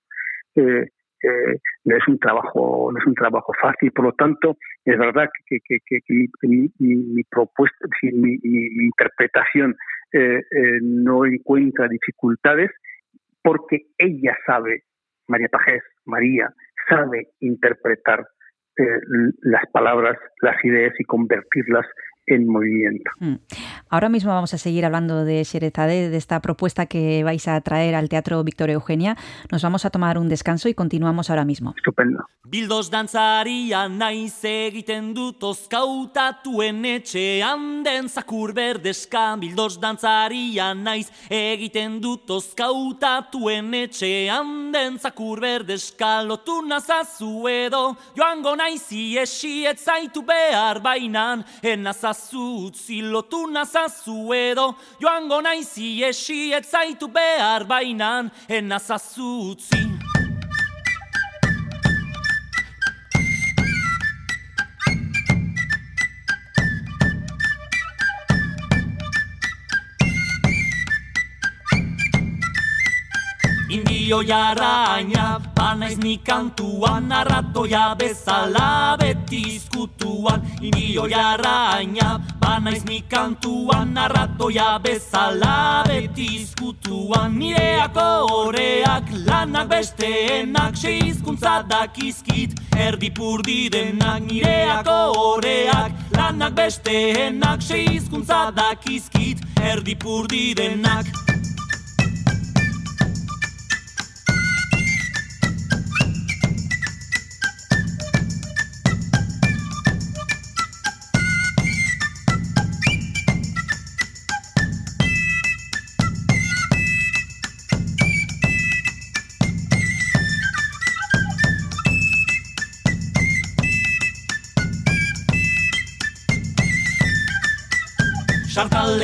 No 1.84 1.96
es 1.96 2.08
un 2.08 2.18
trabajo, 2.18 2.90
no 2.92 2.98
es 2.98 3.06
un 3.06 3.14
trabajo 3.14 3.52
fácil, 3.60 3.92
por 3.92 4.06
lo 4.06 4.12
tanto, 4.12 4.56
es 4.84 4.98
verdad 4.98 5.28
que, 5.46 5.58
mi, 6.42 7.22
propuesta, 7.30 7.86
mi, 8.02 8.38
interpretación 8.42 9.76
no 10.82 11.24
encuentra 11.24 11.88
dificultades 11.88 12.70
porque 13.42 13.82
ella 13.98 14.36
sabe, 14.46 14.84
María 15.28 15.48
Pajés, 15.48 15.82
María, 16.06 16.52
sabe 16.88 17.28
interpretar 17.40 18.26
eh, 18.76 19.00
las 19.42 19.62
palabras, 19.70 20.18
las 20.40 20.56
ideas 20.64 20.92
y 20.98 21.04
convertirlas 21.04 21.86
en 22.26 22.48
movimiento. 22.48 23.10
Mm. 23.20 23.34
Ahora 23.88 24.08
mismo 24.08 24.32
vamos 24.32 24.54
a 24.54 24.58
seguir 24.58 24.84
hablando 24.84 25.24
de 25.24 25.44
Xerezade, 25.44 26.08
de 26.08 26.16
esta 26.16 26.40
propuesta 26.40 26.86
que 26.86 27.22
vais 27.22 27.46
a 27.48 27.60
traer 27.60 27.94
al 27.94 28.08
Teatro 28.08 28.42
Victoria 28.44 28.74
Eugenia. 28.74 29.16
Nos 29.50 29.62
vamos 29.62 29.84
a 29.84 29.90
tomar 29.90 30.18
un 30.18 30.28
descanso 30.28 30.68
y 30.68 30.74
continuamos 30.74 31.30
ahora 31.30 31.44
mismo. 31.44 31.74
Estupendo. 31.76 32.24
Bildos 32.44 32.90
dantzaria 32.90 33.88
naiz 33.88 34.44
egiten 34.44 35.12
dut 35.14 35.42
ozkautatuen 35.42 36.84
etxean 36.84 37.82
den 37.82 38.08
zakur 38.08 38.52
berdeska 38.54 39.36
Bildos 39.40 39.80
dantzaria 39.80 40.74
naiz 40.74 41.10
egiten 41.30 42.00
dut 42.00 42.30
ozkautatuen 42.30 43.72
etxean 43.74 44.72
den 44.72 44.98
zakur 44.98 45.40
berdeska 45.40 46.22
Lotu 46.22 46.60
nazazu 46.62 47.48
edo 47.48 47.96
joango 48.14 48.54
naizi 48.56 49.16
esi 49.18 49.64
ez 49.66 49.80
zaitu 49.80 50.22
behar 50.22 50.80
bainan 50.84 51.44
Enazazu 51.62 52.13
utzi 52.66 53.00
lotu 53.02 53.46
nazazu 53.46 54.32
edo. 54.34 54.74
Joango 55.00 55.40
naizi 55.40 56.02
esi 56.04 56.52
ez 56.52 56.74
behar 57.12 57.64
bainan 57.64 58.30
Enazazu 58.48 59.50
utzi 59.50 60.03
Indio 74.04 74.20
jarraina, 74.20 75.40
banaiz 75.56 75.96
ni 75.96 76.18
kantuan 76.18 77.10
Arratoia 77.10 77.94
bezala 77.96 78.98
beti 79.00 79.38
izkutuan. 79.56 80.42
Indio 80.60 81.06
jarraina, 81.08 82.20
banaiz 82.38 82.84
ni 82.84 83.00
kantuan 83.08 83.96
Arratoia 83.96 84.78
bezala 84.84 85.84
beti 85.88 86.26
izkutuan. 86.42 87.32
Nireako 87.38 88.28
horeak 88.28 89.08
lanak 89.24 89.72
besteenak 89.72 90.76
Se 90.76 90.98
hizkuntza 91.00 91.62
dakizkit 91.66 92.60
erdipurdi 92.76 93.70
denak. 93.72 94.20
Nireako 94.28 95.00
horeak 95.16 95.92
lanak 96.12 96.52
besteenak 96.52 97.62
Se 97.62 97.86
hizkuntza 97.88 98.50
dakizkit 98.52 99.40
erdipurdi 99.64 100.52
denak 100.54 101.33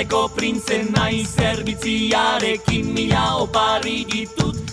Aldeko 0.00 0.30
printzen 0.32 0.86
naiz 0.94 1.26
zerbitziarekin 1.36 2.88
mila 2.94 3.24
opari 3.42 3.98
ditut. 4.08 4.59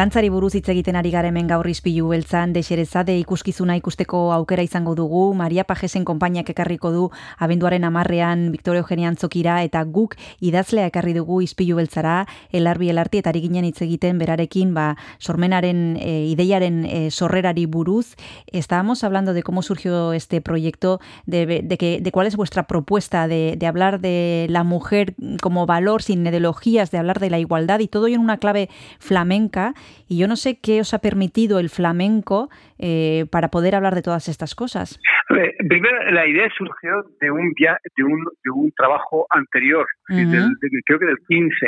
Dantzari 0.00 0.30
buruz 0.32 0.54
hitz 0.56 0.70
egiten 0.72 0.96
ari 0.96 1.10
garen 1.12 1.34
hemen 1.34 1.48
gaur 1.50 1.66
izpilu 1.68 2.06
beltzan 2.08 2.54
deserezade 2.54 3.12
ikuskizuna 3.20 3.74
ikusteko 3.76 4.30
aukera 4.32 4.62
izango 4.64 4.94
dugu. 4.96 5.34
Maria 5.36 5.66
Pajesen 5.68 6.06
konpainiak 6.08 6.48
ekarriko 6.54 6.88
du 6.94 7.02
abenduaren 7.36 7.84
amarrean 7.84 8.46
Victoria 8.48 8.80
Eugenia 8.80 9.10
Antzokira 9.10 9.58
eta 9.60 9.82
guk 9.84 10.16
idazlea 10.40 10.86
ekarri 10.88 11.12
dugu 11.12 11.42
izpilu 11.44 11.76
beltzara 11.76 12.14
elarbi 12.50 12.88
elarti 12.88 13.20
eta 13.20 13.28
ari 13.28 13.42
ginen 13.44 13.66
hitz 13.68 13.82
egiten 13.84 14.16
berarekin 14.16 14.72
ba, 14.72 14.94
sormenaren 15.18 15.98
e, 16.00 16.14
ideiaren 16.30 16.80
e, 16.86 17.10
sorrerari 17.10 17.66
buruz. 17.66 18.16
Estábamos 18.46 19.04
hablando 19.04 19.34
de 19.34 19.42
cómo 19.42 19.60
surgió 19.60 20.14
este 20.14 20.40
proyecto, 20.40 20.98
de, 21.26 21.60
de, 21.60 21.76
que, 21.76 22.00
de 22.00 22.10
cuál 22.10 22.26
es 22.26 22.36
vuestra 22.36 22.62
propuesta 22.62 23.28
de, 23.28 23.56
de 23.58 23.66
hablar 23.66 24.00
de 24.00 24.46
la 24.48 24.64
mujer 24.64 25.14
como 25.42 25.66
valor 25.66 26.02
sin 26.02 26.26
ideologías, 26.26 26.90
de 26.90 26.96
hablar 26.96 27.20
de 27.20 27.28
la 27.28 27.38
igualdad 27.38 27.80
y 27.80 27.88
todo 27.88 28.08
en 28.08 28.20
una 28.20 28.38
clave 28.38 28.70
flamenca. 28.98 29.74
Y 30.08 30.18
yo 30.18 30.26
no 30.28 30.36
sé 30.36 30.58
qué 30.60 30.80
os 30.80 30.94
ha 30.94 31.00
permitido 31.00 31.58
el 31.58 31.68
flamenco 31.68 32.48
eh, 32.78 33.26
para 33.30 33.48
poder 33.48 33.74
hablar 33.74 33.94
de 33.94 34.02
todas 34.02 34.28
estas 34.28 34.54
cosas. 34.54 34.98
Eh, 35.36 35.54
Primero, 35.68 36.10
la 36.10 36.26
idea 36.26 36.48
surgió 36.56 37.04
de 37.20 37.30
un, 37.30 37.52
via 37.54 37.78
de 37.96 38.04
un, 38.04 38.24
de 38.44 38.50
un 38.50 38.70
trabajo 38.72 39.26
anterior, 39.30 39.86
uh 40.08 40.14
-huh. 40.14 40.30
del, 40.30 40.48
de, 40.60 40.80
creo 40.86 40.98
que 40.98 41.06
del 41.06 41.18
15, 41.28 41.66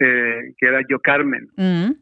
eh, 0.00 0.54
que 0.56 0.66
era 0.66 0.80
Yo 0.88 0.98
Carmen. 0.98 1.48
Uh 1.56 1.62
-huh. 1.62 1.96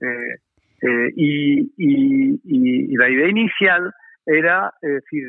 y, 1.16 1.60
y, 1.76 2.40
y, 2.44 2.96
la 2.96 3.08
idea 3.08 3.28
inicial 3.28 3.92
era, 4.26 4.72
es 4.82 4.92
decir, 5.00 5.26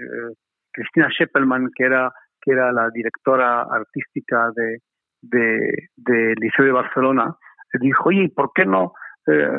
Cristina 0.72 1.10
Scheppelman, 1.10 1.70
que 1.76 1.86
era, 1.86 2.12
que 2.42 2.52
era 2.52 2.72
la 2.72 2.90
directora 2.94 3.62
artística 3.62 4.52
de, 4.56 4.80
de, 5.22 5.90
de 5.96 6.36
Liceo 6.40 6.66
de 6.66 6.72
Barcelona, 6.72 7.36
dijo, 7.80 8.10
oye, 8.10 8.30
¿por 8.36 8.52
qué 8.54 8.66
no 8.66 8.86
eh, 8.86 8.92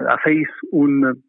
hacéis 0.09 0.49
un, 0.71 1.23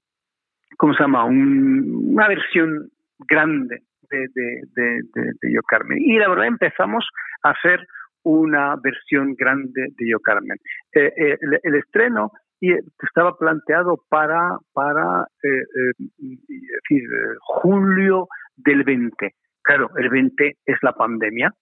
¿cómo 0.78 0.94
se 0.94 1.04
llama? 1.04 1.26
Un, 1.26 2.14
una 2.14 2.28
versión 2.28 2.90
grande 3.28 3.84
de, 4.10 4.28
de, 4.76 5.02
de, 5.14 5.54
Yo 5.54 5.62
Carmen. 5.64 5.98
Y 6.00 6.18
la 6.18 6.30
verdad 6.30 6.48
empezamos 6.48 7.08
a 7.44 7.52
hacer 7.52 7.86
una 8.24 8.76
versión 8.82 9.36
grande 9.36 9.88
de 9.98 10.10
Yo 10.10 10.20
Carmen. 10.20 10.58
Eh, 10.94 11.14
eh, 11.16 11.38
el, 11.42 11.60
el, 11.64 11.76
estreno 11.76 12.32
estaba 12.62 13.38
planteado 13.38 14.04
para, 14.10 14.58
para 14.74 15.26
decir, 15.42 17.10
julio 17.40 18.28
del 18.58 18.84
20. 18.84 19.34
Claro, 19.62 19.90
el 19.98 20.10
20 20.10 20.58
es 20.66 20.78
la 20.82 20.94
pandemia. 20.94 21.54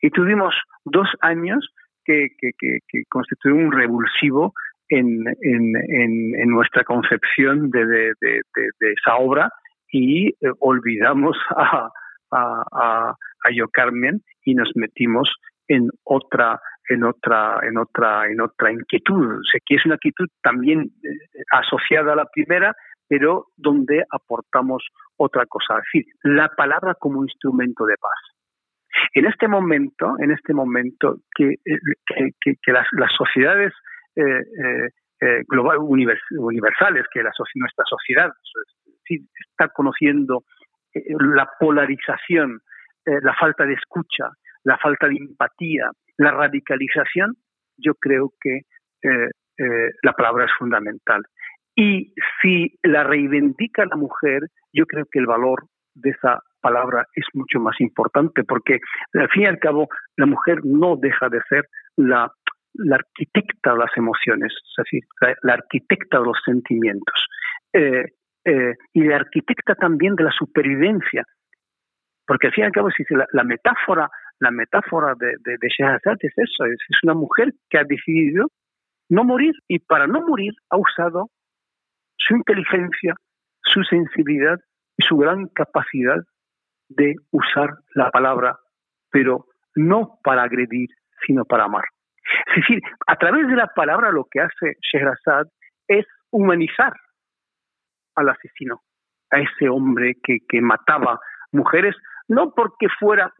Y 0.00 0.10
tuvimos 0.10 0.54
dos 0.84 1.08
años 1.20 1.68
que, 2.04 2.28
que, 2.38 2.50
que, 2.58 2.78
que 2.88 3.02
constituyeron 3.08 3.66
un 3.66 3.72
revulsivo 3.72 4.52
en, 4.88 5.24
en, 5.40 5.76
en, 5.76 6.40
en 6.40 6.48
nuestra 6.48 6.84
concepción 6.84 7.70
de, 7.70 7.86
de, 7.86 8.12
de, 8.20 8.92
esa 8.92 9.16
obra 9.16 9.50
y 9.90 10.28
eh, 10.28 10.34
olvidamos 10.60 11.36
a, 11.56 11.90
a, 12.30 12.64
a, 12.72 13.50
Yo 13.54 13.68
Carmen 13.68 14.22
y 14.44 14.54
nos 14.54 14.70
metimos 14.74 15.32
en 15.68 15.88
otra 16.04 16.60
en 16.88 17.02
otra 17.02 17.58
en 17.62 17.78
otra 17.78 18.26
en 18.26 18.40
otra 18.40 18.72
inquietud. 18.72 19.40
Sé 19.50 19.58
que 19.64 19.76
es 19.76 19.86
una 19.86 19.94
inquietud 19.96 20.28
también 20.42 20.80
eh, 21.02 21.42
asociada 21.52 22.12
a 22.12 22.16
la 22.16 22.26
primera 22.26 22.74
pero 23.08 23.46
donde 23.56 24.04
aportamos 24.10 24.84
otra 25.16 25.46
cosa. 25.46 25.78
Es 25.78 25.84
decir 25.92 26.12
la 26.22 26.48
palabra 26.48 26.94
como 26.98 27.22
instrumento 27.22 27.86
de 27.86 27.94
paz. 28.00 28.36
En 29.14 29.26
este 29.26 29.48
momento 29.48 30.14
en 30.18 30.30
este 30.30 30.54
momento 30.54 31.18
que 31.34 31.56
que, 31.64 32.30
que, 32.40 32.54
que 32.62 32.72
las, 32.72 32.86
las 32.92 33.12
sociedades 33.12 33.72
eh, 33.72 33.74
eh, 33.74 33.94
global, 35.48 35.78
univers, 35.78 36.20
universales 36.30 37.04
que 37.12 37.22
nuestra 37.22 37.84
sociedad 37.84 38.32
está 39.08 39.68
conociendo 39.68 40.44
eh, 40.94 41.14
la 41.34 41.48
polarización, 41.58 42.60
eh, 43.04 43.18
la 43.22 43.34
falta 43.34 43.64
de 43.64 43.74
escucha, 43.74 44.30
la 44.64 44.76
falta 44.78 45.08
de 45.08 45.16
empatía, 45.16 45.90
la 46.18 46.32
radicalización, 46.32 47.34
yo 47.76 47.94
creo 47.94 48.32
que 48.40 48.62
eh, 49.02 49.30
eh, 49.58 49.90
la 50.02 50.12
palabra 50.12 50.44
es 50.44 50.50
fundamental. 50.58 51.22
Y 51.74 52.14
si 52.40 52.78
la 52.82 53.04
reivindica 53.04 53.84
la 53.84 53.96
mujer, 53.96 54.42
yo 54.72 54.86
creo 54.86 55.04
que 55.10 55.18
el 55.18 55.26
valor 55.26 55.66
de 55.94 56.10
esa 56.10 56.40
palabra 56.60 57.06
es 57.14 57.26
mucho 57.34 57.60
más 57.60 57.78
importante, 57.80 58.44
porque 58.44 58.80
al 59.14 59.28
fin 59.28 59.42
y 59.42 59.46
al 59.46 59.58
cabo 59.58 59.88
la 60.16 60.26
mujer 60.26 60.60
no 60.64 60.96
deja 60.96 61.28
de 61.28 61.40
ser 61.48 61.68
la, 61.96 62.32
la 62.78 62.96
arquitecta 62.96 63.72
de 63.72 63.78
las 63.78 63.90
emociones, 63.96 64.52
es 64.52 64.84
decir, 64.84 65.02
la, 65.42 65.54
arquitecta 65.54 66.18
de 66.18 66.24
los 66.24 66.38
sentimientos. 66.44 67.26
Eh, 67.72 68.04
eh, 68.44 68.74
y 68.92 69.04
la 69.04 69.16
arquitecta 69.16 69.74
también 69.74 70.14
de 70.14 70.24
la 70.24 70.30
supervivencia, 70.30 71.24
porque 72.26 72.48
al 72.48 72.52
fin 72.52 72.64
y 72.64 72.66
al 72.66 72.72
cabo 72.72 72.90
si 72.90 73.04
la, 73.10 73.44
metáfora, 73.44 74.08
la 74.40 74.50
metáfora 74.50 75.14
de, 75.18 75.34
de, 75.44 75.56
de 75.60 75.68
Shahrazad 75.68 76.16
es 76.20 76.32
eso, 76.36 76.64
es, 76.64 76.78
es 76.88 76.98
una 77.02 77.14
mujer 77.14 77.52
que 77.68 77.78
ha 77.78 77.84
decidido 77.84 78.46
no 79.08 79.24
morir 79.24 79.54
y 79.68 79.78
para 79.78 80.06
no 80.06 80.20
morir 80.22 80.52
ha 80.70 80.76
usado 80.76 81.30
su 82.16 82.34
inteligencia, 82.34 83.14
su 83.62 83.82
sensibilidad 83.84 84.58
y 84.96 85.04
su 85.04 85.16
gran 85.16 85.46
capacidad 85.48 86.22
de 86.88 87.16
usar 87.30 87.78
la 87.94 88.10
palabra, 88.10 88.58
pero 89.10 89.46
no 89.74 90.18
para 90.22 90.42
agredir, 90.42 90.88
sino 91.26 91.44
para 91.44 91.64
amar. 91.64 91.84
Es 92.46 92.56
decir, 92.56 92.80
a 93.06 93.16
través 93.16 93.46
de 93.46 93.56
la 93.56 93.66
palabra 93.68 94.10
lo 94.10 94.26
que 94.30 94.40
hace 94.40 94.76
Shehrazad 94.80 95.46
es 95.88 96.06
humanizar 96.30 96.92
al 98.16 98.28
asesino, 98.28 98.80
a 99.30 99.40
ese 99.40 99.68
hombre 99.68 100.16
que, 100.22 100.38
que 100.48 100.60
mataba 100.60 101.20
mujeres, 101.52 101.94
no 102.28 102.52
porque 102.52 102.88
fuera, 102.98 103.32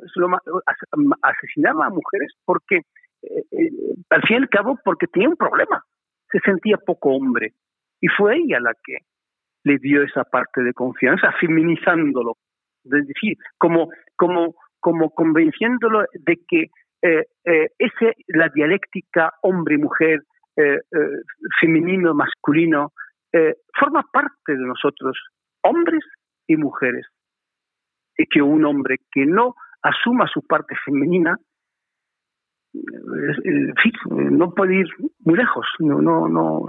asesinaba 1.22 1.86
a 1.86 1.90
mujeres 1.90 2.32
porque, 2.44 2.76
eh, 3.22 3.44
eh, 3.50 3.70
al 4.10 4.22
fin 4.22 4.36
y 4.36 4.40
al 4.42 4.48
cabo, 4.48 4.78
porque 4.84 5.06
tenía 5.06 5.28
un 5.28 5.36
problema, 5.36 5.82
se 6.30 6.38
sentía 6.40 6.76
poco 6.76 7.10
hombre. 7.10 7.54
Y 8.00 8.08
fue 8.08 8.36
ella 8.36 8.60
la 8.60 8.72
que 8.84 8.98
le 9.64 9.78
dio 9.78 10.02
esa 10.02 10.24
parte 10.24 10.62
de 10.62 10.72
confianza, 10.72 11.32
feminizándolo, 11.40 12.36
es 12.84 13.06
decir, 13.06 13.36
como, 13.58 13.88
como, 14.14 14.54
como 14.78 15.10
convenciéndolo 15.10 16.04
de 16.12 16.38
que 16.46 16.66
ese, 17.78 18.14
la 18.28 18.48
dialéctica 18.48 19.32
hombre-mujer, 19.42 20.22
eh, 20.56 20.80
eh, 20.90 21.22
femenino-masculino, 21.60 22.92
eh, 23.32 23.56
forma 23.78 24.02
parte 24.10 24.52
de 24.54 24.64
nosotros, 24.64 25.18
hombres 25.62 26.02
y 26.46 26.56
mujeres. 26.56 27.06
Y 28.16 28.26
que 28.26 28.40
un 28.40 28.64
hombre 28.64 28.96
que 29.12 29.26
no 29.26 29.54
asuma 29.82 30.26
su 30.26 30.40
parte 30.46 30.74
femenina 30.84 31.38
en 33.44 33.74
fin, 33.82 33.92
no 34.36 34.52
puede 34.52 34.80
ir 34.80 34.86
muy 35.24 35.36
lejos, 35.36 35.66
no, 35.78 36.00
no, 36.00 36.28
no 36.28 36.68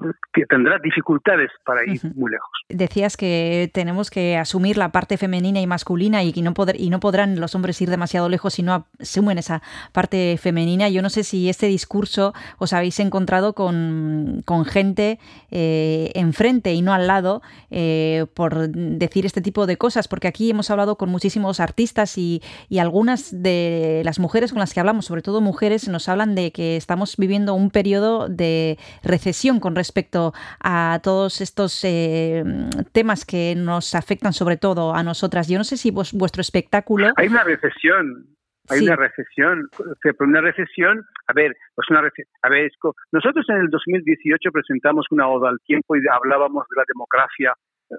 tendrá 0.50 0.78
dificultades 0.84 1.50
para 1.66 1.84
ir 1.84 2.00
uh 2.04 2.10
-huh. 2.10 2.16
muy 2.16 2.32
lejos. 2.32 2.50
Decías 2.70 3.18
que 3.18 3.70
tenemos 3.74 4.10
que 4.10 4.38
asumir 4.38 4.78
la 4.78 4.92
parte 4.92 5.18
femenina 5.18 5.60
y 5.62 5.68
masculina 5.68 6.24
y 6.24 6.34
no, 6.42 6.54
poder, 6.54 6.80
y 6.80 6.90
no 6.90 7.00
podrán 7.00 7.40
los 7.40 7.56
hombres 7.56 7.82
ir 7.82 7.90
demasiado 7.90 8.30
lejos 8.30 8.54
si 8.54 8.64
no 8.64 8.88
asumen 9.00 9.38
esa 9.38 9.62
parte 9.94 10.38
femenina. 10.38 10.90
Yo 10.90 11.02
no 11.02 11.10
sé 11.10 11.24
si 11.24 11.50
este 11.50 11.68
discurso 11.68 12.34
os 12.58 12.74
habéis 12.74 13.00
encontrado 13.00 13.54
con, 13.54 14.42
con 14.46 14.66
gente 14.66 15.20
eh, 15.52 16.12
enfrente 16.16 16.74
y 16.74 16.82
no 16.82 16.94
al 16.94 17.08
lado 17.08 17.42
eh, 17.72 18.26
por 18.34 18.70
decir 18.70 19.26
este 19.26 19.42
tipo 19.42 19.66
de 19.66 19.78
cosas, 19.78 20.08
porque 20.08 20.28
aquí 20.28 20.50
hemos 20.50 20.70
hablado 20.70 20.98
con 20.98 21.10
muchísimos 21.10 21.60
artistas 21.60 22.18
y, 22.18 22.42
y 22.70 22.80
algunas 22.80 23.32
de 23.32 24.02
las 24.04 24.20
mujeres 24.20 24.52
con 24.52 24.60
las 24.60 24.74
que 24.74 24.80
hablamos, 24.80 25.06
sobre 25.06 25.22
todo 25.22 25.42
mujeres, 25.42 25.88
nos 25.88 25.97
hablan 26.08 26.36
de 26.36 26.52
que 26.52 26.78
estamos 26.78 27.18
viviendo 27.18 27.54
un 27.54 27.72
periodo 27.72 28.30
de 28.30 28.78
recesión 29.04 29.60
con 29.60 29.76
respecto 29.76 30.34
a 30.64 31.00
todos 31.04 31.42
estos 31.42 31.84
eh, 31.84 32.44
temas 32.92 33.26
que 33.26 33.56
nos 33.58 33.96
afectan 33.96 34.34
sobre 34.34 34.58
todo 34.58 34.94
a 34.94 35.04
nosotras. 35.04 35.48
Yo 35.50 35.58
no 35.58 35.64
sé 35.64 35.78
si 35.78 35.92
vos, 35.92 36.14
vuestro 36.14 36.42
espectáculo... 36.42 37.14
Hay 37.18 37.28
una 37.28 37.44
recesión, 37.44 38.28
hay 38.70 38.80
sí. 38.80 38.86
una 38.86 38.96
recesión, 38.96 39.70
pero 40.02 40.16
una 40.22 40.42
recesión, 40.42 41.04
a 41.28 41.34
ver, 41.34 41.56
pues 41.76 41.90
una 41.90 42.02
recesión, 42.02 42.28
a 42.44 42.50
ver, 42.50 42.72
nosotros 43.12 43.46
en 43.50 43.58
el 43.58 43.70
2018 43.70 44.52
presentamos 44.52 45.06
una 45.12 45.28
oda 45.28 45.50
al 45.50 45.60
tiempo 45.66 45.96
y 45.96 46.02
hablábamos 46.12 46.66
de 46.70 46.76
la 46.76 46.84
democracia 46.88 47.54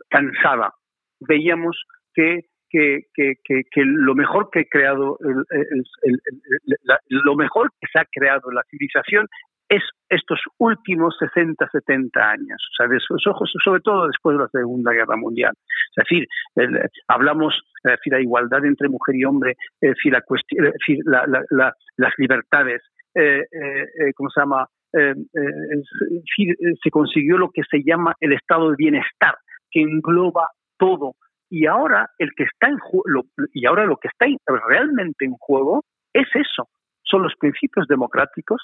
cansada. 0.09 0.73
Veíamos 1.21 1.77
que 2.15 2.47
que, 2.71 3.03
que, 3.15 3.35
que, 3.45 3.83
lo 3.85 4.15
mejor 4.15 4.51
que 4.51 4.61
ha 4.61 4.65
creado 4.65 5.19
lo 7.09 7.37
mejor 7.37 7.71
que 7.81 7.87
se 7.93 7.99
ha 7.99 8.05
creado 8.11 8.51
la 8.51 8.63
civilización 8.71 9.27
es 9.69 9.83
estos 10.09 10.41
últimos 10.59 11.17
60, 11.19 11.69
70 11.71 12.31
años, 12.31 12.69
o 12.73 12.75
sea, 12.77 12.89
de 12.89 12.99
sobre 13.63 13.81
todo 13.83 14.07
después 14.07 14.37
de 14.37 14.45
la 14.45 14.49
Segunda 14.49 14.93
Guerra 14.93 15.17
Mundial. 15.17 15.53
Es 15.97 16.05
decir, 16.05 16.27
hablamos 17.07 17.55
es 17.85 17.93
decir, 17.93 18.13
la 18.15 18.21
igualdad 18.21 18.65
entre 18.65 18.89
mujer 18.89 19.17
y 19.17 19.25
hombre, 19.25 19.57
decir, 19.81 20.13
la 20.13 20.23
decir, 20.51 20.99
la, 21.05 21.27
la, 21.27 21.45
la, 21.51 21.75
las 21.97 22.13
libertades, 22.17 22.83
eh, 23.15 23.43
eh, 23.43 24.13
¿cómo 24.17 24.31
se 24.31 24.41
llama? 24.41 24.67
Eh, 24.93 25.15
se 26.83 26.91
consiguió 26.91 27.37
lo 27.37 27.51
que 27.51 27.63
se 27.71 27.83
llama 27.85 28.15
el 28.21 28.33
estado 28.33 28.71
de 28.71 28.77
bienestar, 28.77 29.37
que 29.71 29.83
engloba 29.83 30.49
todo, 30.79 31.15
y 31.51 31.67
ahora 31.67 32.11
el 32.19 32.31
que 32.37 32.45
está 32.45 32.69
en 32.69 32.79
lo, 33.07 33.25
y 33.53 33.67
ahora 33.67 33.87
lo 33.87 33.97
que 33.97 34.09
está 34.09 34.27
realmente 34.69 35.25
en 35.25 35.33
juego 35.33 35.85
es 36.13 36.29
eso 36.35 36.69
son 37.03 37.23
los 37.23 37.35
principios 37.37 37.87
democráticos 37.89 38.63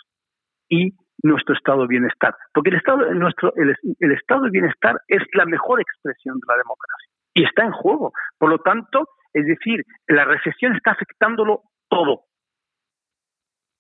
y 0.69 0.93
nuestro 1.23 1.55
estado 1.55 1.83
de 1.83 1.89
bienestar 1.89 2.35
porque 2.53 2.71
el 2.71 2.77
estado 2.77 3.13
nuestro 3.15 3.53
el, 3.57 3.75
el 3.99 4.13
estado 4.13 4.43
de 4.43 4.51
bienestar 4.51 5.01
es 5.09 5.23
la 5.33 5.47
mejor 5.47 5.81
expresión 5.81 6.37
de 6.37 6.47
la 6.47 6.57
democracia 6.57 7.15
y 7.35 7.45
está 7.45 7.65
en 7.65 7.73
juego. 7.73 8.13
Por 8.39 8.51
lo 8.51 8.59
tanto 8.59 9.09
es 9.33 9.47
decir 9.47 9.85
la 10.07 10.25
recesión 10.25 10.75
está 10.77 10.93
afectándolo 10.93 11.63
todo. 11.89 12.25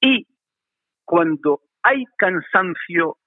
Y 0.00 0.26
cuando 1.05 1.61
hay 1.82 2.05
cansancio 2.18 3.18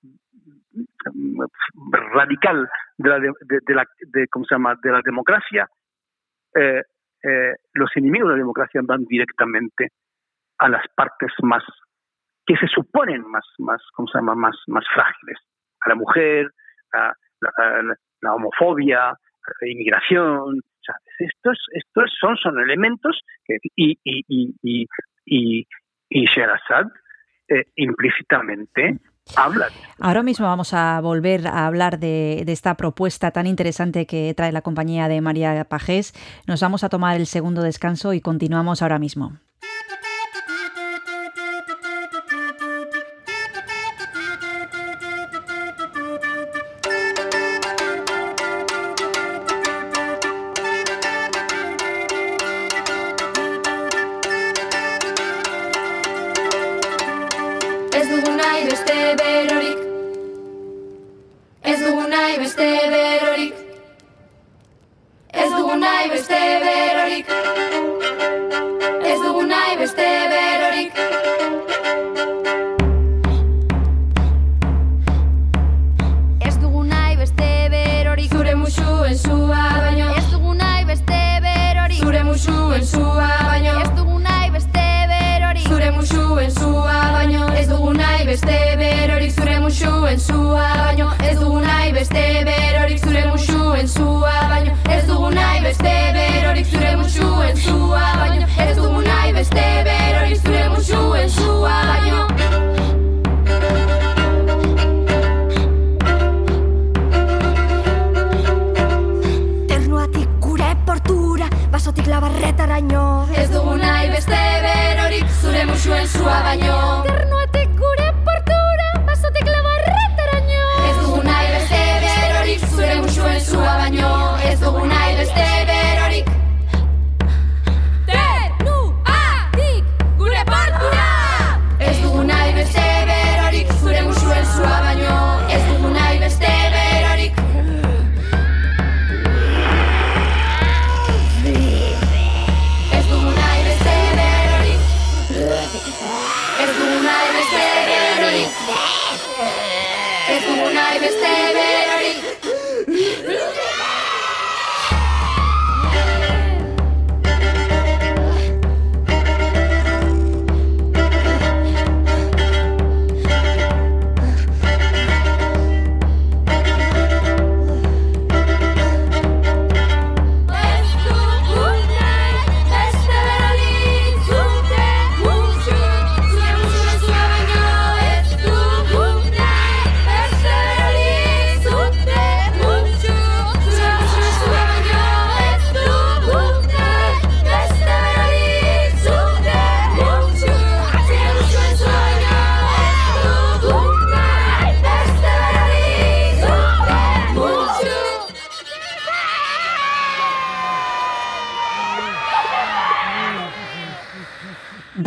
radical 2.14 2.70
de 2.98 3.10
la, 3.10 3.20
de, 3.20 3.76
la 3.76 3.86
de, 4.00 4.28
¿cómo 4.28 4.46
se 4.46 4.56
llama? 4.56 4.76
de 4.82 4.92
la 4.92 5.02
democracia, 5.04 5.68
eh, 6.56 6.82
eh, 7.24 7.54
los 7.74 7.90
enemigos 7.96 8.30
de 8.30 8.34
la 8.34 8.40
democracia 8.40 8.82
van 8.84 9.06
directamente 9.06 9.92
a 10.60 10.70
las 10.70 10.86
partes 10.96 11.32
más 11.42 11.64
que 12.46 12.56
se 12.56 12.68
suponen 12.68 13.22
más, 13.30 13.46
más, 13.60 13.82
¿cómo 13.94 14.08
se 14.08 14.18
llama? 14.18 14.34
más, 14.34 14.56
más 14.68 14.86
frágiles, 14.94 15.38
a 15.82 15.90
la 15.90 15.96
mujer, 15.96 16.50
a 16.94 17.14
la, 18.22 18.34
homofobia, 18.34 19.10
a 19.10 19.52
la 19.62 19.70
inmigración. 19.70 20.62
Estos, 21.20 21.58
estos 21.72 22.10
son, 22.20 22.38
son 22.38 22.60
elementos 22.60 23.22
que, 23.44 23.58
y, 23.76 24.00
y, 24.04 24.24
y, 24.30 24.56
y, 24.62 24.88
y, 25.26 25.68
y 26.10 26.26
eh, 27.50 27.64
implícitamente 27.76 28.98
Ahora 30.00 30.24
mismo 30.24 30.46
vamos 30.46 30.74
a 30.74 31.00
volver 31.02 31.48
a 31.48 31.66
hablar 31.66 32.00
de, 32.00 32.44
de, 32.46 32.52
esta 32.54 32.76
propuesta 32.76 33.32
tan 33.32 33.48
interesante 33.48 34.06
que 34.06 34.34
trae 34.36 34.52
la 34.52 34.62
compañía 34.62 35.08
de 35.08 35.22
María 35.22 35.64
Pajés. 35.66 36.14
Nos 36.46 36.62
vamos 36.62 36.84
a 36.84 36.90
tomar 36.90 37.16
el 37.18 37.28
segundo 37.28 37.62
descanso 37.62 38.14
y 38.14 38.22
continuamos 38.22 38.82
ahora 38.82 39.00
mismo. 39.00 39.38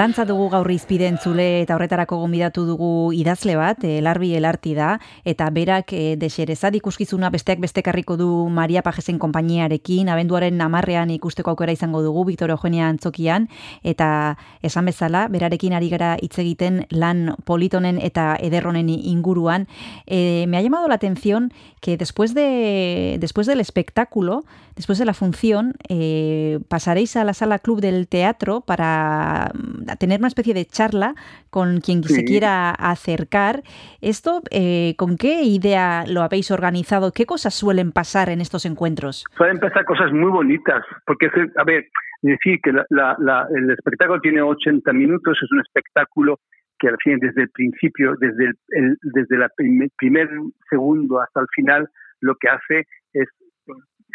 Dantza 0.00 0.24
dugu 0.24 0.46
gaur 0.48 0.70
izpide 0.72 1.04
entzule 1.10 1.44
eta 1.60 1.74
horretarako 1.76 2.16
gonbidatu 2.22 2.62
dugu 2.64 3.10
idazle 3.12 3.52
bat, 3.58 3.82
eh, 3.84 3.98
Larbi 4.00 4.30
Elarti 4.32 4.70
da, 4.72 4.94
eta 5.28 5.50
berak 5.52 5.92
e, 5.92 6.14
deserezad 6.16 6.72
ikuskizuna 6.78 7.28
besteak 7.28 7.60
bestekarriko 7.60 8.16
du 8.16 8.28
Maria 8.48 8.80
Pajesen 8.80 9.18
konpainiarekin, 9.20 10.08
abenduaren 10.08 10.56
namarrean 10.56 11.12
ikusteko 11.12 11.52
aukera 11.52 11.74
izango 11.76 12.00
dugu, 12.00 12.24
Victor 12.24 12.48
Eugenia 12.48 12.88
Antzokian, 12.88 13.50
eta 13.84 14.38
esan 14.62 14.88
bezala, 14.88 15.26
berarekin 15.28 15.76
ari 15.76 15.92
gara 15.92 16.14
hitz 16.16 16.38
egiten 16.40 16.86
lan 16.88 17.34
politonen 17.44 18.00
eta 18.00 18.38
ederronen 18.40 18.88
inguruan. 18.88 19.68
Eh, 20.06 20.46
me 20.48 20.56
ha 20.56 20.62
llamado 20.62 20.88
la 20.88 20.94
atención 20.94 21.52
que 21.82 21.98
después, 21.98 22.32
de, 22.32 23.18
después 23.20 23.46
del 23.46 23.60
espectáculo, 23.60 24.44
después 24.76 24.98
de 24.98 25.04
la 25.04 25.12
función, 25.12 25.74
eh, 25.90 26.58
pasaréis 26.68 27.16
a 27.16 27.24
la 27.24 27.34
sala 27.34 27.58
club 27.58 27.82
del 27.82 28.08
teatro 28.08 28.62
para 28.62 29.52
tener 29.96 30.18
una 30.18 30.28
especie 30.28 30.54
de 30.54 30.64
charla 30.64 31.14
con 31.50 31.80
quien 31.80 32.02
se 32.04 32.14
Sí. 32.20 32.24
quiera 32.24 32.70
acercar. 32.70 33.62
¿Esto 34.00 34.42
eh, 34.50 34.94
con 34.96 35.16
qué 35.16 35.42
idea 35.42 36.04
lo 36.06 36.22
habéis 36.22 36.50
organizado? 36.50 37.12
¿Qué 37.12 37.26
cosas 37.26 37.54
suelen 37.54 37.92
pasar 37.92 38.28
en 38.28 38.40
estos 38.40 38.64
encuentros? 38.66 39.24
Pueden 39.36 39.58
pasar 39.58 39.84
cosas 39.84 40.12
muy 40.12 40.30
bonitas, 40.30 40.82
porque, 41.06 41.28
a 41.56 41.64
ver, 41.64 41.86
decir 42.22 42.58
que 42.62 42.72
la- 42.72 42.86
la- 42.90 43.16
la- 43.18 43.46
el 43.54 43.70
espectáculo 43.70 44.20
tiene 44.20 44.42
80 44.42 44.92
minutos, 44.92 45.38
es 45.42 45.50
un 45.52 45.60
espectáculo 45.60 46.38
que 46.78 46.88
al 46.88 46.96
fin, 47.02 47.18
desde 47.18 47.42
el 47.42 47.50
principio, 47.50 48.14
desde 48.18 48.46
el, 48.46 48.54
el- 48.70 48.96
desde 49.02 49.36
el 49.36 49.90
primer 49.98 50.28
segundo 50.68 51.20
hasta 51.20 51.40
el 51.40 51.46
final, 51.54 51.88
lo 52.20 52.34
que 52.36 52.48
hace 52.48 52.86
es 53.12 53.28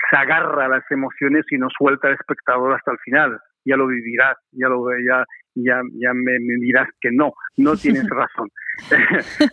se 0.10 0.18
agarra 0.18 0.66
a 0.66 0.68
las 0.70 0.84
emociones 0.92 1.46
y 1.52 1.58
nos 1.58 1.72
suelta 1.78 2.10
al 2.10 2.16
espectador 2.16 2.74
hasta 2.74 2.92
el 2.92 2.98
final. 3.00 3.40
Ya 3.64 3.78
lo 3.78 3.88
vivirás, 3.88 4.36
ya 4.52 4.68
lo 4.68 4.86
ya, 5.08 5.24
ya, 5.56 5.82
ya 5.94 6.14
me, 6.14 6.40
me 6.40 6.56
dirás 6.60 6.88
que 7.02 7.12
no, 7.12 7.34
no 7.58 7.76
tienes 7.78 8.08
razón. 8.10 8.50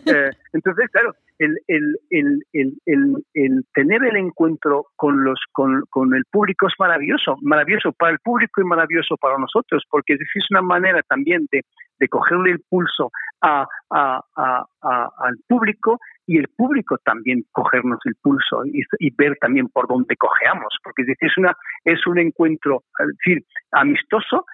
Eh, 0.05 0.31
Entonces, 0.51 0.89
claro, 0.91 1.13
el, 1.39 1.57
el, 1.67 1.95
el, 2.09 3.25
el, 3.33 3.65
tener 3.73 4.03
el 4.03 4.17
encuentro 4.17 4.87
con, 4.97 5.23
los, 5.23 5.39
con, 5.53 5.83
con 5.89 6.13
el 6.13 6.25
público 6.29 6.67
es 6.67 6.73
maravilloso, 6.77 7.37
maravilloso 7.41 7.93
para 7.93 8.11
el 8.11 8.19
público 8.19 8.61
y 8.61 8.65
maravilloso 8.65 9.15
para 9.17 9.37
nosotros, 9.37 9.83
porque 9.89 10.13
es 10.13 10.51
una 10.51 10.61
manera 10.61 11.01
también 11.03 11.47
de, 11.51 11.61
de 11.99 12.07
cogerle 12.07 12.51
el 12.51 12.59
pulso 12.69 13.11
a, 13.41 13.65
a, 13.89 14.21
a, 14.35 14.65
al 14.81 15.37
público 15.47 15.99
y 16.25 16.37
el 16.37 16.47
público 16.49 16.97
también 17.03 17.43
cogernos 17.51 17.99
el 18.05 18.15
pulso 18.21 18.65
y, 18.65 18.81
y 18.99 19.13
ver 19.15 19.37
también 19.39 19.69
por 19.69 19.87
dónde 19.87 20.15
cojeamos, 20.15 20.73
porque 20.83 21.03
es 21.03 21.07
decir, 21.07 21.29
es, 21.29 21.37
una, 21.37 21.55
es 21.85 22.05
un 22.07 22.19
encuentro 22.19 22.83
es 22.99 23.07
decir, 23.17 23.43
amistoso, 23.71 24.45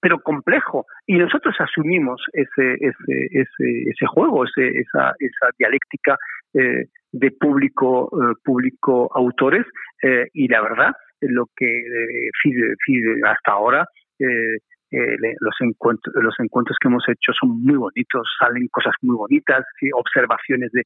pero 0.00 0.20
complejo. 0.20 0.86
Y 1.06 1.14
nosotros 1.18 1.54
asumimos 1.58 2.22
ese 2.32 2.74
ese 2.74 3.26
ese, 3.30 3.82
ese 3.90 4.06
juego 4.06 4.44
ese, 4.44 4.66
esa 4.78 5.14
esa 5.18 5.46
dialéctica 5.58 6.16
eh, 6.54 6.86
de 7.12 7.30
público 7.32 8.10
eh, 8.12 8.34
público 8.44 9.10
autores 9.14 9.66
eh, 10.02 10.26
y 10.32 10.48
la 10.48 10.62
verdad 10.62 10.92
lo 11.20 11.46
que 11.56 11.66
eh, 11.66 12.30
fide- 12.42 12.74
fide 12.84 13.20
hasta 13.24 13.52
ahora 13.52 13.86
eh, 14.18 14.56
eh, 14.92 15.16
los 15.40 15.54
encuentros 15.60 16.14
los 16.22 16.34
encuentros 16.38 16.76
que 16.80 16.88
hemos 16.88 17.04
hecho 17.08 17.32
son 17.40 17.62
muy 17.62 17.76
bonitos 17.76 18.28
salen 18.38 18.68
cosas 18.68 18.94
muy 19.02 19.16
bonitas 19.16 19.64
observaciones 19.94 20.70
de, 20.72 20.82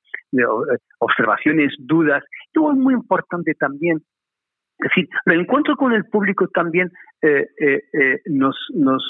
observaciones 0.98 1.74
dudas 1.78 2.22
y 2.54 2.58
es 2.58 2.76
muy 2.76 2.94
importante 2.94 3.54
también 3.54 3.98
es 4.82 4.88
decir, 4.94 5.08
el 5.26 5.40
encuentro 5.40 5.76
con 5.76 5.92
el 5.92 6.06
público 6.06 6.48
también 6.48 6.90
eh, 7.22 7.46
eh, 7.60 7.82
eh, 7.92 8.20
nos, 8.26 8.56
nos, 8.74 9.02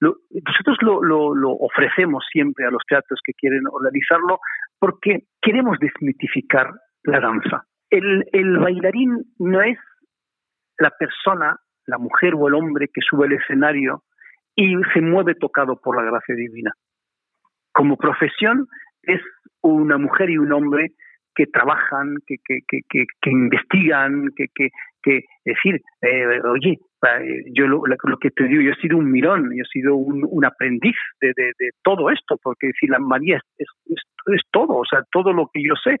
lo- 0.00 0.16
nosotros 0.30 0.78
lo, 0.80 1.02
lo, 1.02 1.34
lo 1.34 1.50
ofrecemos 1.52 2.24
siempre 2.30 2.66
a 2.66 2.70
los 2.70 2.82
teatros 2.88 3.20
que 3.24 3.32
quieren 3.34 3.62
organizarlo 3.70 4.38
porque 4.78 5.24
queremos 5.42 5.78
desmitificar 5.80 6.70
la 7.04 7.20
danza. 7.20 7.64
El, 7.90 8.24
el 8.32 8.58
bailarín 8.58 9.24
no 9.38 9.60
es 9.62 9.78
la 10.78 10.90
persona, 10.90 11.56
la 11.86 11.98
mujer 11.98 12.34
o 12.36 12.48
el 12.48 12.54
hombre 12.54 12.88
que 12.92 13.00
sube 13.00 13.26
al 13.26 13.32
escenario 13.32 14.02
y 14.54 14.74
se 14.94 15.00
mueve 15.00 15.34
tocado 15.34 15.80
por 15.80 15.96
la 15.96 16.02
gracia 16.10 16.34
divina. 16.34 16.72
Como 17.72 17.96
profesión 17.96 18.66
es 19.02 19.20
una 19.62 19.98
mujer 19.98 20.30
y 20.30 20.38
un 20.38 20.52
hombre 20.52 20.92
que 21.36 21.46
trabajan, 21.46 22.16
que, 22.26 22.36
que, 22.44 22.60
que, 22.66 23.04
que, 23.20 23.30
investigan, 23.30 24.30
que, 24.34 24.46
que, 24.54 24.70
que 25.02 25.20
decir, 25.44 25.80
eh, 26.02 26.40
oye, 26.42 26.78
eh, 27.06 27.44
yo 27.52 27.66
lo, 27.68 27.82
que 28.20 28.30
te 28.30 28.44
digo, 28.44 28.62
yo 28.62 28.72
he 28.72 28.80
sido 28.80 28.96
un 28.96 29.12
mirón, 29.12 29.50
yo 29.54 29.62
he 29.62 29.72
sido 29.72 29.94
un, 29.94 30.44
aprendiz 30.44 30.96
de, 31.20 31.28
de, 31.36 31.70
todo 31.84 32.10
esto, 32.10 32.36
porque 32.42 32.70
si 32.80 32.86
la 32.86 32.98
María 32.98 33.40
es, 33.58 33.68
es, 33.86 34.40
todo, 34.50 34.78
o 34.78 34.84
sea, 34.84 35.02
todo 35.12 35.32
lo 35.32 35.48
que 35.52 35.62
yo 35.62 35.74
sé 35.76 35.96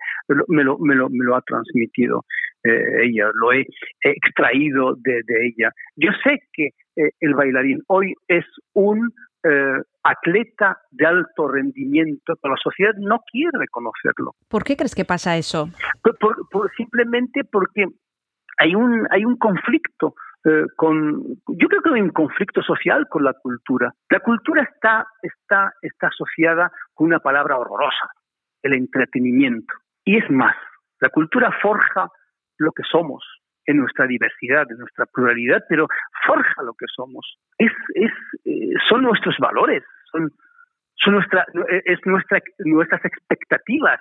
me 0.48 0.64
lo, 0.64 0.78
me 0.78 0.94
lo, 0.94 1.08
me 1.10 1.24
lo 1.24 1.36
ha 1.36 1.42
transmitido 1.42 2.24
eh, 2.64 3.04
ella, 3.04 3.30
lo 3.34 3.52
he 3.52 3.66
extraído 4.02 4.96
de, 4.96 5.20
ella. 5.42 5.70
Yo 5.94 6.10
sé 6.24 6.40
que 6.52 6.70
el 7.20 7.34
bailarín 7.34 7.82
hoy 7.88 8.14
es 8.26 8.44
un 8.72 9.12
eh, 9.48 9.82
atleta 10.02 10.78
de 10.90 11.06
alto 11.06 11.48
rendimiento, 11.48 12.34
pero 12.40 12.54
la 12.54 12.60
sociedad 12.62 12.94
no 12.98 13.20
quiere 13.30 13.50
reconocerlo. 13.58 14.34
¿Por 14.48 14.64
qué 14.64 14.76
crees 14.76 14.94
que 14.94 15.04
pasa 15.04 15.36
eso? 15.36 15.68
Por- 16.02 16.16
por- 16.18 16.48
por- 16.50 16.70
simplemente 16.76 17.42
porque 17.44 17.86
hay 18.58 18.74
un 18.74 19.06
hay 19.10 19.24
un 19.24 19.36
conflicto 19.36 20.14
eh, 20.44 20.64
con 20.76 21.22
yo 21.48 21.68
creo 21.68 21.82
que 21.82 21.90
hay 21.94 22.00
un 22.00 22.10
conflicto 22.12 22.62
social 22.62 23.06
con 23.10 23.22
la 23.24 23.34
cultura 23.34 23.92
la 24.08 24.20
cultura 24.20 24.62
está 24.62 25.06
está 25.22 25.72
está 25.82 26.06
asociada 26.08 26.70
con 26.94 27.08
una 27.08 27.18
palabra 27.18 27.58
horrorosa 27.58 28.08
el 28.62 28.72
entretenimiento 28.72 29.74
y 30.04 30.16
es 30.16 30.30
más 30.30 30.56
la 31.00 31.10
cultura 31.10 31.50
forja 31.60 32.08
lo 32.58 32.72
que 32.72 32.82
somos 32.90 33.22
en 33.66 33.78
nuestra 33.78 34.06
diversidad 34.06 34.70
en 34.70 34.78
nuestra 34.78 35.06
pluralidad 35.06 35.64
pero 35.68 35.86
forja 36.26 36.62
lo 36.62 36.74
que 36.74 36.86
somos 36.94 37.38
es 37.58 37.72
es 37.94 38.12
eh, 38.44 38.74
son 38.88 39.02
nuestros 39.02 39.36
valores 39.38 39.82
son 40.12 40.30
son 40.94 41.14
nuestra 41.14 41.46
es 41.84 41.98
nuestra 42.04 42.40
nuestras 42.64 43.04
expectativas 43.04 44.00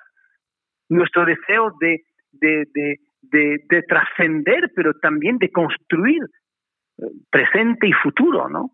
nuestro 0.89 1.25
deseo 1.25 1.71
de, 1.79 2.03
de, 2.31 2.65
de, 2.73 2.99
de, 3.21 3.57
de 3.69 3.81
trascender, 3.83 4.71
pero 4.75 4.93
también 4.95 5.37
de 5.37 5.51
construir 5.51 6.21
eh, 6.97 7.03
presente 7.29 7.87
y 7.87 7.93
futuro, 7.93 8.49
¿no? 8.49 8.71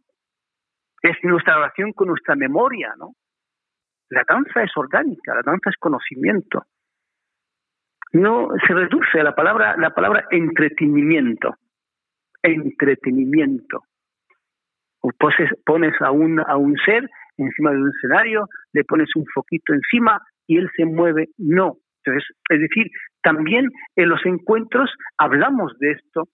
Es 1.01 1.17
nuestra 1.23 1.55
relación 1.55 1.93
con 1.93 2.09
nuestra 2.09 2.35
memoria, 2.35 2.93
¿no? 2.97 3.13
La 4.09 4.23
danza 4.27 4.63
es 4.63 4.71
orgánica, 4.75 5.33
la 5.33 5.41
danza 5.43 5.69
es 5.69 5.77
conocimiento. 5.77 6.65
No 8.13 8.49
se 8.67 8.73
reduce 8.73 9.19
a 9.19 9.23
la 9.23 9.35
palabra, 9.35 9.75
la 9.77 9.91
palabra 9.91 10.25
entretenimiento. 10.31 11.55
Entretenimiento. 12.43 13.83
O 15.01 15.09
pones 15.65 16.01
a 16.01 16.11
un, 16.11 16.39
a 16.39 16.57
un 16.57 16.75
ser 16.85 17.09
encima 17.37 17.71
de 17.71 17.81
un 17.81 17.89
escenario, 17.89 18.47
le 18.73 18.83
pones 18.83 19.09
un 19.15 19.25
foquito 19.33 19.73
encima 19.73 20.19
y 20.47 20.57
él 20.57 20.69
se 20.75 20.85
mueve. 20.85 21.29
No. 21.37 21.77
Entonces, 22.03 22.29
es 22.49 22.59
decir, 22.59 22.87
también 23.21 23.69
en 23.95 24.09
los 24.09 24.25
encuentros 24.25 24.91
hablamos 25.17 25.77
de 25.79 25.91
esto 25.91 26.27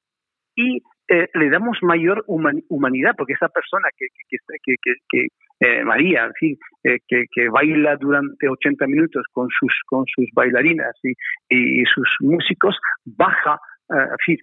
y 0.56 0.82
eh, 1.10 1.30
le 1.34 1.50
damos 1.50 1.78
mayor 1.82 2.26
humanidad, 2.28 3.14
porque 3.18 3.34
esa 3.34 3.50
persona 3.50 3.88
que, 3.98 4.08
que, 4.30 4.96
que 5.10 5.28
eh, 5.60 5.84
María, 5.84 6.32
fin, 6.40 6.58
eh, 6.84 7.00
que, 7.08 7.26
que, 7.32 7.50
baila 7.50 7.96
durante 7.98 8.48
80 8.48 8.86
minutos 8.88 9.24
con 9.32 9.48
sus, 9.60 9.74
con 9.88 10.06
sus 10.06 10.28
bailarinas 10.34 10.96
y, 11.04 11.14
y 11.50 11.84
sus 11.86 12.10
músicos, 12.20 12.78
baja, 13.06 13.60
en 13.90 14.18
fin, 14.26 14.38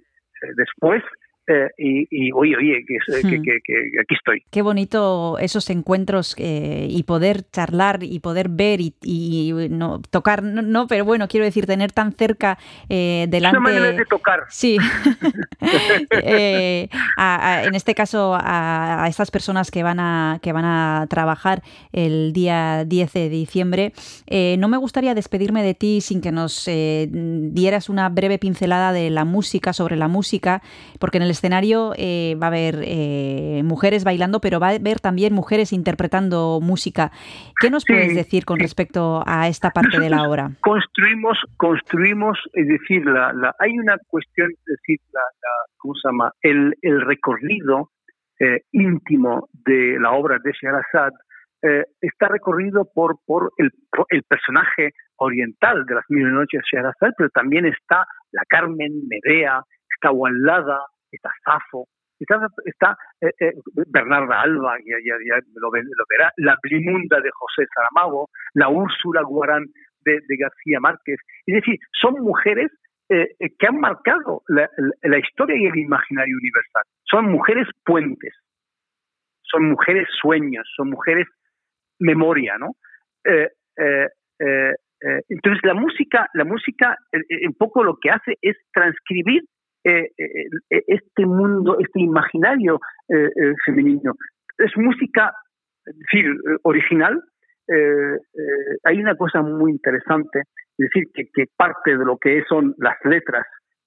después 0.56 1.02
eh, 1.46 1.70
y, 1.76 2.08
y, 2.10 2.32
oye, 2.32 2.56
oye, 2.56 2.84
que, 2.86 2.96
hmm. 2.96 3.28
que, 3.28 3.42
que, 3.42 3.58
que, 3.62 3.74
aquí 4.00 4.14
estoy. 4.14 4.44
Qué 4.50 4.62
bonito 4.62 5.36
esos 5.38 5.68
encuentros 5.68 6.34
eh, 6.38 6.86
y 6.88 7.02
poder 7.02 7.42
charlar 7.50 8.02
y 8.02 8.20
poder 8.20 8.48
ver 8.48 8.80
y, 8.80 8.94
y 9.02 9.52
no 9.68 10.00
tocar, 10.10 10.42
no, 10.42 10.62
no, 10.62 10.86
pero 10.86 11.04
bueno, 11.04 11.28
quiero 11.28 11.44
decir, 11.44 11.66
tener 11.66 11.92
tan 11.92 12.12
cerca 12.12 12.58
eh, 12.88 13.26
delante... 13.28 13.58
Una 13.58 13.68
manera 13.68 13.92
de 13.92 14.06
tocar. 14.06 14.44
Sí. 14.48 14.78
eh, 16.22 16.88
a, 17.18 17.48
a, 17.48 17.64
en 17.64 17.74
este 17.74 17.94
caso, 17.94 18.34
a, 18.34 19.04
a, 19.04 19.08
estas 19.08 19.30
personas 19.30 19.70
que 19.70 19.82
van 19.82 20.00
a, 20.00 20.38
que 20.40 20.52
van 20.52 20.64
a 20.64 21.06
trabajar 21.10 21.62
el 21.92 22.32
día 22.32 22.84
10 22.86 23.12
de 23.12 23.28
diciembre, 23.28 23.92
no 24.58 24.68
me 24.68 24.78
gustaría 24.78 25.14
despedirme 25.14 25.62
de 25.62 25.74
ti 25.74 26.00
sin 26.00 26.20
que 26.20 26.32
nos 26.32 26.64
dieras 26.66 27.88
una 27.88 28.08
breve 28.08 28.38
pincelada 28.38 28.92
de 28.92 29.10
la 29.10 29.24
música, 29.24 29.72
sobre 29.72 29.96
la 29.96 30.08
música, 30.08 30.62
porque 30.98 31.18
en 31.18 31.24
el 31.24 31.33
escenario 31.34 31.92
eh, 31.96 32.36
va 32.40 32.46
a 32.46 32.48
haber 32.48 32.76
eh, 32.82 33.62
mujeres 33.64 34.04
bailando, 34.04 34.40
pero 34.40 34.58
va 34.58 34.68
a 34.68 34.74
haber 34.76 35.00
también 35.00 35.34
mujeres 35.34 35.72
interpretando 35.72 36.60
música. 36.62 37.12
¿Qué 37.60 37.68
nos 37.70 37.82
sí, 37.82 37.92
puedes 37.92 38.14
decir 38.14 38.44
con 38.44 38.58
respecto 38.58 39.22
a 39.26 39.48
esta 39.48 39.70
parte 39.70 39.98
Nosotros 39.98 40.10
de 40.10 40.16
la 40.16 40.28
obra? 40.28 40.50
Construimos, 40.60 41.38
construimos, 41.56 42.38
es 42.54 42.66
decir, 42.66 43.04
la, 43.04 43.32
la, 43.32 43.54
hay 43.58 43.78
una 43.78 43.96
cuestión, 44.08 44.50
es 44.50 44.64
decir, 44.64 44.98
la, 45.12 45.20
la 45.20 45.50
¿cómo 45.76 45.94
se 45.94 46.08
llama? 46.08 46.32
El, 46.40 46.74
el 46.80 47.00
recorrido 47.02 47.90
eh, 48.40 48.62
íntimo 48.72 49.48
de 49.52 49.98
la 50.00 50.12
obra 50.12 50.38
de 50.42 50.52
Sherazad 50.52 51.12
eh, 51.62 51.84
está 52.00 52.28
recorrido 52.28 52.84
por, 52.92 53.16
por 53.24 53.52
el, 53.58 53.70
el, 54.10 54.22
personaje 54.24 54.90
oriental 55.16 55.86
de 55.86 55.94
las 55.94 56.04
mil 56.08 56.30
noches 56.32 56.60
de 56.60 56.78
Sherazad, 56.78 57.12
pero 57.16 57.30
también 57.30 57.64
está 57.64 58.04
la 58.32 58.42
Carmen, 58.48 59.08
Medea, 59.08 59.62
está 59.94 60.10
Wallada, 60.10 60.80
está 61.14 61.30
Safo, 61.44 61.86
está, 62.64 62.96
eh, 63.20 63.30
eh, 63.40 63.52
Bernarda 63.86 64.40
Alba, 64.42 64.76
ya, 64.78 64.96
ya, 65.04 65.14
ya 65.26 65.40
lo, 65.54 65.70
verá, 65.70 66.32
la 66.36 66.56
Blimunda 66.62 67.20
de 67.20 67.30
José 67.30 67.66
Saramago, 67.74 68.28
la 68.54 68.68
Úrsula 68.68 69.22
Guarán 69.22 69.64
de, 70.04 70.20
García 70.38 70.80
Márquez. 70.80 71.18
Es 71.46 71.54
decir, 71.54 71.78
son 71.92 72.14
mujeres 72.20 72.70
eh, 73.08 73.28
que 73.58 73.66
han 73.66 73.78
marcado 73.80 74.42
la, 74.48 74.68
historia 75.18 75.56
y 75.56 75.66
el 75.66 75.76
imaginario 75.76 76.36
universal. 76.36 76.82
Son 77.04 77.30
mujeres 77.30 77.66
puentes, 77.84 78.34
son 79.42 79.70
mujeres 79.70 80.08
sueños, 80.20 80.70
son 80.76 80.90
mujeres 80.90 81.26
memoria, 81.98 82.56
¿no? 82.58 82.76
Entonces 85.28 85.62
la 85.62 85.74
música, 85.74 86.28
la 86.34 86.44
música, 86.44 86.96
un 87.46 87.54
poco 87.54 87.82
lo 87.82 87.96
que 87.96 88.10
hace 88.10 88.36
es 88.42 88.56
transcribir 88.72 89.42
eh, 89.84 90.10
eh, 90.16 90.82
este 90.86 91.26
mundo, 91.26 91.76
este 91.78 92.00
imaginario 92.00 92.80
eh, 93.08 93.26
eh 93.26 93.54
femenino. 93.64 94.14
Es 94.58 94.72
música 94.76 95.32
decir, 95.84 96.30
original. 96.62 97.22
Eh, 97.68 98.18
hay 98.84 98.98
una 98.98 99.16
cosa 99.16 99.42
muy 99.42 99.72
interesante, 99.72 100.40
es 100.78 100.88
decir, 100.90 101.04
que, 101.14 101.24
que, 101.32 101.44
parte 101.56 101.96
de 101.96 102.04
lo 102.04 102.16
que 102.18 102.42
son 102.48 102.74
las 102.78 102.96
letras 103.04 103.46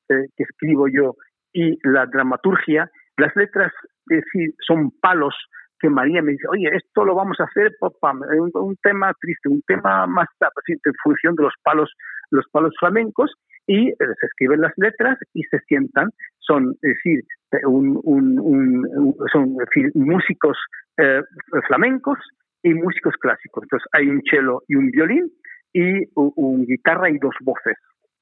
que 0.09 0.43
escribo 0.43 0.87
yo 0.87 1.15
y 1.51 1.77
la 1.83 2.05
dramaturgia, 2.05 2.89
las 3.17 3.35
letras 3.35 3.73
es 4.09 4.23
decir, 4.23 4.53
son 4.65 4.91
palos 5.01 5.35
que 5.79 5.89
María 5.89 6.21
me 6.21 6.31
dice, 6.31 6.47
oye, 6.49 6.69
esto 6.73 7.03
lo 7.05 7.13
vamos 7.13 7.37
a 7.39 7.43
hacer, 7.43 7.75
papá, 7.79 8.13
un, 8.13 8.51
un 8.53 8.75
tema 8.81 9.11
triste, 9.19 9.49
un 9.49 9.61
tema 9.67 10.07
más 10.07 10.27
en 10.67 10.93
función 11.03 11.35
de 11.35 11.43
los 11.43 11.53
palos, 11.61 11.91
los 12.31 12.47
palos 12.51 12.73
flamencos, 12.79 13.31
y 13.67 13.91
se 13.97 14.25
escriben 14.25 14.61
las 14.61 14.73
letras 14.77 15.17
y 15.33 15.43
se 15.43 15.59
sientan, 15.67 16.09
son, 16.39 16.71
es 16.81 16.95
decir, 16.95 17.21
un, 17.65 17.99
un, 18.03 18.39
un, 18.39 19.15
son 19.31 19.57
músicos 19.93 20.57
eh, 20.97 21.21
flamencos 21.67 22.17
y 22.63 22.73
músicos 22.73 23.13
clásicos. 23.19 23.63
Entonces 23.63 23.87
hay 23.91 24.07
un 24.07 24.21
cello 24.29 24.63
y 24.67 24.75
un 24.75 24.89
violín 24.89 25.29
y 25.73 26.09
un 26.15 26.65
guitarra 26.65 27.09
y 27.09 27.17
dos 27.19 27.35
voces. 27.41 27.75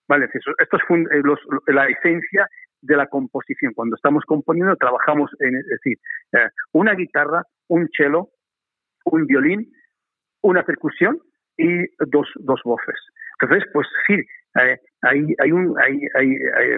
¿Vale? 0.08 0.28
Esto 0.34 0.78
es 0.78 0.84
eh, 0.90 1.22
los, 1.24 1.40
la 1.68 1.88
esencia 1.88 2.48
de 2.82 2.98
la 2.98 3.08
composición. 3.08 3.74
Cuando 3.74 3.96
estamos 3.96 4.24
componiendo 4.26 4.76
trabajamos 4.76 5.32
en, 5.40 5.56
es 5.56 5.66
decir, 5.68 5.98
eh, 6.34 6.50
una 6.74 6.94
guitarra, 6.94 7.44
un 7.68 7.88
cello, 7.96 8.30
un 9.06 9.26
violín, 9.26 9.72
una 10.42 10.64
percusión 10.64 11.20
y 11.58 11.86
dos, 12.08 12.28
dos 12.36 12.62
voces. 12.64 12.96
Entonces, 13.40 13.70
pues 13.74 13.88
sí, 14.08 14.16
eh, 14.62 14.80
hay, 15.06 15.36
hay 15.40 15.52
un, 15.52 15.76
hay, 15.80 16.00
hay, 16.16 16.30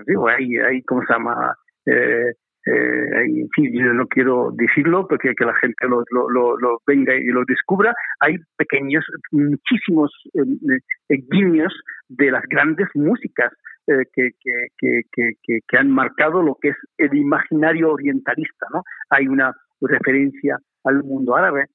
digo, 0.05 0.27
hay, 0.27 0.57
hay, 0.57 0.81
¿cómo 0.83 1.01
se 1.05 1.13
llama? 1.13 1.55
Eh, 1.85 2.33
eh, 2.67 3.23
en 3.25 3.49
fin, 3.55 3.71
yo 3.71 3.93
no 3.93 4.07
quiero 4.07 4.51
decirlo 4.53 5.07
porque 5.07 5.33
que 5.35 5.45
la 5.45 5.55
gente 5.55 5.87
lo, 5.87 6.03
lo, 6.11 6.29
lo, 6.29 6.57
lo 6.57 6.81
venga 6.85 7.15
y 7.15 7.27
lo 7.27 7.43
descubra, 7.47 7.93
hay 8.19 8.35
pequeños, 8.57 9.05
muchísimos 9.31 10.11
eh, 10.33 10.79
eh, 11.09 11.23
guiños 11.31 11.73
de 12.09 12.31
las 12.31 12.43
grandes 12.49 12.87
músicas 12.93 13.53
eh, 13.87 14.03
que, 14.13 14.31
que, 14.77 15.01
que, 15.13 15.59
que, 15.65 15.77
han 15.77 15.89
marcado 15.89 16.43
lo 16.43 16.57
que 16.61 16.69
es 16.69 16.77
el 16.97 17.15
imaginario 17.15 17.93
orientalista, 17.93 18.67
¿no? 18.73 18.83
Hay 19.09 19.27
una 19.29 19.53
referencia 19.79 20.57
al 20.83 21.03
mundo 21.03 21.37
árabe, 21.37 21.67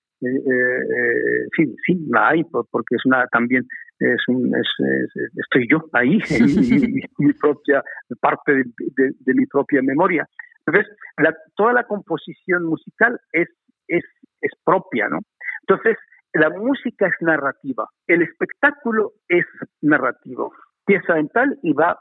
sí, 1.56 1.74
sí, 1.86 2.06
la 2.08 2.28
hay, 2.28 2.44
porque 2.44 2.96
es 2.96 3.04
una 3.06 3.26
también 3.26 3.66
es 3.98 4.28
un, 4.28 4.52
es, 4.54 4.68
es, 4.78 5.32
estoy 5.36 5.66
yo 5.70 5.84
ahí, 5.92 6.18
mi 7.18 7.32
propia 7.34 7.82
parte 8.20 8.52
de, 8.52 8.64
de, 8.96 9.12
de, 9.18 9.34
mi 9.34 9.46
propia 9.46 9.80
memoria. 9.82 10.26
Entonces, 10.66 10.92
la, 11.18 11.34
toda 11.56 11.72
la 11.72 11.84
composición 11.84 12.64
musical 12.64 13.18
es, 13.32 13.48
es, 13.88 14.04
es 14.40 14.50
propia, 14.64 15.08
¿no? 15.08 15.18
Entonces, 15.66 15.96
la 16.34 16.50
música 16.50 17.06
es 17.06 17.14
narrativa, 17.20 17.86
el 18.06 18.22
espectáculo 18.22 19.12
es 19.28 19.44
narrativo, 19.82 20.52
pieza 20.86 21.14
mental 21.14 21.58
y 21.62 21.72
va, 21.72 21.98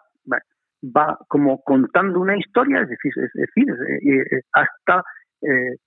va 0.84 1.18
como 1.28 1.62
contando 1.64 2.20
una 2.20 2.38
historia, 2.38 2.82
es 2.82 2.90
decir, 2.90 3.12
es 3.18 3.32
decir 3.34 3.66
hasta 4.54 5.04
eh, 5.42 5.48
eh, 5.50 5.78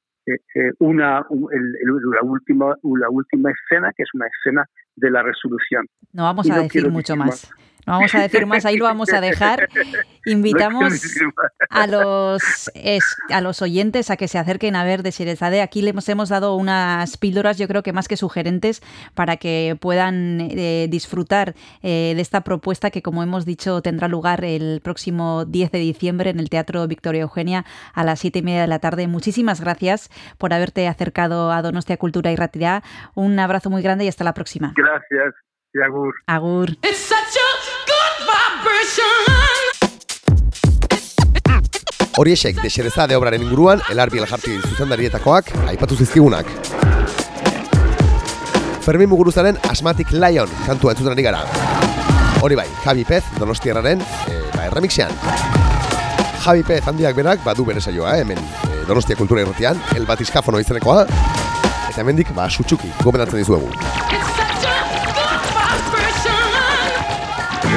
una, 0.79 1.25
un, 1.29 1.49
el, 1.53 1.61
el, 1.61 1.89
la, 2.15 2.23
última, 2.23 2.75
la 2.83 3.11
última 3.11 3.51
escena, 3.51 3.93
que 3.97 4.03
es 4.03 4.09
una 4.15 4.27
escena 4.27 4.65
de 4.97 5.11
la 5.11 5.23
resolución. 5.23 5.87
No 6.13 6.25
vamos 6.25 6.51
a 6.51 6.57
no 6.57 6.63
decir 6.63 6.89
mucho 6.91 7.17
más. 7.17 7.29
más. 7.29 7.51
No 7.87 7.95
vamos 7.95 8.15
a 8.15 8.21
decir 8.21 8.47
más, 8.47 8.65
ahí 8.65 8.77
lo 8.77 8.85
vamos 8.85 9.13
a 9.13 9.21
dejar. 9.21 9.69
Invitamos 10.27 11.03
a 11.69 11.87
los, 11.87 12.71
es, 12.75 13.05
a 13.31 13.41
los 13.43 13.61
oyentes 13.61 14.11
a 14.11 14.17
que 14.17 14.27
se 14.27 14.39
acerquen 14.39 14.75
a 14.75 14.85
ver 14.85 15.03
de 15.03 15.11
Sherezade. 15.11 15.61
Aquí 15.61 15.83
le 15.83 15.91
hemos, 15.91 16.09
hemos 16.09 16.31
dado 16.31 16.57
unas 16.57 17.19
píldoras, 17.19 17.59
yo 17.59 17.69
creo 17.69 17.83
que 17.83 17.93
más 17.93 18.09
que 18.09 18.17
sugerentes, 18.17 18.83
para 19.15 19.37
que 19.37 19.77
puedan 19.79 20.49
eh, 20.51 20.87
disfrutar 20.89 21.55
eh, 21.83 22.15
de 22.17 22.23
esta 22.23 22.41
propuesta 22.43 22.91
que, 22.91 23.03
como 23.03 23.23
hemos 23.23 23.45
dicho, 23.45 23.83
tendrá 23.83 24.09
lugar 24.09 24.45
el 24.45 24.81
próximo 24.83 25.45
10 25.45 25.73
de 25.73 25.79
diciembre 25.79 26.31
en 26.31 26.41
el 26.41 26.49
Teatro 26.49 26.87
Victoria 26.89 27.23
Eugenia 27.23 27.65
a 27.93 28.03
las 28.05 28.21
7 28.21 28.39
y 28.39 28.43
media 28.43 28.63
de 28.63 28.69
la 28.69 28.79
tarde. 28.79 29.07
Muchísimas 29.09 29.61
gracias 29.61 30.11
por 30.39 30.55
haberte 30.55 30.89
acercado 30.89 31.53
a 31.53 31.61
Donostia 31.61 31.97
Cultura 31.99 32.33
y 32.33 32.37
Ratirá. 32.37 32.83
Un 33.15 33.39
abrazo 33.39 33.69
muy 33.69 33.83
grande 33.83 34.05
y 34.05 34.09
hasta 34.09 34.25
la 34.25 34.33
próxima. 34.33 34.73
Gracias. 34.75 35.35
Y 35.75 35.81
agur. 35.83 36.15
Agur. 36.27 36.71
Horiexek 42.17 42.61
desereza 42.63 43.09
de 43.09 43.17
obraren 43.17 43.43
inguruan, 43.43 43.81
elarbi 43.91 44.21
eljarti 44.23 44.61
zuzendarietakoak, 44.69 45.51
aipatu 45.67 45.97
zizkigunak. 45.99 46.47
Fermin 48.85 49.09
Muguruzaren 49.09 49.59
Asmatic 49.69 50.13
Lion 50.13 50.51
kantua 50.67 50.93
entzuten 50.93 51.13
ari 51.13 51.25
gara. 51.27 51.41
Hori 52.45 52.55
bai, 52.55 52.69
Javi 52.85 53.05
Pez, 53.09 53.23
donostiarraren, 53.41 54.03
e, 54.29 54.41
ba, 54.55 54.67
erremixean. 54.69 55.11
Javi 56.45 56.63
Pez 56.63 56.83
handiak 56.87 57.17
berak, 57.17 57.43
badu 57.45 57.65
bere 57.67 57.81
saioa, 57.81 58.19
eh, 58.19 58.23
hemen 58.23 58.39
e, 58.39 58.85
Donostia 58.87 59.17
Kultura 59.17 59.43
Irratian, 59.43 59.81
el 59.97 60.07
batizkafono 60.07 60.61
izenekoa, 60.61 61.07
eta 61.89 62.01
hemendik, 62.05 62.31
ba, 62.37 62.51
sutsuki, 62.51 62.93
gomendatzen 63.03 63.43
dizuegu. 63.43 64.24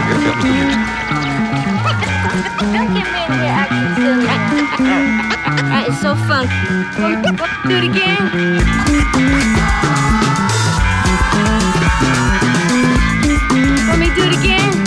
Here 0.08 0.20
comes 0.24 0.40
the 0.40 0.48
music. 0.48 0.80
Don't 2.74 2.94
get 2.94 3.08
me 3.12 3.20
in 3.26 3.32
here 3.34 3.56
acting 3.60 3.88
silly. 3.96 4.26
that 5.68 5.86
is 5.90 6.00
so 6.00 6.16
funky. 6.16 6.56
Do 7.68 7.76
it 7.76 7.84
again. 7.84 8.24
Let 13.88 14.00
me 14.00 14.08
do 14.16 14.24
it 14.24 14.34
again? 14.40 14.87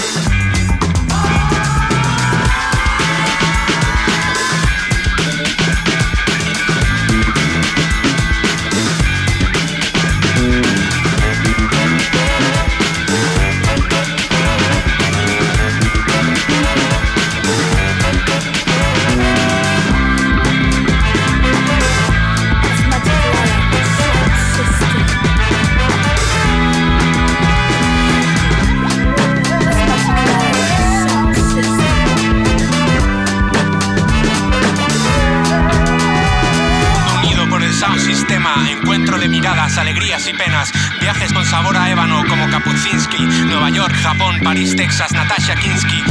Encuentro 38.68 39.18
de 39.18 39.28
miradas, 39.28 39.78
alegrías 39.78 40.26
y 40.28 40.32
penas, 40.32 40.72
viajes 41.00 41.32
con 41.32 41.44
sabor 41.44 41.76
a 41.76 41.90
ébano 41.90 42.24
como 42.28 42.48
Kapuscinski, 42.50 43.22
Nueva 43.46 43.70
York, 43.70 43.94
Japón, 44.02 44.40
París, 44.42 44.74
Texas, 44.76 45.12
Natasha 45.12 45.54
Kinsky. 45.56 46.02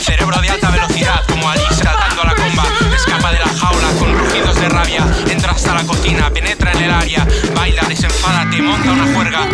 Cerebro 0.00 0.40
de 0.40 0.48
alta 0.48 0.70
velocidad, 0.70 1.22
como 1.28 1.48
Alice 1.48 1.74
saltando 1.74 2.22
a 2.22 2.26
la 2.26 2.34
comba. 2.34 2.64
Escapa 2.94 3.30
de 3.30 3.38
la 3.40 3.48
jaula 3.48 3.88
con 3.98 4.18
rugidos 4.18 4.56
de 4.56 4.68
rabia. 4.68 5.06
Entra 5.28 5.52
hasta 5.52 5.74
la 5.74 5.84
cocina, 5.84 6.30
penetra 6.30 6.72
en 6.72 6.82
el 6.84 6.90
área. 6.90 7.26
Baila, 7.54 7.82
desenfada, 7.82 8.48
te 8.50 8.62
monta 8.62 8.90
una 8.90 9.14
juerga. 9.14 9.48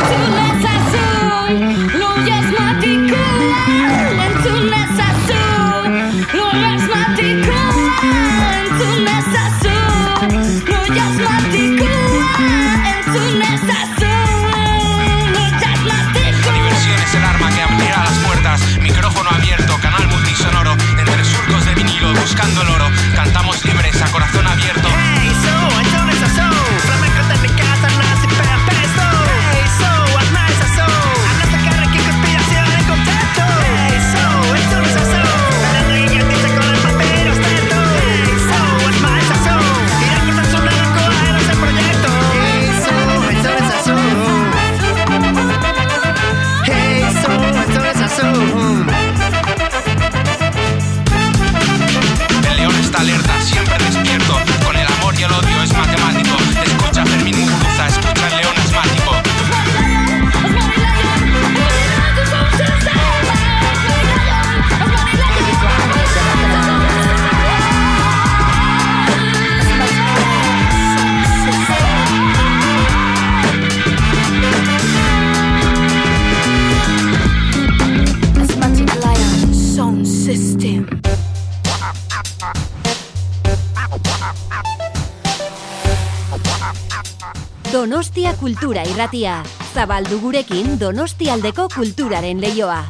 Kultura 88.67 88.83
Irratia. 88.83 89.33
Zabaldu 89.79 90.17
gurekin 90.19 90.73
Donostialdeko 90.81 91.69
kulturaren 91.71 92.41
leioa. 92.43 92.81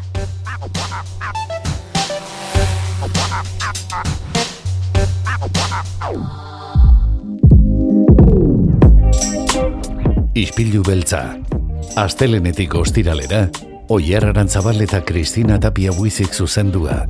Ispilu 10.33 10.81
beltza. 10.81 11.21
Astelenetik 12.01 12.73
ostiralera, 12.81 13.51
Oier 13.93 14.25
Arantzabal 14.33 14.81
eta 14.81 15.05
Kristina 15.05 15.61
Tapia 15.61 15.93
Buizik 15.93 16.33
zuzendua. 16.33 17.03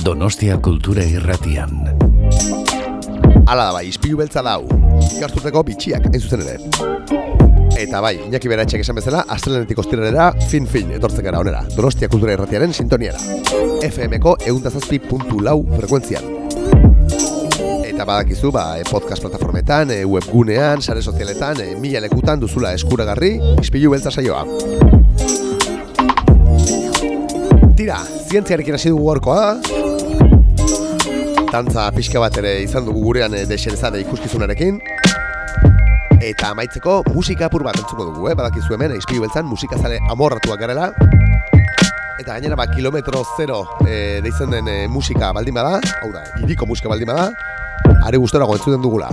Donostia 0.00 0.56
Kultura 0.56 1.04
Irratian. 1.04 1.82
Hala 3.44 3.68
da 3.68 3.72
bai, 3.76 3.90
ispilu 3.92 4.24
beltza 4.24 4.40
dau. 4.40 4.62
Gartuteko 5.20 5.68
bitxiak, 5.68 6.08
hain 6.08 6.22
zuzen 6.22 6.48
ere. 6.48 6.95
Eta 7.76 7.98
bai, 8.00 8.14
Iñaki 8.24 8.48
Beratxek 8.48 8.80
esan 8.80 8.96
bezala, 8.96 9.18
astelenetik 9.28 9.76
ostiralera, 9.82 10.30
fin-fin, 10.48 10.94
etortzen 10.96 11.26
gara 11.26 11.42
onera. 11.42 11.58
Donostia 11.74 12.08
Kultura 12.08 12.32
Irratiaren 12.32 12.72
sintoniara. 12.72 13.20
FM-ko 13.84 14.32
eundazazpi 14.48 14.96
puntu 15.04 15.42
lau 15.44 15.58
frekuentzian. 15.74 16.24
Eta 17.84 18.06
badakizu, 18.08 18.48
ba, 18.54 18.64
e, 18.80 18.86
podcast 18.88 19.20
plataformetan, 19.20 19.92
e, 19.92 19.98
webgunean, 20.08 20.80
sare 20.80 21.02
sozialetan, 21.04 21.60
e, 21.60 21.76
mila 21.76 22.00
lekutan 22.00 22.40
duzula 22.40 22.72
eskuragarri, 22.78 23.34
ispilu 23.60 23.92
beltza 23.92 24.10
saioa. 24.10 24.46
Tira, 27.76 28.00
zientziarekin 28.30 28.80
hasi 28.80 28.88
dugu 28.88 29.04
gorkoa, 29.10 29.58
dantza 31.52 31.90
pixka 31.92 32.24
bat 32.24 32.40
ere 32.40 32.62
izan 32.64 32.88
dugu 32.88 33.04
gurean 33.04 33.36
e, 33.36 33.44
deserezade 33.44 34.00
ikuskizunarekin, 34.08 34.80
Eta 36.26 36.48
amaitzeko 36.50 37.04
musika 37.14 37.46
apur 37.46 37.62
bat 37.62 37.76
entzuko 37.78 38.08
dugu, 38.08 38.24
eh? 38.26 38.34
Badakizu 38.34 38.74
hemen, 38.74 38.96
izpilu 38.98 39.22
beltzan 39.22 39.46
musikazale 39.46 40.00
amorratuak 40.10 40.58
garela. 40.58 40.88
Eta 42.18 42.32
gainera, 42.32 42.56
ba, 42.58 42.66
kilometro 42.66 43.20
zero 43.36 43.60
e, 43.86 44.18
deitzen 44.24 44.50
den 44.50 44.66
e, 44.66 44.74
musika 44.90 45.28
baldin 45.36 45.54
bada, 45.54 45.76
hau 46.02 46.08
da, 46.10 46.24
iriko 46.42 46.66
musika 46.66 46.90
baldin 46.90 47.12
bada, 47.12 47.28
are 48.08 48.18
gustorago 48.18 48.56
entzuten 48.58 48.82
dugula. 48.82 49.12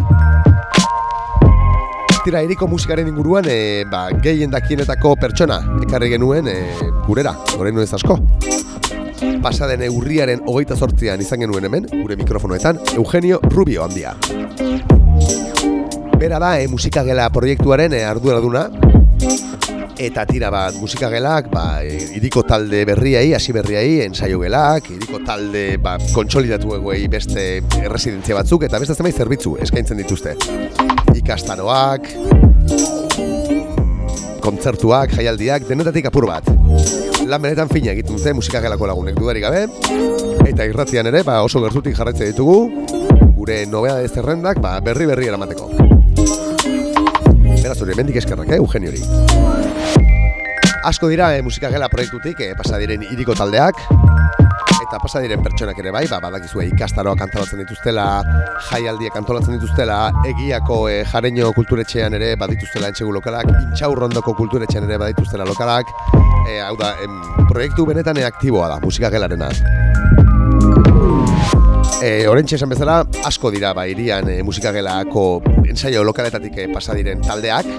Tira, 2.23 2.41
iriko 2.41 2.65
musikaren 2.71 3.11
inguruan, 3.11 3.45
e, 3.45 3.83
ba, 3.91 4.07
gehien 4.23 4.49
dakienetako 4.49 5.13
pertsona 5.21 5.59
ekarri 5.85 6.09
genuen 6.15 6.49
e, 6.49 6.57
gurera, 7.05 7.35
goren 7.53 7.77
ez 7.83 7.91
asko. 7.93 8.17
Pasaden 9.43 9.85
urriaren 9.91 10.41
hogeita 10.47 10.79
sortzian 10.79 11.21
izan 11.21 11.45
genuen 11.45 11.69
hemen, 11.69 11.91
gure 11.93 12.17
mikrofonoetan, 12.25 12.81
Eugenio 12.97 13.43
Rubio 13.53 13.85
handia. 13.85 14.17
Bera 16.23 16.39
da, 16.39 16.55
e, 16.55 16.69
musikagela 16.71 17.25
proiektuaren 17.35 17.91
e, 17.91 17.97
arduraduna, 18.07 18.69
eta 19.99 20.23
tira 20.23 20.47
bat 20.53 20.77
musikagelak, 20.79 21.49
ba, 21.51 21.83
e, 21.83 21.97
iriko 22.15 22.45
talde 22.47 22.85
berriai, 22.87 23.33
hasi 23.35 23.51
berriai, 23.51 24.05
ensaio 24.05 24.39
gelak, 24.39 24.87
iriko 24.95 25.19
talde 25.27 25.75
ba, 25.83 25.97
kontsolidatu 26.15 26.77
eguei 26.77 27.09
beste 27.11 27.59
erresidentzia 27.81 28.37
batzuk, 28.37 28.63
eta 28.63 28.79
beste 28.79 28.95
zenbait 28.95 29.19
zerbitzu 29.19 29.57
eskaintzen 29.65 29.99
dituzte. 29.99 30.37
Ikastaroak, 31.19 32.07
mm, 32.15 33.59
kontzertuak, 34.45 35.11
jaialdiak, 35.17 35.67
denetatik 35.67 36.07
apur 36.07 36.29
bat. 36.31 36.47
Lan 37.27 37.43
benetan 37.43 37.67
fina 37.67 37.91
egiten 37.97 38.15
dute 38.15 38.31
musikagelako 38.39 38.87
lagunek 38.93 39.19
dudarik 39.19 39.43
gabe, 39.43 39.67
eta 40.47 40.71
irratian 40.71 41.11
ere 41.11 41.27
ba, 41.27 41.43
oso 41.43 41.59
gertutik 41.67 41.99
jarraitzen 41.99 42.31
ditugu, 42.31 42.87
gure 43.35 43.65
nobea 43.67 43.99
zerrendak 44.07 44.63
ba, 44.63 44.79
berri 44.79 45.11
berri 45.11 45.27
eramateko. 45.27 45.67
Beraz 47.63 47.79
hori, 47.81 47.95
mendik 47.95 48.17
eskerrak, 48.19 48.49
eh, 48.51 48.59
Eugeniori. 48.59 48.99
Asko 50.83 51.07
dira 51.07 51.31
eh, 51.37 51.41
musikagela 51.41 51.87
proiektutik 51.89 52.43
eh, 52.43 52.53
pasa 52.59 52.77
diren 52.81 53.07
iriko 53.07 53.33
taldeak 53.39 53.79
eta 54.93 54.99
pasa 55.01 55.21
diren 55.23 55.41
pertsonak 55.41 55.79
ere 55.81 55.89
bai, 55.95 56.03
ba, 56.11 56.19
badakizu 56.21 56.61
eh, 56.61 56.67
ikastaroak 56.69 57.23
antolatzen 57.25 57.63
dituztela, 57.63 58.05
jaialdiak 58.67 59.15
antolatzen 59.17 59.55
dituztela, 59.57 59.97
egiako 60.29 60.77
eh, 60.91 60.99
jareño 61.09 61.49
kulturetxean 61.57 62.13
ere 62.19 62.33
badituztela 62.37 62.91
entxegu 62.91 63.15
lokalak, 63.15 63.49
intxaurrondoko 63.63 64.35
kulturetxean 64.37 64.85
ere 64.85 64.99
badituztela 65.01 65.47
lokalak, 65.49 65.89
eh, 66.45 66.59
hau 66.61 66.75
da, 66.77 66.93
em, 67.01 67.21
proiektu 67.49 67.87
benetan 67.89 68.21
eh, 68.21 68.27
aktiboa 68.29 68.69
da, 68.75 68.81
musikagelarena. 68.85 69.49
E, 72.03 72.27
Orentxe 72.27 72.57
esan 72.57 72.71
bezala, 72.73 73.01
asko 73.23 73.51
dira 73.53 73.73
ba, 73.73 73.85
irian 73.87 74.27
e, 74.29 74.41
musikagelako 74.43 75.41
ensaio 75.69 76.03
lokaletatik 76.03 76.57
e, 76.57 76.67
pasa 76.73 76.95
diren 76.97 77.21
taldeak. 77.23 77.69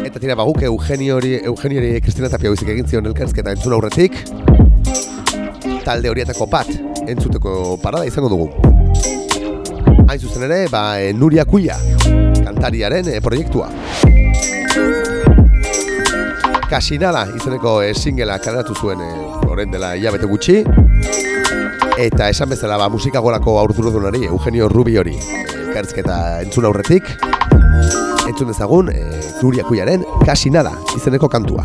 Eta 0.00 0.20
tira, 0.22 0.36
baguk 0.38 0.62
Eugeniori, 0.64 1.34
Eugeniori 1.44 2.00
Kristina 2.00 2.30
Tapia 2.32 2.48
Huizik 2.52 2.70
egin 2.72 2.88
zion 2.88 3.10
elkarrizketa 3.10 3.52
entzun 3.56 3.76
aurretik. 3.76 4.16
Talde 5.84 6.10
horietako 6.10 6.48
bat 6.50 6.72
entzuteko 7.06 7.76
parada 7.82 8.08
izango 8.08 8.32
dugu. 8.32 8.48
Hain 10.06 10.20
zuzen 10.22 10.46
ere, 10.46 10.64
ba, 10.70 11.00
e, 11.02 11.12
Nuria 11.12 11.44
Kuia, 11.44 11.76
kantariaren 12.44 13.12
e, 13.12 13.20
proiektua. 13.20 13.68
Kasinada 16.70 17.26
izeneko 17.36 17.80
e, 17.82 17.92
singela 17.94 18.40
kaleratu 18.42 18.74
zuen 18.78 19.02
e, 19.02 19.12
orain 19.50 19.70
dela 19.74 19.96
hilabete 19.98 20.30
gutxi. 20.30 20.62
Eta 21.96 22.28
esan 22.28 22.50
bezala 22.52 22.76
ba, 22.76 22.90
musika 22.92 23.22
golako 23.24 23.54
aurdurudunari 23.58 24.26
Eugenio 24.28 24.68
Rubi 24.68 24.98
hori 25.00 25.14
elkarrizketa 25.16 26.42
entzun 26.44 26.68
aurretik. 26.68 27.08
Entzun 28.28 28.52
dezagun, 28.52 28.90
e, 28.92 29.00
Nuria 29.40 29.64
Kuiaren 29.64 30.04
Kasinada 30.26 30.74
izeneko 30.98 31.32
kantua. 31.32 31.64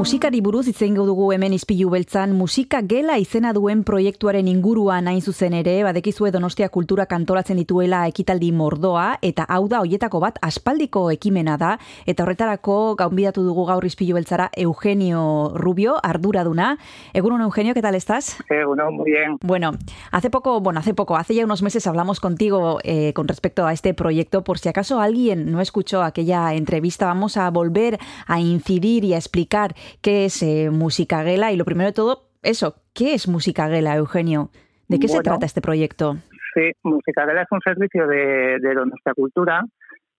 Musikari 0.00 0.40
buruz 0.40 0.64
hitz 0.64 0.80
egingo 0.80 1.04
dugu 1.04 1.26
hemen 1.34 1.52
izpilu 1.52 1.90
beltzan 1.92 2.30
musika 2.32 2.78
gela 2.88 3.18
izena 3.20 3.50
duen 3.52 3.82
proiektuaren 3.84 4.46
inguruan 4.48 5.10
hain 5.10 5.20
zuzen 5.20 5.52
ere, 5.52 5.74
badekizue 5.84 6.30
Donostia 6.32 6.70
kultura 6.72 7.04
kantolatzen 7.04 7.58
dituela 7.60 8.06
ekitaldi 8.08 8.48
mordoa 8.56 9.18
eta 9.20 9.44
hau 9.44 9.66
da 9.68 9.82
hoietako 9.84 10.22
bat 10.22 10.38
aspaldiko 10.40 11.02
ekimena 11.12 11.58
da 11.60 11.74
eta 12.08 12.24
horretarako 12.24 12.76
gaunbidatu 12.96 13.44
dugu 13.44 13.66
gaur 13.68 13.84
izpilu 13.84 14.16
beltzara 14.16 14.46
Eugenio 14.56 15.52
Rubio, 15.52 15.98
arduraduna. 16.02 16.78
Egunon 17.12 17.42
Eugenio, 17.42 17.74
¿qué 17.74 17.82
tal 17.82 17.94
estás? 17.94 18.38
Egunon, 18.48 18.94
muy 18.94 19.10
bien. 19.10 19.36
Bueno, 19.42 19.72
hace 20.12 20.30
poco, 20.30 20.62
bueno, 20.62 20.80
hace 20.80 20.94
poco, 20.94 21.18
hace 21.18 21.34
ya 21.34 21.44
unos 21.44 21.60
meses 21.60 21.86
hablamos 21.86 22.20
contigo 22.20 22.78
eh, 22.84 23.12
con 23.12 23.28
respecto 23.28 23.66
a 23.66 23.74
este 23.74 23.92
proyecto. 23.92 24.44
Por 24.44 24.58
si 24.58 24.70
acaso 24.70 24.98
alguien 24.98 25.52
no 25.52 25.60
escuchó 25.60 26.02
aquella 26.02 26.54
entrevista, 26.54 27.04
vamos 27.04 27.36
a 27.36 27.50
volver 27.50 27.98
a 28.26 28.40
incidir 28.40 29.04
y 29.04 29.12
a 29.12 29.18
explicar 29.18 29.74
qué 30.02 30.24
es 30.26 30.42
eh, 30.42 30.70
Música 30.70 31.22
Gela. 31.22 31.52
Y 31.52 31.56
lo 31.56 31.64
primero 31.64 31.88
de 31.90 31.94
todo, 31.94 32.28
eso, 32.42 32.76
¿qué 32.94 33.14
es 33.14 33.28
Música 33.28 33.68
Gela, 33.68 33.96
Eugenio? 33.96 34.50
¿De 34.88 34.98
qué 34.98 35.06
se 35.06 35.20
trata 35.20 35.46
este 35.46 35.60
proyecto? 35.60 36.16
Sí, 36.54 36.72
Musicadela 36.82 37.42
es 37.42 37.48
un 37.52 37.60
servicio 37.60 38.08
de, 38.08 38.58
de 38.58 38.74
nuestra 38.74 39.14
cultura 39.14 39.64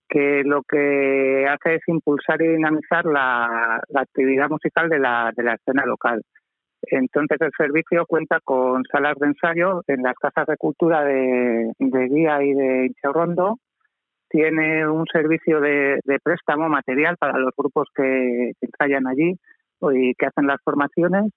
que 0.07 0.43
lo 0.45 0.61
que 0.63 1.45
hace 1.49 1.75
es 1.75 1.81
impulsar 1.87 2.41
y 2.41 2.47
dinamizar 2.47 3.05
la, 3.05 3.81
la 3.89 4.01
actividad 4.01 4.49
musical 4.49 4.89
de 4.89 4.99
la, 4.99 5.31
de 5.35 5.43
la 5.43 5.55
escena 5.55 5.85
local. 5.85 6.21
Entonces 6.83 7.37
el 7.41 7.51
servicio 7.57 8.05
cuenta 8.05 8.39
con 8.43 8.83
salas 8.91 9.15
de 9.19 9.27
ensayo 9.27 9.83
en 9.87 10.03
las 10.03 10.15
casas 10.15 10.47
de 10.47 10.57
cultura 10.57 11.03
de, 11.03 11.71
de 11.77 12.07
Guía 12.07 12.41
y 12.43 12.53
de 12.53 12.85
Incherrondo. 12.87 13.59
Tiene 14.29 14.87
un 14.87 15.05
servicio 15.11 15.59
de, 15.59 15.99
de 16.03 16.19
préstamo 16.23 16.69
material 16.69 17.17
para 17.17 17.37
los 17.37 17.51
grupos 17.57 17.89
que, 17.93 18.53
que 18.59 18.67
ensayan 18.67 19.07
allí 19.07 19.37
y 19.91 20.13
que 20.15 20.25
hacen 20.27 20.47
las 20.47 20.59
formaciones. 20.63 21.31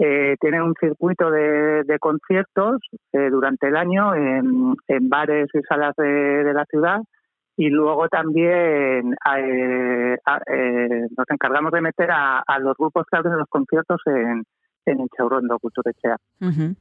Eh, 0.00 0.36
tiene 0.40 0.62
un 0.62 0.74
circuito 0.78 1.28
de, 1.30 1.82
de 1.84 1.98
conciertos 1.98 2.76
eh, 3.12 3.30
durante 3.30 3.66
el 3.66 3.76
año 3.76 4.14
en, 4.14 4.76
en 4.86 5.08
bares 5.08 5.48
y 5.52 5.60
salas 5.68 5.92
de, 5.96 6.04
de 6.44 6.54
la 6.54 6.64
ciudad 6.66 7.00
y 7.56 7.68
luego 7.68 8.08
también 8.08 9.16
eh, 9.36 10.16
eh, 10.16 11.06
nos 11.16 11.26
encargamos 11.30 11.72
de 11.72 11.80
meter 11.80 12.12
a, 12.12 12.38
a 12.46 12.58
los 12.60 12.76
grupos 12.76 13.06
que 13.10 13.16
abren 13.18 13.36
los 13.38 13.48
conciertos 13.48 14.00
en, 14.06 14.44
en 14.86 15.00
Inchaurondo, 15.00 15.58
Culturechea. 15.58 16.16
Ujú. 16.40 16.76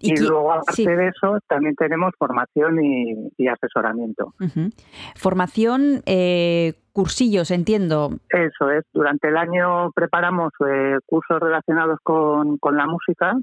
Y, 0.00 0.12
qui- 0.14 0.28
luego, 0.28 0.52
aparte 0.52 0.72
sí. 0.74 0.84
de 0.86 1.08
eso, 1.08 1.38
también 1.48 1.74
tenemos 1.74 2.12
formación 2.18 2.84
y, 2.84 3.30
y 3.38 3.48
asesoramiento. 3.48 4.34
Ujú. 4.40 4.68
Formación, 5.16 6.02
eh, 6.04 6.74
cursillos, 6.98 7.52
entiendo. 7.52 8.10
Eso 8.28 8.72
es, 8.72 8.84
durante 8.92 9.28
el 9.28 9.36
año 9.36 9.92
preparamos 9.92 10.50
eh, 10.66 10.98
cursos 11.06 11.38
relacionados 11.38 12.00
con, 12.02 12.58
con 12.58 12.76
la 12.76 12.86
música, 12.86 13.36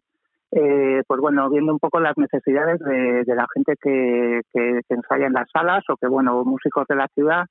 eh, 0.52 1.02
pues 1.07 1.22
bueno, 1.22 1.49
viendo 1.49 1.72
un 1.72 1.80
poco 1.80 2.02
las 2.02 2.18
necesidades 2.18 2.80
de, 2.80 3.23
de 3.23 3.36
la 3.36 3.45
gente 3.53 3.76
que, 3.82 4.41
que, 4.52 4.82
que 4.86 4.94
ensaya 4.94 5.27
en 5.27 5.34
las 5.40 5.49
salas 5.53 5.86
o 5.88 5.95
que, 5.95 6.07
bueno, 6.10 6.44
músicos 6.44 6.86
de 6.90 6.98
la 6.98 7.07
ciudad 7.15 7.45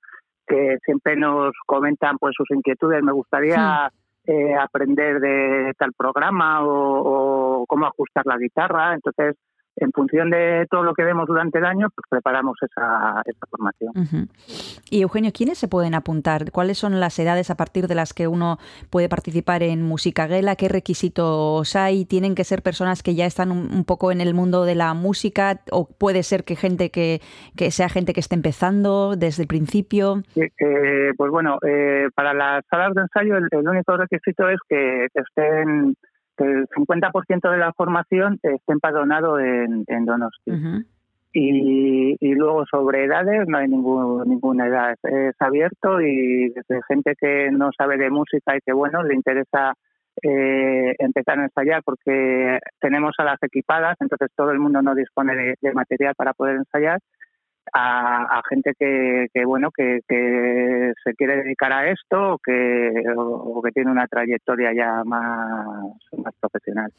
que 0.46 0.76
siempre 0.84 1.16
nos 1.16 1.52
comentan 1.64 2.18
pues 2.18 2.34
sus 2.36 2.50
inquietudes. 2.50 3.02
Me 3.02 3.12
gustaría 3.12 3.90
eh, 4.26 4.54
aprender 4.54 5.20
de 5.20 5.72
tal 5.78 5.92
programa 5.96 6.66
o, 6.66 7.62
o 7.62 7.66
cómo 7.66 7.86
ajustar 7.86 8.26
la 8.26 8.36
guitarra. 8.36 8.92
Entonces, 8.92 9.36
en 9.76 9.92
función 9.92 10.30
de 10.30 10.66
todo 10.70 10.82
lo 10.82 10.94
que 10.94 11.04
vemos 11.04 11.26
durante 11.26 11.58
el 11.58 11.64
año, 11.64 11.88
pues 11.94 12.06
preparamos 12.08 12.56
esa, 12.62 13.22
esa 13.24 13.46
formación. 13.50 14.28
Y 14.90 15.02
Eugenio, 15.02 15.32
¿quiénes 15.34 15.58
se 15.58 15.68
pueden 15.68 15.94
apuntar? 15.94 16.50
¿Cuáles 16.52 16.78
son 16.78 17.00
las 17.00 17.18
edades 17.18 17.50
a 17.50 17.56
partir 17.56 17.88
de 17.88 17.94
las 17.94 18.14
que 18.14 18.28
uno 18.28 18.58
puede 18.90 19.08
participar 19.08 19.62
en 19.62 19.82
Música 19.82 20.28
Gela? 20.28 20.56
¿Qué 20.56 20.68
requisitos 20.68 21.74
hay? 21.76 22.04
¿Tienen 22.04 22.34
que 22.34 22.44
ser 22.44 22.62
personas 22.62 23.02
que 23.02 23.14
ya 23.14 23.26
están 23.26 23.50
un, 23.50 23.72
un 23.72 23.84
poco 23.84 24.12
en 24.12 24.20
el 24.20 24.34
mundo 24.34 24.64
de 24.64 24.74
la 24.74 24.94
música? 24.94 25.60
¿O 25.70 25.88
puede 25.88 26.22
ser 26.22 26.44
que 26.44 26.56
gente 26.56 26.90
que, 26.90 27.20
que 27.56 27.70
sea 27.70 27.88
gente 27.88 28.12
que 28.12 28.20
esté 28.20 28.34
empezando 28.34 29.16
desde 29.16 29.42
el 29.42 29.48
principio? 29.48 30.22
Eh, 30.36 31.12
pues 31.16 31.30
bueno, 31.30 31.58
eh, 31.66 32.08
para 32.14 32.32
las 32.34 32.64
salas 32.70 32.94
de 32.94 33.02
ensayo 33.02 33.36
el, 33.36 33.48
el 33.50 33.68
único 33.68 33.96
requisito 33.96 34.48
es 34.48 34.58
que 34.68 35.06
estén 35.14 35.96
que 36.36 36.44
el 36.44 36.68
50% 36.68 37.50
de 37.50 37.58
la 37.58 37.72
formación 37.72 38.38
esté 38.42 38.72
empadronado 38.72 39.38
en, 39.38 39.84
en 39.86 40.04
Donosti. 40.04 40.84
Y, 41.36 42.16
y 42.20 42.34
luego 42.34 42.64
sobre 42.66 43.04
edades 43.04 43.48
no 43.48 43.58
hay 43.58 43.66
ningún, 43.66 44.22
ninguna 44.28 44.68
edad, 44.68 44.92
es, 44.92 45.12
es 45.12 45.34
abierto 45.40 46.00
y 46.00 46.50
desde 46.50 46.80
gente 46.86 47.14
que 47.20 47.50
no 47.50 47.70
sabe 47.76 47.96
de 47.96 48.08
música 48.08 48.56
y 48.56 48.60
que 48.64 48.72
bueno 48.72 49.02
le 49.02 49.16
interesa 49.16 49.74
eh, 50.22 50.94
empezar 50.96 51.40
a 51.40 51.44
ensayar 51.44 51.82
porque 51.82 52.60
tenemos 52.80 53.14
a 53.18 53.24
las 53.24 53.42
equipadas, 53.42 53.96
entonces 53.98 54.30
todo 54.36 54.52
el 54.52 54.60
mundo 54.60 54.80
no 54.80 54.94
dispone 54.94 55.34
de, 55.34 55.54
de 55.60 55.72
material 55.72 56.14
para 56.16 56.34
poder 56.34 56.54
ensayar 56.54 57.00
a, 57.74 58.38
a 58.38 58.42
gente 58.48 58.72
que, 58.78 59.26
que 59.34 59.44
bueno 59.44 59.70
que, 59.70 60.00
que 60.08 60.92
se 61.02 61.14
quiere 61.14 61.36
dedicar 61.42 61.72
a 61.72 61.90
esto 61.90 62.34
o 62.34 62.38
que, 62.38 62.92
o, 63.16 63.22
o 63.22 63.62
que 63.62 63.72
tiene 63.72 63.90
una 63.90 64.06
trayectoria 64.06 64.72
ya 64.72 65.02
más, 65.04 65.66
más 66.16 66.34
profesional. 66.40 66.92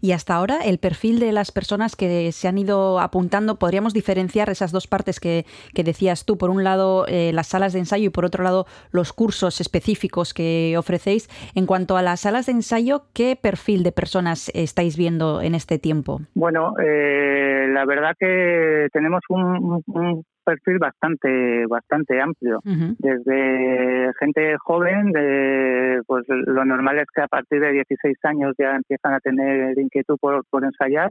Y 0.00 0.12
hasta 0.12 0.34
ahora, 0.34 0.58
el 0.64 0.78
perfil 0.78 1.20
de 1.20 1.32
las 1.32 1.52
personas 1.52 1.96
que 1.96 2.32
se 2.32 2.48
han 2.48 2.56
ido 2.58 2.98
apuntando, 2.98 3.58
podríamos 3.58 3.92
diferenciar 3.92 4.48
esas 4.48 4.72
dos 4.72 4.86
partes 4.86 5.20
que, 5.20 5.44
que 5.74 5.84
decías 5.84 6.24
tú. 6.24 6.38
Por 6.38 6.50
un 6.50 6.64
lado, 6.64 7.04
eh, 7.06 7.32
las 7.34 7.48
salas 7.48 7.74
de 7.74 7.80
ensayo 7.80 8.06
y 8.06 8.10
por 8.10 8.24
otro 8.24 8.42
lado, 8.42 8.66
los 8.92 9.12
cursos 9.12 9.60
específicos 9.60 10.32
que 10.32 10.76
ofrecéis. 10.78 11.28
En 11.54 11.66
cuanto 11.66 11.96
a 11.96 12.02
las 12.02 12.20
salas 12.20 12.46
de 12.46 12.52
ensayo, 12.52 13.02
¿qué 13.12 13.36
perfil 13.36 13.82
de 13.82 13.92
personas 13.92 14.50
estáis 14.54 14.96
viendo 14.96 15.42
en 15.42 15.54
este 15.54 15.78
tiempo? 15.78 16.20
Bueno, 16.34 16.74
eh, 16.82 17.66
la 17.68 17.84
verdad 17.84 18.14
que 18.18 18.88
tenemos 18.92 19.20
un, 19.28 19.82
un 19.94 20.24
perfil 20.44 20.78
bastante 20.78 21.66
bastante 21.66 22.20
amplio. 22.20 22.60
Desde 22.64 24.12
gente 24.18 24.56
joven, 24.58 25.12
de, 25.12 26.00
pues 26.06 26.24
lo 26.28 26.64
normal 26.64 26.98
es 26.98 27.06
que 27.14 27.22
a 27.22 27.28
partir 27.28 27.60
de 27.60 27.72
16 27.72 28.16
años 28.24 28.54
ya 28.58 28.76
empiezan 28.76 29.14
a 29.14 29.20
tener 29.20 29.78
inquietud 29.78 30.16
por, 30.20 30.44
por 30.50 30.64
ensayar, 30.64 31.10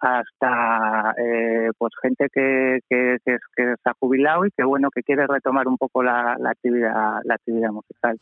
hasta 0.00 1.14
eh, 1.18 1.70
pues 1.78 1.92
gente 2.02 2.28
que, 2.32 2.80
que, 2.88 3.16
que, 3.24 3.36
que 3.56 3.74
se 3.82 3.90
ha 3.90 3.92
jubilado 4.00 4.44
y 4.46 4.50
que 4.56 4.64
bueno 4.64 4.90
que 4.94 5.02
quiere 5.02 5.26
retomar 5.26 5.68
un 5.68 5.76
poco 5.78 6.02
la, 6.02 6.36
la 6.38 6.50
actividad 6.50 7.20
la 7.24 7.34
actividad 7.34 7.70
musical. 7.70 8.18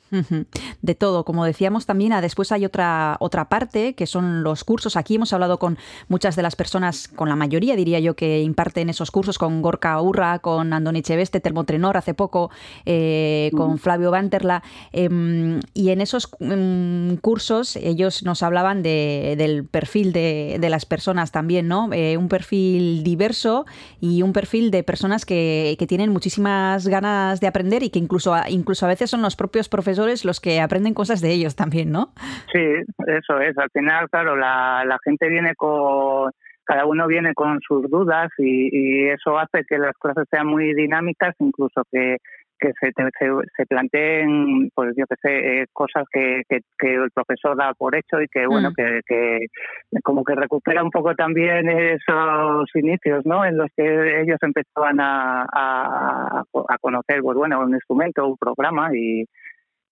De 0.82 0.94
todo, 0.94 1.24
como 1.24 1.44
decíamos 1.44 1.86
también, 1.86 2.12
ah, 2.12 2.20
después 2.20 2.52
hay 2.52 2.64
otra 2.64 3.16
otra 3.20 3.46
parte 3.48 3.94
que 3.94 4.06
son 4.06 4.42
los 4.42 4.64
cursos. 4.64 4.96
Aquí 4.96 5.16
hemos 5.16 5.32
hablado 5.32 5.58
con 5.58 5.78
muchas 6.08 6.36
de 6.36 6.42
las 6.42 6.56
personas, 6.56 7.08
con 7.08 7.28
la 7.28 7.36
mayoría 7.36 7.76
diría 7.76 8.00
yo, 8.00 8.14
que 8.14 8.40
imparten 8.42 8.88
esos 8.88 9.10
cursos, 9.10 9.38
con 9.38 9.62
Gorka 9.62 10.00
Urra, 10.00 10.38
con 10.40 10.72
Andoni 10.72 11.02
Cheveste, 11.02 11.40
Termotrenor 11.40 11.96
hace 11.96 12.14
poco, 12.14 12.50
eh, 12.86 13.50
con. 13.56 13.78
Flavio 13.78 14.10
Banterla. 14.10 14.62
em, 14.92 15.60
y 15.74 15.90
en 15.90 16.00
esos 16.00 16.30
em, 16.40 17.16
cursos 17.18 17.76
ellos 17.76 18.22
nos 18.24 18.42
hablaban 18.42 18.82
de- 18.82 19.34
del 19.36 19.66
perfil 19.66 20.12
de, 20.12 20.56
de 20.60 20.70
las 20.70 20.86
personas 20.86 21.32
también, 21.32 21.63
Eh, 21.92 22.16
un 22.16 22.28
perfil 22.28 23.02
diverso 23.02 23.64
y 24.00 24.22
un 24.22 24.32
perfil 24.32 24.70
de 24.70 24.82
personas 24.82 25.24
que, 25.24 25.76
que 25.78 25.86
tienen 25.86 26.10
muchísimas 26.10 26.86
ganas 26.88 27.40
de 27.40 27.46
aprender 27.46 27.82
y 27.82 27.90
que 27.90 27.98
incluso 27.98 28.34
a, 28.34 28.50
incluso 28.50 28.86
a 28.86 28.88
veces 28.88 29.10
son 29.10 29.22
los 29.22 29.36
propios 29.36 29.68
profesores 29.68 30.24
los 30.24 30.40
que 30.40 30.60
aprenden 30.60 30.94
cosas 30.94 31.20
de 31.20 31.32
ellos 31.32 31.56
también, 31.56 31.90
¿no? 31.90 32.12
Sí, 32.52 32.64
eso 33.06 33.40
es. 33.40 33.56
Al 33.58 33.70
final, 33.70 34.08
claro, 34.10 34.36
la, 34.36 34.98
gente 35.04 35.28
viene 35.28 35.54
con, 35.54 36.30
cada 36.64 36.86
uno 36.86 37.06
viene 37.06 37.34
con 37.34 37.60
sus 37.60 37.90
dudas 37.90 38.30
y 38.38 39.08
eso 39.08 39.38
hace 39.38 39.64
que 39.68 39.78
las 39.78 39.96
clases 39.98 40.24
sean 40.30 40.46
muy 40.46 40.74
dinámicas, 40.74 41.34
incluso 41.38 41.82
que, 41.90 42.18
que 42.64 42.72
se, 42.80 42.92
se, 42.92 43.30
se 43.56 43.66
planteen, 43.66 44.70
pues 44.74 44.94
yo 44.96 45.04
qué 45.06 45.16
sé, 45.20 45.62
eh, 45.62 45.66
cosas 45.72 46.04
que, 46.10 46.42
que, 46.48 46.60
que 46.78 46.94
el 46.94 47.10
profesor 47.10 47.56
da 47.56 47.72
por 47.74 47.94
hecho 47.94 48.20
y 48.22 48.28
que, 48.28 48.46
bueno, 48.46 48.70
Mm. 48.70 48.74
que, 48.74 49.00
que 49.06 49.38
como 50.02 50.24
que 50.24 50.34
recupera 50.34 50.82
un 50.82 50.90
poco 50.90 51.14
también 51.14 51.68
esos 51.68 52.68
inicios, 52.74 53.26
¿no? 53.26 53.44
En 53.44 53.58
los 53.58 53.68
que 53.76 54.22
ellos 54.22 54.38
empezaban 54.42 55.00
a, 55.00 55.42
a, 55.42 56.42
a 56.42 56.78
conocer, 56.80 57.20
pues 57.20 57.36
bueno, 57.36 57.60
un 57.60 57.74
instrumento, 57.74 58.26
un 58.26 58.36
programa 58.38 58.88
y, 58.96 59.24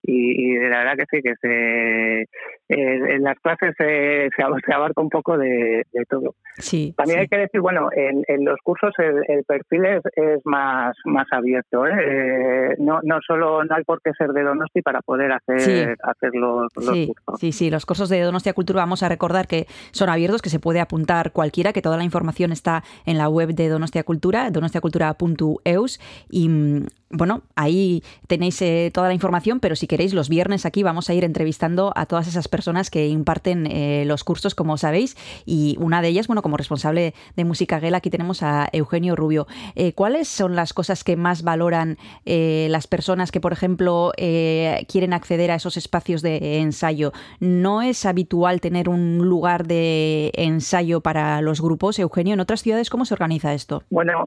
y, 0.02 0.52
y 0.54 0.58
la 0.58 0.78
verdad 0.84 0.96
que 0.98 1.04
sí, 1.10 1.22
que 1.22 1.34
se, 1.40 2.20
eh, 2.22 2.26
en 2.68 3.22
las 3.22 3.38
clases 3.40 3.74
se, 3.78 4.28
se 4.36 4.42
ab- 4.42 4.60
se 4.64 4.72
abarca 4.74 5.00
un 5.00 5.08
poco 5.10 5.38
de, 5.38 5.84
de 5.92 6.04
todo. 6.08 6.34
Sí. 6.58 6.92
También 6.96 7.20
hay 7.20 7.28
que 7.28 7.38
decir, 7.38 7.60
bueno, 7.60 7.88
en, 7.94 8.22
en 8.28 8.44
los 8.44 8.56
cursos 8.64 8.92
el, 8.98 9.22
el 9.28 9.44
perfil 9.44 9.84
es, 9.86 10.00
es 10.16 10.40
más, 10.44 10.96
más 11.04 11.26
abierto. 11.30 11.86
¿eh? 11.86 11.92
Eh, 12.00 12.74
no, 12.78 13.00
no 13.02 13.18
solo 13.26 13.64
no 13.64 13.74
hay 13.76 13.84
por 13.84 14.00
qué 14.02 14.10
ser 14.18 14.32
de 14.32 14.42
Donosti 14.42 14.82
para 14.82 15.00
poder 15.02 15.32
hacer, 15.32 15.60
Sí. 15.60 15.84
hacer 16.02 16.30
los, 16.34 16.66
los 16.76 16.84
Sí, 16.94 17.06
cursos. 17.06 17.40
sí, 17.40 17.52
sí, 17.52 17.70
los 17.70 17.86
cursos 17.86 18.08
de 18.08 18.20
Donostia 18.20 18.52
Cultura 18.54 18.80
vamos 18.80 19.02
a 19.02 19.08
recordar 19.08 19.46
que 19.46 19.66
son 19.92 20.08
abiertos, 20.08 20.42
que 20.42 20.50
se 20.50 20.58
puede 20.60 20.80
apuntar 20.80 21.32
cualquiera, 21.32 21.72
que 21.72 21.82
toda 21.82 21.96
la 21.96 22.04
información 22.04 22.52
está 22.52 22.82
en 23.06 23.18
la 23.18 23.28
web 23.28 23.50
de 23.50 23.68
Donostia 23.68 24.02
Cultura, 24.04 24.50
donostiacultura.eus 24.50 26.00
y 26.30 26.48
mm, 26.48 26.86
bueno, 27.12 27.42
ahí 27.56 28.02
tenéis 28.26 28.60
eh, 28.62 28.90
toda 28.92 29.08
la 29.08 29.14
información, 29.14 29.60
pero 29.60 29.76
si 29.76 29.86
queréis 29.86 30.14
los 30.14 30.28
viernes 30.28 30.66
aquí 30.66 30.82
vamos 30.82 31.10
a 31.10 31.14
ir 31.14 31.24
entrevistando 31.24 31.92
a 31.94 32.06
todas 32.06 32.26
esas 32.26 32.48
personas 32.48 32.90
que 32.90 33.06
imparten 33.08 33.66
eh, 33.66 34.04
los 34.06 34.24
cursos, 34.24 34.54
como 34.54 34.76
sabéis, 34.78 35.16
y 35.44 35.76
una 35.78 36.02
de 36.02 36.08
ellas, 36.08 36.26
bueno, 36.26 36.42
como 36.42 36.56
responsable 36.56 37.14
de 37.36 37.44
Música 37.44 37.78
Gela, 37.80 37.98
aquí 37.98 38.10
tenemos 38.10 38.42
a 38.42 38.68
Eugenio 38.72 39.14
Rubio. 39.14 39.46
Eh, 39.74 39.92
¿Cuáles 39.92 40.28
son 40.28 40.56
las 40.56 40.72
cosas 40.72 41.04
que 41.04 41.16
más 41.16 41.42
valoran 41.42 41.98
las 42.24 42.86
personas 42.86 43.30
que, 43.30 43.40
por 43.40 43.52
ejemplo, 43.52 44.12
quieren 44.16 45.12
acceder 45.12 45.50
a 45.50 45.56
esos 45.56 45.76
espacios 45.76 46.22
de 46.22 46.60
ensayo? 46.60 47.12
¿No 47.40 47.82
es 47.82 48.06
habitual 48.06 48.60
tener 48.60 48.88
un 48.88 49.18
lugar 49.18 49.66
de 49.66 50.30
ensayo 50.34 51.00
para 51.00 51.40
los 51.42 51.60
grupos? 51.60 51.98
Eugenio, 51.98 52.34
¿en 52.34 52.40
otras 52.40 52.62
ciudades 52.62 52.90
cómo 52.90 53.04
se 53.04 53.14
organiza 53.14 53.52
esto? 53.54 53.82
Bueno, 53.90 54.24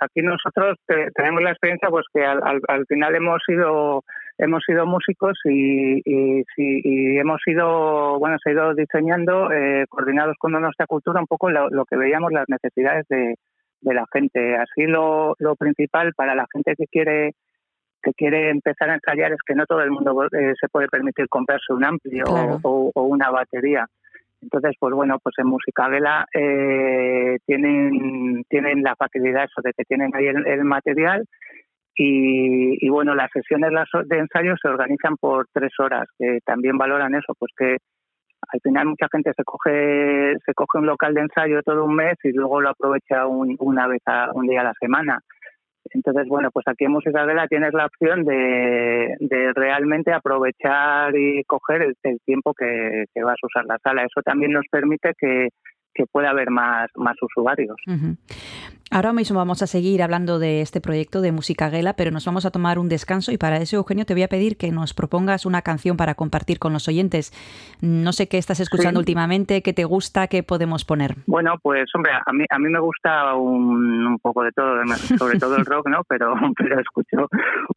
aquí 0.00 0.20
nosotros 0.22 0.78
te- 0.86 1.10
tenemos 1.14 1.42
la 1.42 1.50
experiencia 1.50 1.87
pues 1.90 2.06
que 2.12 2.24
al, 2.24 2.40
al- 2.42 2.62
al 2.68 2.86
final 2.86 3.14
hemos 3.14 3.42
sido 3.46 4.04
hemos 4.38 4.62
sido 4.64 4.86
músicos 4.86 5.38
y, 5.44 6.00
y, 6.04 6.44
y 6.56 7.18
hemos 7.18 7.40
ido 7.46 8.18
bueno 8.18 8.36
se 8.42 8.50
ha 8.50 8.52
ido 8.52 8.74
diseñando 8.74 9.50
eh, 9.52 9.84
coordinados 9.88 10.36
con 10.38 10.52
nuestra 10.52 10.86
cultura 10.86 11.20
un 11.20 11.26
poco 11.26 11.50
lo, 11.50 11.68
lo 11.70 11.84
que 11.84 11.96
veíamos 11.96 12.32
las 12.32 12.48
necesidades 12.48 13.06
de, 13.08 13.34
de 13.80 13.94
la 13.94 14.04
gente. 14.12 14.56
Así 14.56 14.86
lo, 14.86 15.34
lo 15.38 15.56
principal 15.56 16.12
para 16.14 16.34
la 16.34 16.46
gente 16.52 16.74
que 16.76 16.86
quiere 16.86 17.32
que 18.00 18.12
quiere 18.12 18.50
empezar 18.50 18.90
a 18.90 18.94
ensayar 18.94 19.32
es 19.32 19.38
que 19.44 19.56
no 19.56 19.66
todo 19.66 19.82
el 19.82 19.90
mundo 19.90 20.24
eh, 20.32 20.52
se 20.60 20.68
puede 20.68 20.86
permitir 20.86 21.28
comprarse 21.28 21.72
un 21.72 21.84
amplio 21.84 22.24
Claro. 22.26 22.60
o, 22.62 22.92
o 22.94 23.02
una 23.02 23.30
batería. 23.30 23.86
Entonces, 24.40 24.76
pues 24.78 24.94
bueno, 24.94 25.18
pues 25.20 25.34
en 25.38 25.48
Música 25.48 25.88
Vela 25.88 26.24
eh, 26.32 27.38
tienen, 27.44 28.44
tienen 28.48 28.84
la 28.84 28.94
facilidad 28.94 29.44
eso 29.46 29.60
de 29.64 29.72
que 29.72 29.82
tienen 29.84 30.14
ahí 30.14 30.26
el, 30.28 30.46
el 30.46 30.62
material 30.64 31.24
y, 32.00 32.86
y, 32.86 32.88
bueno, 32.90 33.14
las 33.16 33.28
sesiones 33.32 33.70
de 34.06 34.18
ensayo 34.18 34.54
se 34.62 34.68
organizan 34.68 35.16
por 35.16 35.48
tres 35.52 35.72
horas, 35.80 36.06
que 36.16 36.38
también 36.44 36.78
valoran 36.78 37.14
eso, 37.14 37.34
pues 37.36 37.52
que 37.58 37.76
al 38.50 38.60
final 38.62 38.86
mucha 38.86 39.08
gente 39.10 39.32
se 39.36 39.42
coge 39.42 40.34
se 40.46 40.54
coge 40.54 40.78
un 40.78 40.86
local 40.86 41.12
de 41.12 41.22
ensayo 41.22 41.60
todo 41.62 41.84
un 41.84 41.96
mes 41.96 42.14
y 42.22 42.30
luego 42.30 42.60
lo 42.60 42.70
aprovecha 42.70 43.26
un- 43.26 43.56
una 43.58 43.88
vez 43.88 44.00
a, 44.06 44.30
un 44.32 44.46
día 44.46 44.60
a 44.60 44.64
la 44.64 44.74
semana. 44.80 45.18
Entonces, 45.90 46.28
bueno, 46.28 46.50
pues 46.52 46.66
aquí 46.68 46.84
en 46.84 46.92
Música 46.92 47.24
Vela 47.24 47.48
tienes 47.48 47.72
la 47.72 47.86
opción 47.86 48.24
de, 48.24 49.16
realmente 49.54 50.12
aprovechar 50.12 51.16
y 51.16 51.42
coger 51.44 51.82
el, 51.82 51.94
el 52.02 52.18
tiempo 52.24 52.52
que, 52.54 53.04
vas 53.22 53.38
a 53.42 53.46
usar 53.46 53.64
la 53.64 53.78
sala. 53.82 54.02
Eso 54.02 54.20
también 54.22 54.52
nos 54.52 54.66
permite 54.70 55.12
que, 55.18 55.48
pueda 56.12 56.30
haber 56.30 56.50
más, 56.50 56.88
más 56.94 57.16
usuarios. 57.20 57.76
Ujú. 57.88 58.14
Ahora 58.90 59.12
mismo 59.12 59.36
vamos 59.36 59.62
a 59.62 59.66
seguir 59.66 60.02
hablando 60.02 60.38
de 60.38 60.62
este 60.62 60.80
proyecto 60.80 61.20
de 61.20 61.30
Música 61.30 61.68
Gela, 61.68 61.92
pero 61.92 62.10
nos 62.10 62.24
vamos 62.24 62.46
a 62.46 62.50
tomar 62.50 62.78
un 62.78 62.88
descanso 62.88 63.30
y 63.32 63.36
para 63.36 63.58
eso, 63.58 63.76
Eugenio, 63.76 64.06
te 64.06 64.14
voy 64.14 64.22
a 64.22 64.28
pedir 64.28 64.56
que 64.56 64.70
nos 64.70 64.94
propongas 64.94 65.44
una 65.44 65.60
canción 65.60 65.98
para 65.98 66.14
compartir 66.14 66.58
con 66.58 66.72
los 66.72 66.88
oyentes. 66.88 67.30
No 67.82 68.12
sé 68.12 68.28
qué 68.28 68.38
estás 68.38 68.60
escuchando 68.60 68.98
Sí. 69.00 69.02
últimamente, 69.02 69.60
qué 69.62 69.74
te 69.74 69.84
gusta, 69.84 70.26
qué 70.28 70.42
podemos 70.42 70.86
poner. 70.86 71.16
Bueno, 71.26 71.56
pues 71.62 71.84
hombre, 71.94 72.12
a 72.14 72.32
mí, 72.32 72.44
a 72.48 72.58
mí 72.58 72.68
me 72.70 72.80
gusta 72.80 73.34
un, 73.34 74.06
un 74.06 74.18
poco 74.20 74.42
de 74.42 74.52
todo, 74.52 74.74
sobre 75.18 75.38
todo 75.38 75.56
el 75.56 75.66
rock, 75.66 75.88
¿no? 75.90 76.00
Pero, 76.08 76.32
pero 76.56 76.80
escucho 76.80 77.28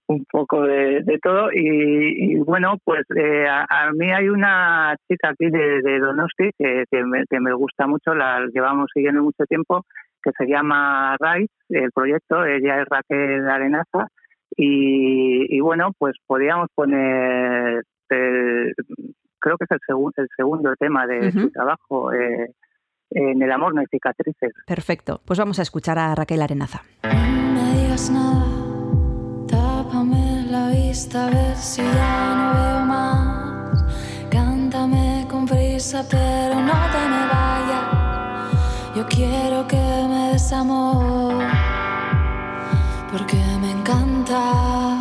un 0.08 0.24
poco 0.32 0.62
de, 0.64 1.02
de 1.04 1.20
todo 1.20 1.52
y, 1.52 2.36
y 2.36 2.36
bueno, 2.38 2.78
pues 2.86 3.02
eh, 3.18 3.48
a, 3.50 3.66
a 3.70 3.92
mí 3.92 4.10
hay 4.12 4.30
una 4.30 4.96
chica 5.10 5.30
aquí 5.32 5.50
de, 5.50 5.82
de 5.82 6.00
Donosti 6.00 6.52
que, 6.58 6.86
que, 6.90 7.04
me, 7.04 7.26
que 7.30 7.40
me 7.42 7.54
gusta 7.54 7.86
mucho, 7.86 8.16
la 8.16 8.46
llevamos 8.54 8.90
siguiendo 8.94 9.22
mucho 9.24 9.44
tiempo, 9.46 9.86
que 10.24 10.32
se 10.38 10.46
llama 10.46 11.16
Rai, 11.20 11.48
el 11.70 11.92
proyecto, 11.92 12.46
ella 12.46 12.82
es 12.82 12.88
Raquel 12.90 13.48
Arenaza 13.50 14.08
y, 14.56 15.56
y 15.56 15.60
bueno, 15.62 15.92
pues 15.98 16.16
podríamos 16.28 16.68
poner, 16.76 17.84
el- 18.10 18.74
creo 19.40 19.58
que 19.58 19.64
es 19.66 19.72
el, 19.72 19.80
segun- 19.88 20.14
el 20.18 20.28
segundo 20.36 20.74
tema 20.80 21.08
de 21.08 21.32
su 21.32 21.50
trabajo. 21.52 22.12
Eh, 22.14 22.52
en 23.14 23.42
el 23.42 23.52
amor 23.52 23.74
no 23.74 23.82
hay 23.82 23.88
cicatrices. 23.88 24.54
Perfecto, 24.66 25.20
pues 25.26 25.38
vamos 25.40 25.60
a 25.60 25.64
escuchar 25.64 25.98
a 26.00 26.16
Raquel 26.16 26.42
Arenaza. 26.42 26.82
No 27.04 27.54
me 27.54 27.82
digas 27.82 28.10
nada, 28.10 28.46
tápame 29.48 30.46
la 30.50 30.70
vista 30.70 31.28
a 31.28 31.30
ver 31.30 31.56
si 31.56 31.82
ya 31.82 32.36
no 32.36 32.54
veo 32.60 32.86
más. 32.86 33.84
Cántame 34.30 35.26
con 35.30 35.46
prisa, 35.46 36.04
pero 36.10 36.56
no 36.56 36.72
te 36.94 37.02
me 37.14 37.22
vayas. 37.34 38.96
Yo 38.96 39.06
quiero 39.08 39.68
que 39.68 39.81
amor, 40.54 41.44
porque 43.12 43.38
me 43.62 43.72
encanta. 43.72 44.98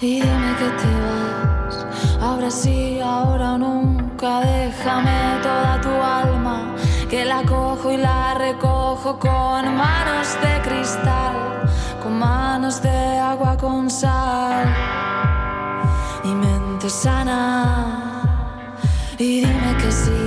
Y 0.00 0.20
dime 0.20 0.54
que 0.58 0.68
te 0.80 0.92
vas, 1.06 1.86
ahora 2.20 2.50
sí, 2.50 3.00
ahora 3.00 3.54
o 3.54 3.58
nunca. 3.58 4.40
Déjame 4.40 5.38
toda 5.42 5.80
tu 5.80 5.90
alma, 5.90 6.74
que 7.08 7.24
la 7.24 7.42
cojo 7.42 7.92
y 7.92 7.96
la 7.98 8.34
recojo 8.34 9.18
con 9.18 9.76
manos 9.76 10.36
de 10.42 10.60
cristal, 10.68 11.36
con 12.02 12.18
manos 12.18 12.82
de 12.82 13.18
agua 13.18 13.56
con 13.56 13.90
sal 13.90 14.66
y 16.24 16.34
mente 16.34 16.90
sana. 16.90 18.22
Y 19.18 19.40
dime 19.40 19.76
que 19.80 19.92
sí, 19.92 20.21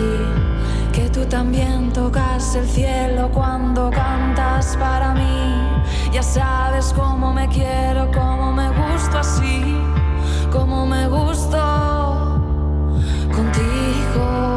también 1.29 1.91
tocas 1.91 2.55
el 2.55 2.67
cielo 2.67 3.29
cuando 3.33 3.89
cantas 3.89 4.77
para 4.77 5.13
mí. 5.13 5.81
Ya 6.11 6.23
sabes 6.23 6.93
cómo 6.93 7.33
me 7.33 7.47
quiero, 7.47 8.09
cómo 8.11 8.51
me 8.51 8.69
gusto 8.69 9.19
así, 9.19 9.77
cómo 10.51 10.85
me 10.85 11.07
gusto 11.07 12.41
contigo. 13.35 14.55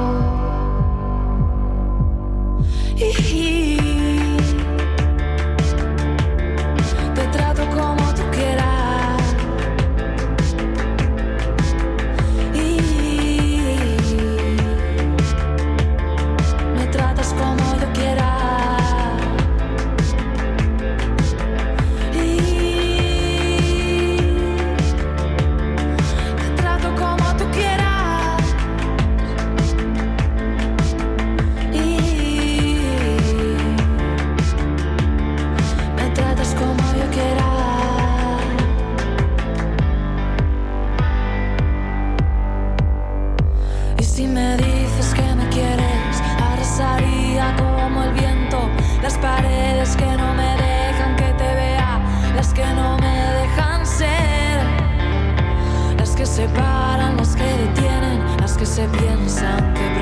Separan, 56.39 57.16
las 57.16 57.35
que 57.35 57.43
detienen, 57.43 58.20
las 58.40 58.56
que 58.56 58.65
se 58.65 58.86
piensan 58.86 59.74
que 59.74 59.98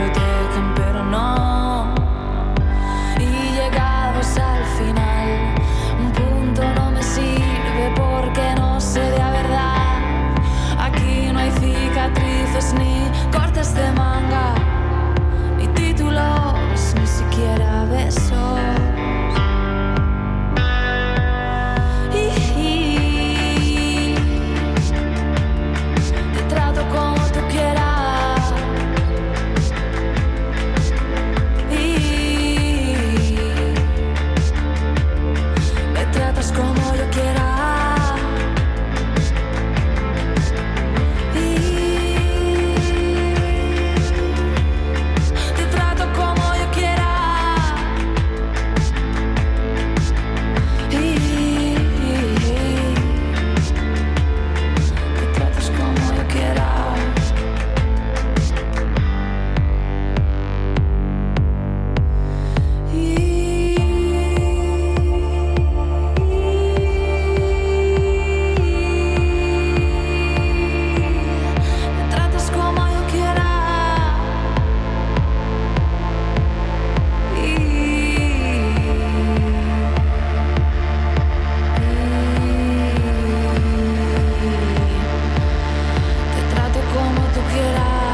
tú 87.37 87.43
quieras. 87.53 88.06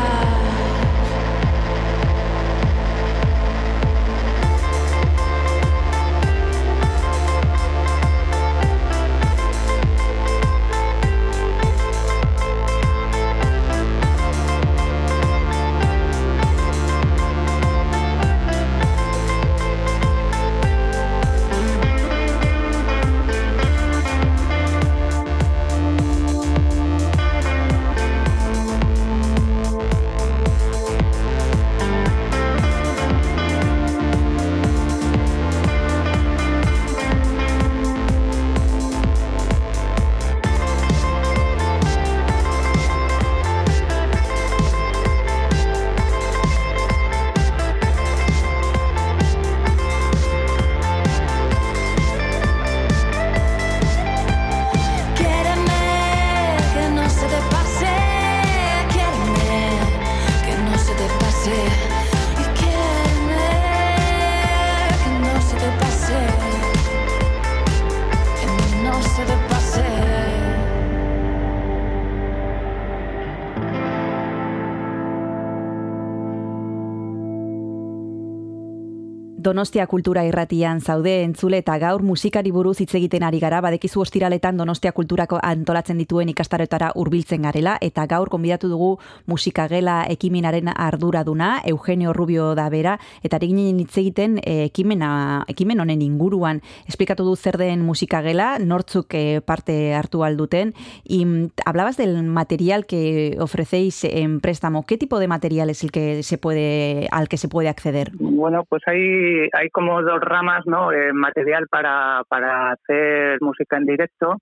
Donostia 79.62 79.86
Kultura 79.86 80.24
Irratian 80.26 80.80
zaude 80.82 81.12
entzule 81.22 81.60
eta 81.62 81.76
gaur 81.78 82.02
musikari 82.02 82.50
buruz 82.50 82.80
hitz 82.82 82.96
egiten 82.98 83.22
ari 83.22 83.38
gara, 83.38 83.60
badekizu 83.62 84.00
ostiraletan 84.02 84.56
Donostia 84.58 84.90
Kulturako 84.90 85.38
antolatzen 85.38 86.00
dituen 86.02 86.32
ikastaretara 86.32 86.88
hurbiltzen 86.98 87.46
garela 87.46 87.76
eta 87.78 88.08
gaur 88.10 88.26
konbidatu 88.26 88.66
dugu 88.72 88.88
musikagela 89.30 90.00
ekiminaren 90.10 90.72
arduraduna 90.74 91.60
Eugenio 91.70 92.10
Rubio 92.12 92.56
da 92.58 92.64
bera 92.74 92.96
eta 93.22 93.38
eginen 93.38 93.78
hitz 93.84 93.94
egiten 94.02 94.40
eh, 94.42 94.64
ekimena 94.64 95.12
ekimen 95.46 95.78
honen 95.78 96.02
inguruan 96.02 96.58
esplikatu 96.90 97.22
du 97.22 97.36
zer 97.36 97.60
den 97.62 97.86
musikagela, 97.86 98.56
nortzuk 98.58 99.14
eh, 99.14 99.40
parte 99.46 99.94
hartu 99.94 100.24
alduten 100.24 100.74
y 101.04 101.22
hablabas 101.64 101.96
del 101.98 102.24
material 102.24 102.84
que 102.84 103.36
ofrecéis 103.38 104.02
en 104.02 104.40
préstamo. 104.40 104.84
¿Qué 104.84 104.98
tipo 104.98 105.20
de 105.20 105.28
material 105.28 105.70
es 105.70 105.84
el 105.84 105.92
que 105.92 106.24
se 106.24 106.36
puede 106.36 107.06
al 107.12 107.28
que 107.28 107.36
se 107.36 107.46
puede 107.46 107.68
acceder? 107.68 108.10
Bueno, 108.18 108.64
pues 108.68 108.82
hay, 108.86 109.51
hay 109.52 109.68
como 109.70 110.02
dos 110.02 110.20
ramas, 110.20 110.62
¿no? 110.66 110.92
Eh, 110.92 111.12
material 111.12 111.66
para, 111.68 112.22
para 112.28 112.72
hacer 112.72 113.38
música 113.40 113.76
en 113.76 113.86
directo, 113.86 114.38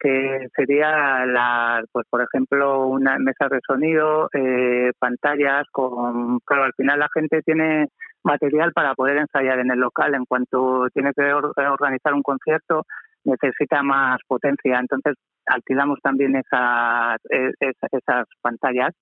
que 0.00 0.46
sería, 0.54 1.26
la, 1.26 1.82
pues 1.92 2.06
por 2.08 2.22
ejemplo, 2.22 2.86
una 2.86 3.18
mesa 3.18 3.48
de 3.50 3.58
sonido, 3.66 4.28
eh, 4.32 4.92
pantallas, 4.98 5.66
con, 5.72 6.38
claro, 6.40 6.64
al 6.64 6.72
final 6.74 7.00
la 7.00 7.08
gente 7.12 7.42
tiene 7.42 7.88
material 8.22 8.72
para 8.72 8.94
poder 8.94 9.16
ensayar 9.18 9.58
en 9.58 9.70
el 9.70 9.78
local. 9.80 10.14
En 10.14 10.24
cuanto 10.24 10.86
tiene 10.94 11.12
que 11.16 11.32
or- 11.32 11.52
organizar 11.56 12.14
un 12.14 12.22
concierto, 12.22 12.84
necesita 13.24 13.82
más 13.82 14.18
potencia. 14.26 14.78
Entonces, 14.78 15.14
alquilamos 15.46 15.98
también 16.02 16.36
eh, 16.36 16.42
es- 17.60 17.76
esas 17.92 18.26
pantallas 18.40 18.94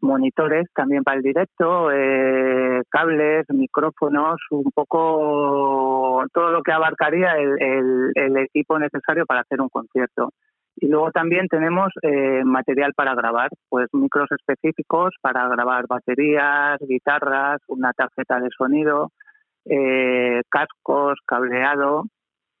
monitores 0.00 0.66
también 0.74 1.02
para 1.04 1.16
el 1.16 1.22
directo, 1.22 1.90
eh, 1.92 2.82
cables, 2.88 3.46
micrófonos, 3.50 4.40
un 4.50 4.70
poco 4.74 6.24
todo 6.32 6.50
lo 6.50 6.62
que 6.62 6.72
abarcaría 6.72 7.32
el, 7.36 8.12
el- 8.14 8.36
equipo 8.36 8.78
necesario 8.78 9.26
para 9.26 9.40
hacer 9.40 9.60
un 9.60 9.68
concierto. 9.68 10.30
Y 10.76 10.88
luego 10.88 11.10
también 11.10 11.48
tenemos 11.48 11.88
eh, 12.02 12.42
material 12.44 12.92
para 12.94 13.14
grabar, 13.14 13.48
pues 13.68 13.88
micros 13.92 14.30
específicos 14.30 15.14
para 15.22 15.48
grabar 15.48 15.86
baterías, 15.88 16.78
guitarras, 16.80 17.60
una 17.68 17.92
tarjeta 17.94 18.40
de 18.40 18.48
sonido, 18.56 19.10
eh, 19.64 20.42
cascos, 20.50 21.18
cableado, 21.26 22.04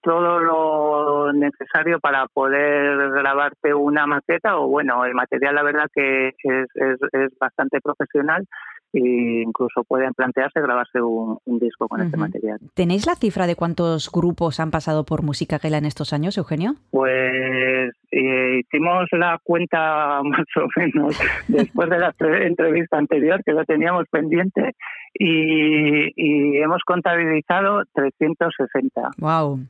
todo 0.06 0.38
lo 0.38 1.32
necesario 1.32 1.98
para 1.98 2.26
poder 2.28 3.10
grabarte 3.10 3.74
una 3.74 4.06
maqueta 4.06 4.56
o 4.56 4.68
bueno, 4.68 5.04
el 5.04 5.14
material 5.14 5.56
la 5.56 5.64
verdad 5.64 5.86
que 5.92 6.28
es, 6.28 6.34
es, 6.44 6.98
es 7.12 7.38
bastante 7.40 7.80
profesional 7.80 8.46
e 8.92 9.42
incluso 9.44 9.82
pueden 9.82 10.14
plantearse 10.14 10.60
grabarse 10.60 11.02
un, 11.02 11.38
un 11.44 11.58
disco 11.58 11.88
con 11.88 12.00
este 12.02 12.16
material. 12.16 12.60
¿Tenéis 12.74 13.04
la 13.06 13.16
cifra 13.16 13.48
de 13.48 13.56
cuántos 13.56 14.08
grupos 14.12 14.60
han 14.60 14.70
pasado 14.70 15.04
por 15.04 15.22
Musikagela 15.24 15.78
en 15.78 15.86
estos 15.86 16.12
años, 16.12 16.38
Eugenio? 16.38 16.74
Pues 16.92 17.90
eh, 18.12 18.60
hicimos 18.60 19.06
la 19.10 19.40
cuenta 19.42 20.22
más 20.24 20.46
o 20.56 20.68
menos 20.76 21.18
después 21.48 21.90
de 21.90 21.98
la 21.98 22.12
tre- 22.12 22.46
entrevista 22.46 22.96
anterior 22.96 23.42
que 23.44 23.52
lo 23.52 23.64
teníamos 23.64 24.04
pendiente 24.08 24.76
y, 25.14 26.12
y 26.14 26.58
hemos 26.58 26.82
contabilizado 26.86 27.82
360. 27.92 29.10
Wow. 29.18 29.60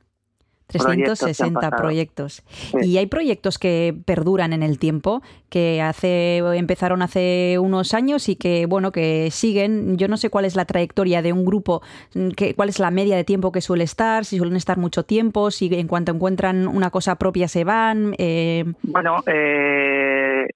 Proyectos 0.68 1.20
que 1.20 1.26
han 1.26 1.32
360 1.32 1.60
pasado. 1.60 1.82
proyectos. 1.82 2.42
Y 2.82 2.96
hay 2.98 3.06
proyectos 3.06 3.58
que 3.58 3.96
perduran 4.04 4.52
en 4.52 4.62
el 4.62 4.78
tiempo, 4.78 5.22
que 5.48 5.80
hace 5.80 6.38
empezaron 6.38 7.02
hace 7.02 7.58
unos 7.60 7.94
años 7.94 8.28
y 8.28 8.36
que 8.36 8.66
bueno, 8.66 8.90
que 8.92 9.28
siguen. 9.30 9.96
Yo 9.96 10.08
no 10.08 10.16
sé 10.16 10.28
cuál 10.28 10.44
es 10.44 10.56
la 10.56 10.64
trayectoria 10.64 11.22
de 11.22 11.32
un 11.32 11.44
grupo, 11.44 11.82
mm, 12.14 12.30
que, 12.30 12.54
cuál 12.54 12.68
es 12.68 12.78
la 12.80 12.90
media 12.90 13.16
de 13.16 13.24
tiempo 13.24 13.52
que 13.52 13.60
suele 13.60 13.84
estar, 13.84 14.24
si 14.24 14.38
suelen 14.38 14.56
estar 14.56 14.76
mucho 14.76 15.04
tiempo, 15.04 15.50
si 15.50 15.72
en 15.72 15.86
cuanto 15.86 16.12
encuentran 16.12 16.66
una 16.66 16.90
cosa 16.90 17.14
propia 17.16 17.46
se 17.48 17.64
van. 17.64 18.14
eh, 18.18 18.64
Bueno, 18.82 19.22
eh, 19.26 20.46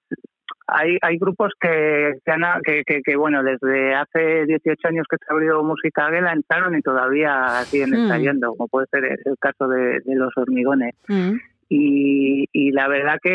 hay, 0.67 0.97
hay 1.01 1.17
grupos 1.17 1.51
que, 1.59 2.13
que, 2.25 2.31
han- 2.31 2.61
que, 2.63 2.83
que- 2.85 3.01
que, 3.03 3.15
bueno, 3.15 3.43
desde 3.43 3.93
hace 3.95 4.45
18 4.45 4.87
años 4.87 5.05
que 5.09 5.17
se 5.17 5.33
abrió 5.33 5.63
Música 5.63 6.05
Aguela 6.07 6.31
entraron 6.33 6.77
y 6.77 6.81
todavía 6.81 7.47
siguen 7.65 7.91
Mm. 7.91 7.93
ensayando, 8.03 8.49
como 8.55 8.67
puede 8.67 8.87
ser 8.91 9.05
el, 9.05 9.35
caso 9.39 9.67
de, 9.67 9.99
de 10.05 10.15
Los 10.15 10.31
Hormigones. 10.37 10.93
mm, 11.07 11.33
Y, 11.73 12.45
y 12.51 12.71
la 12.71 12.87
verdad 12.89 13.17
que 13.23 13.31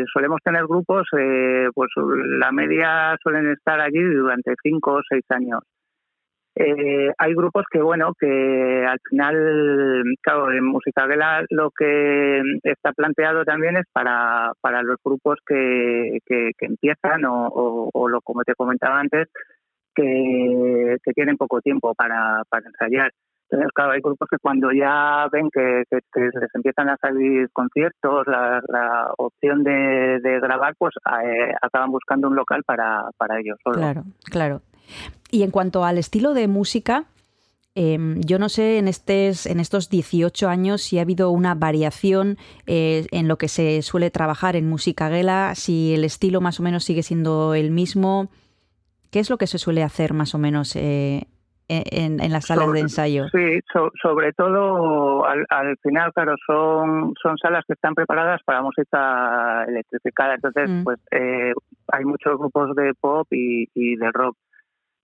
eh, 0.00 0.04
solemos 0.12 0.40
tener 0.42 0.62
grupos, 0.66 1.06
eh, 1.18 1.68
pues 1.74 1.90
la 2.38 2.50
media 2.52 3.16
suelen 3.22 3.50
estar 3.52 3.80
allí 3.80 4.02
durante 4.02 4.54
cinco 4.62 4.94
o 4.94 5.00
seis 5.08 5.24
años. 5.30 5.60
Eh, 6.56 7.10
hay 7.18 7.34
grupos 7.34 7.64
que, 7.70 7.80
bueno, 7.80 8.12
que 8.18 8.86
al 8.88 8.98
final, 9.08 10.04
claro, 10.22 10.52
en 10.52 10.64
Música 10.64 11.04
Vela 11.06 11.44
lo 11.50 11.70
que 11.70 12.40
está 12.62 12.92
planteado 12.92 13.44
también 13.44 13.76
es 13.76 13.86
para, 13.92 14.52
para 14.60 14.82
los 14.82 14.96
grupos 15.04 15.38
que, 15.46 16.18
que, 16.24 16.50
que 16.56 16.66
empiezan 16.66 17.24
o, 17.24 17.48
o, 17.48 17.90
o 17.92 18.08
lo 18.08 18.20
como 18.20 18.44
te 18.44 18.54
comentaba 18.54 19.00
antes, 19.00 19.28
que, 19.94 20.96
que 21.02 21.12
tienen 21.12 21.36
poco 21.36 21.60
tiempo 21.60 21.94
para, 21.94 22.42
para 22.48 22.66
ensayar. 22.66 23.10
Entonces, 23.50 23.72
claro, 23.74 23.92
hay 23.92 24.00
grupos 24.00 24.28
que 24.30 24.38
cuando 24.38 24.72
ya 24.72 25.26
ven 25.30 25.48
que, 25.52 25.82
que- 25.90 26.00
les 26.40 26.54
empiezan 26.54 26.88
a 26.88 26.96
salir 26.96 27.48
conciertos, 27.52 28.26
la, 28.26 29.12
opción 29.18 29.62
de, 29.62 30.18
de 30.22 30.40
grabar, 30.40 30.74
pues 30.78 30.94
eh, 31.24 31.52
acaban 31.60 31.90
buscando 31.90 32.28
un 32.28 32.36
local 32.36 32.62
para, 32.64 33.08
para 33.18 33.38
ellos 33.40 33.58
solo. 33.62 33.76
Claro, 33.76 34.02
claro. 34.30 34.60
Y 35.34 35.42
en 35.42 35.50
cuanto 35.50 35.84
al 35.84 35.98
estilo 35.98 36.32
de 36.34 36.46
música, 36.48 37.04
em, 37.74 38.20
yo 38.20 38.38
no 38.38 38.48
sé 38.48 38.78
en, 38.78 38.86
estes, 38.88 39.46
en 39.46 39.58
estos 39.58 39.90
18 39.90 40.48
años 40.48 40.80
si 40.82 40.98
ha 40.98 41.02
habido 41.02 41.30
una 41.30 41.54
variación 41.54 42.36
eh, 42.66 43.06
en 43.10 43.26
lo 43.26 43.36
que 43.36 43.48
se 43.48 43.82
suele 43.82 44.10
trabajar 44.10 44.54
en 44.54 44.68
música 44.68 45.08
gela, 45.10 45.54
si 45.56 45.92
el 45.94 46.04
estilo 46.04 46.40
más 46.40 46.60
o 46.60 46.62
menos 46.62 46.84
sigue 46.84 47.02
siendo 47.02 47.54
el 47.54 47.70
mismo. 47.72 48.28
¿Qué 49.10 49.18
es 49.20 49.28
lo 49.30 49.38
que 49.38 49.46
se 49.46 49.58
suele 49.58 49.82
hacer 49.82 50.12
más 50.12 50.34
o 50.34 50.38
menos 50.38 50.74
eh, 50.76 51.26
en, 51.68 52.20
en 52.20 52.32
las 52.32 52.46
salas 52.46 52.72
de 52.72 52.80
ensayo? 52.80 53.28
Sí, 53.30 53.60
so- 53.72 53.90
sobre 54.02 54.32
todo 54.32 55.24
al, 55.24 55.46
al 55.50 55.76
final, 55.78 56.12
claro, 56.12 56.34
son, 56.46 57.14
son 57.22 57.38
salas 57.38 57.64
que 57.66 57.72
están 57.74 57.94
preparadas 57.94 58.40
para 58.44 58.60
música 58.62 59.64
electrificada. 59.68 60.34
Entonces, 60.34 60.68
Mm. 60.70 60.84
pues 60.84 60.98
eh, 61.12 61.52
hay 61.92 62.04
muchos 62.04 62.38
grupos 62.38 62.74
de 62.76 62.92
pop 63.00 63.26
y, 63.32 63.68
y 63.74 63.96
de 63.96 64.10
rock. 64.12 64.36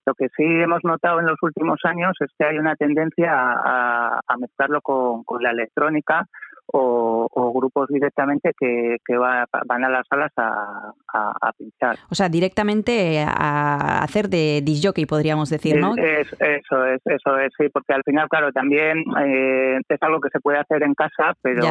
Lo 0.05 0.13
que 0.15 0.27
sí 0.35 0.43
hemos 0.43 0.83
notado 0.83 1.19
en 1.19 1.27
los 1.27 1.37
últimos 1.41 1.79
años 1.83 2.13
es 2.19 2.29
que 2.37 2.45
hay 2.45 2.57
una 2.57 2.75
tendencia 2.75 3.31
a, 3.33 3.53
a- 4.15 4.19
a 4.27 4.37
mezclarlo 4.37 4.81
con, 4.81 5.23
con 5.23 5.41
la 5.43 5.51
electrónica 5.51 6.25
o, 6.73 7.27
o 7.29 7.53
grupos 7.53 7.87
directamente 7.89 8.51
que, 8.57 8.97
que 9.05 9.17
va- 9.17 9.45
van 9.65 9.83
a 9.83 9.89
las 9.89 10.07
salas 10.07 10.31
a, 10.37 10.91
a- 11.13 11.51
pinchar. 11.57 11.97
O 12.09 12.15
sea, 12.15 12.29
directamente 12.29 13.23
a 13.27 14.01
hacer 14.03 14.29
de 14.29 14.61
disc 14.63 14.85
jockey, 14.87 15.05
podríamos 15.05 15.49
decir, 15.49 15.77
¿no? 15.79 15.95
Es- 15.97 16.31
eso 16.39 16.85
es, 16.85 17.01
eso 17.05 17.37
es, 17.37 17.51
sí, 17.57 17.67
porque 17.73 17.93
al 17.93 18.03
final, 18.03 18.27
claro, 18.29 18.51
también 18.53 19.03
eh, 19.23 19.79
es 19.87 20.01
algo 20.01 20.21
que 20.21 20.29
se 20.29 20.39
puede 20.39 20.59
hacer 20.59 20.81
en 20.83 20.93
casa, 20.93 21.33
pero 21.41 21.61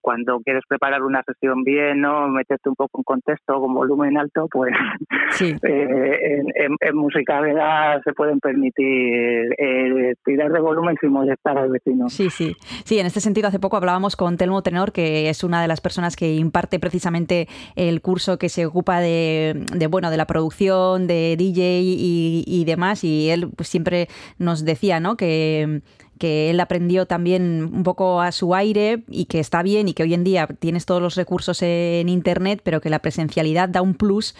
cuando 0.00 0.40
quieres 0.40 0.62
preparar 0.68 1.02
una 1.02 1.22
sesión 1.22 1.62
bien, 1.64 2.00
¿no? 2.00 2.28
Meterte 2.28 2.68
un 2.68 2.74
poco 2.76 2.98
en 3.00 3.04
contexto 3.04 3.60
con 3.60 3.74
volumen 3.74 4.16
alto, 4.18 4.48
pues 4.50 4.72
Sí. 5.30 5.54
eh, 5.62 6.18
en, 6.22 6.46
en- 6.64 6.76
en 6.80 6.96
música 6.96 7.40
se 8.04 8.12
pueden 8.12 8.40
permitir 8.40 9.54
eh, 9.58 10.14
tirar 10.24 10.50
de 10.52 10.60
volumen 10.60 10.96
sin 11.00 11.10
molestar 11.10 11.58
al 11.58 11.70
vecino. 11.70 12.08
Sí, 12.08 12.30
sí. 12.30 12.54
Sí, 12.84 12.98
en 12.98 13.06
este 13.06 13.20
sentido, 13.20 13.48
hace 13.48 13.58
poco 13.58 13.76
hablábamos 13.76 14.16
con 14.16 14.36
Telmo 14.36 14.62
Tenor, 14.62 14.92
que 14.92 15.28
es 15.28 15.44
una 15.44 15.60
de 15.62 15.68
las 15.68 15.80
personas 15.80 16.16
que 16.16 16.34
imparte 16.34 16.78
precisamente 16.78 17.48
el 17.76 18.00
curso 18.00 18.38
que 18.38 18.48
se 18.48 18.66
ocupa 18.66 19.00
de, 19.00 19.64
de, 19.74 19.86
bueno, 19.86 20.10
de 20.10 20.16
la 20.16 20.26
producción, 20.26 21.06
de 21.06 21.36
DJ 21.38 21.80
y, 21.82 22.44
y 22.46 22.64
demás, 22.64 23.04
y 23.04 23.30
él 23.30 23.50
pues, 23.56 23.68
siempre 23.68 24.08
nos 24.38 24.64
decía, 24.64 25.00
¿no? 25.00 25.16
Que 25.16 25.80
que 26.18 26.50
él 26.50 26.60
aprendió 26.60 27.06
también 27.06 27.70
un 27.72 27.82
poco 27.82 28.20
a 28.20 28.32
su 28.32 28.54
aire 28.54 29.04
y 29.08 29.26
que 29.26 29.40
está 29.40 29.62
bien 29.62 29.88
y 29.88 29.94
que 29.94 30.02
hoy 30.02 30.14
en 30.14 30.24
día 30.24 30.46
tienes 30.46 30.86
todos 30.86 31.02
los 31.02 31.16
recursos 31.16 31.62
en 31.62 32.08
internet, 32.08 32.60
pero 32.62 32.80
que 32.80 32.90
la 32.90 33.00
presencialidad 33.00 33.68
da 33.68 33.82
un 33.82 33.94
plus 33.94 34.34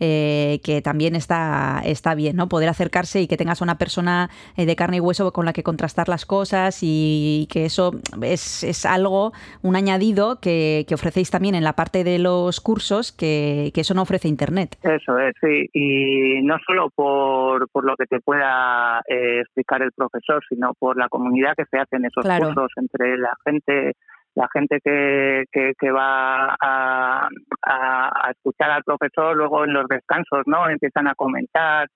eh, 0.00 0.60
que 0.64 0.82
también 0.82 1.14
está, 1.14 1.80
está 1.84 2.14
bien, 2.14 2.36
¿no? 2.36 2.48
Poder 2.48 2.68
acercarse 2.68 3.20
y 3.20 3.28
que 3.28 3.36
tengas 3.36 3.60
una 3.60 3.76
persona 3.76 4.30
eh, 4.56 4.66
de 4.66 4.76
carne 4.76 4.96
y 4.96 5.00
hueso 5.00 5.32
con 5.32 5.44
la 5.44 5.52
que 5.52 5.62
contrastar 5.62 6.08
las 6.08 6.26
cosas 6.26 6.80
y, 6.82 7.46
que 7.50 7.66
eso 7.66 7.92
es, 8.22 8.64
es 8.64 8.86
algo, 8.86 9.32
un 9.62 9.76
añadido 9.76 10.40
que, 10.40 10.84
que 10.88 10.94
ofrecéis 10.94 11.30
también 11.30 11.54
en 11.54 11.64
la 11.64 11.74
parte 11.74 12.04
de 12.04 12.18
los 12.18 12.60
cursos, 12.60 13.12
que, 13.12 13.70
que 13.74 13.82
eso 13.82 13.94
no 13.94 14.02
ofrece 14.02 14.28
internet. 14.28 14.76
Eso 14.82 15.18
es, 15.18 15.34
sí. 15.40 15.68
Y 15.72 16.42
no 16.42 16.56
solo 16.66 16.90
por, 16.90 17.68
por 17.70 17.84
lo 17.84 17.96
que 17.96 18.06
te 18.06 18.20
pueda 18.20 19.00
eh, 19.08 19.40
explicar 19.40 19.82
el 19.82 19.92
profesor, 19.92 20.42
sino 20.48 20.74
por 20.74 20.96
la 20.96 21.08
comunidad 21.08 21.54
que 21.56 21.64
se 21.66 21.78
hace 21.78 21.96
en 21.96 22.06
esos 22.06 22.24
Claro. 22.24 22.46
cursos 22.46 22.72
entre 22.76 23.18
la 23.18 23.32
gente 23.44 23.96
la 24.34 24.48
gente 24.52 24.78
que, 24.84 25.44
que, 25.50 25.72
que 25.78 25.90
va 25.90 26.54
a, 26.60 27.28
a, 27.66 28.30
escuchar 28.30 28.70
al 28.70 28.84
profesor 28.84 29.36
luego 29.36 29.64
en 29.64 29.72
los 29.72 29.86
descansos, 29.88 30.42
¿no? 30.46 30.68
Empiezan 30.68 31.08
a 31.08 31.14
comentar, 31.14 31.88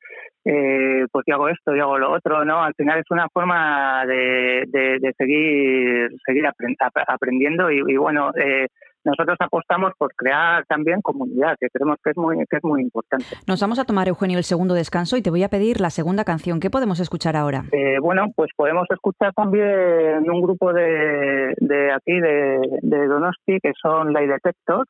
eh, 0.44 1.06
pues 1.12 1.24
yo 1.26 1.34
hago 1.34 1.48
esto, 1.48 1.74
yo 1.74 1.84
hago 1.84 1.98
lo 1.98 2.10
otro, 2.12 2.44
¿no? 2.44 2.62
Al 2.62 2.74
final 2.74 2.98
es 2.98 3.10
una 3.10 3.28
forma 3.32 4.04
de, 4.06 4.64
de, 4.66 4.98
de 5.00 5.12
seguir 5.16 6.10
seguir 6.26 6.44
aprend- 6.44 6.76
ap- 6.80 7.04
aprendiendo 7.08 7.70
y, 7.70 7.82
y 7.86 7.96
bueno, 7.96 8.30
eh, 8.36 8.66
nosotros 9.04 9.36
apostamos 9.40 9.92
por 9.98 10.14
crear 10.14 10.64
también 10.66 11.00
comunidad, 11.02 11.56
que 11.60 11.68
creemos 11.72 11.98
que 12.02 12.10
es 12.10 12.16
muy 12.16 12.36
que 12.48 12.56
es 12.56 12.64
muy 12.64 12.82
importante. 12.82 13.26
Nos 13.46 13.60
vamos 13.60 13.78
a 13.78 13.84
tomar, 13.84 14.08
Eugenio, 14.08 14.38
el 14.38 14.44
segundo 14.44 14.74
descanso 14.74 15.16
y 15.16 15.22
te 15.22 15.30
voy 15.30 15.42
a 15.42 15.48
pedir 15.48 15.80
la 15.80 15.90
segunda 15.90 16.24
canción. 16.24 16.60
¿Qué 16.60 16.70
podemos 16.70 17.00
escuchar 17.00 17.36
ahora? 17.36 17.64
Eh, 17.72 17.98
bueno, 18.00 18.26
pues 18.34 18.50
podemos 18.56 18.86
escuchar 18.90 19.32
también 19.34 20.28
un 20.30 20.40
grupo 20.42 20.72
de, 20.72 21.54
de 21.58 21.92
aquí, 21.92 22.18
de, 22.20 22.58
de 22.82 23.06
Donosti, 23.06 23.58
que 23.62 23.72
son 23.80 24.12
Lay 24.12 24.26
Detector. 24.26 24.86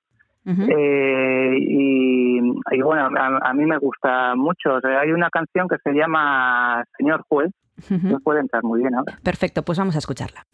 Eh, 0.46 1.56
y, 1.58 2.38
y 2.38 2.82
bueno, 2.82 3.08
a, 3.18 3.48
a 3.48 3.54
mí 3.54 3.64
me 3.64 3.78
gusta 3.78 4.34
mucho. 4.34 4.74
O 4.74 4.80
sea, 4.80 5.00
hay 5.00 5.10
una 5.10 5.30
canción 5.30 5.66
que 5.68 5.76
se 5.82 5.92
llama 5.92 6.84
Señor 6.98 7.24
Juez, 7.28 7.50
que 7.88 8.16
puede 8.22 8.40
entrar 8.40 8.62
muy 8.62 8.80
bien 8.80 8.94
ahora. 8.94 9.16
Perfecto, 9.24 9.62
pues 9.62 9.78
vamos 9.78 9.96
a 9.96 10.00
escucharla. 10.00 10.44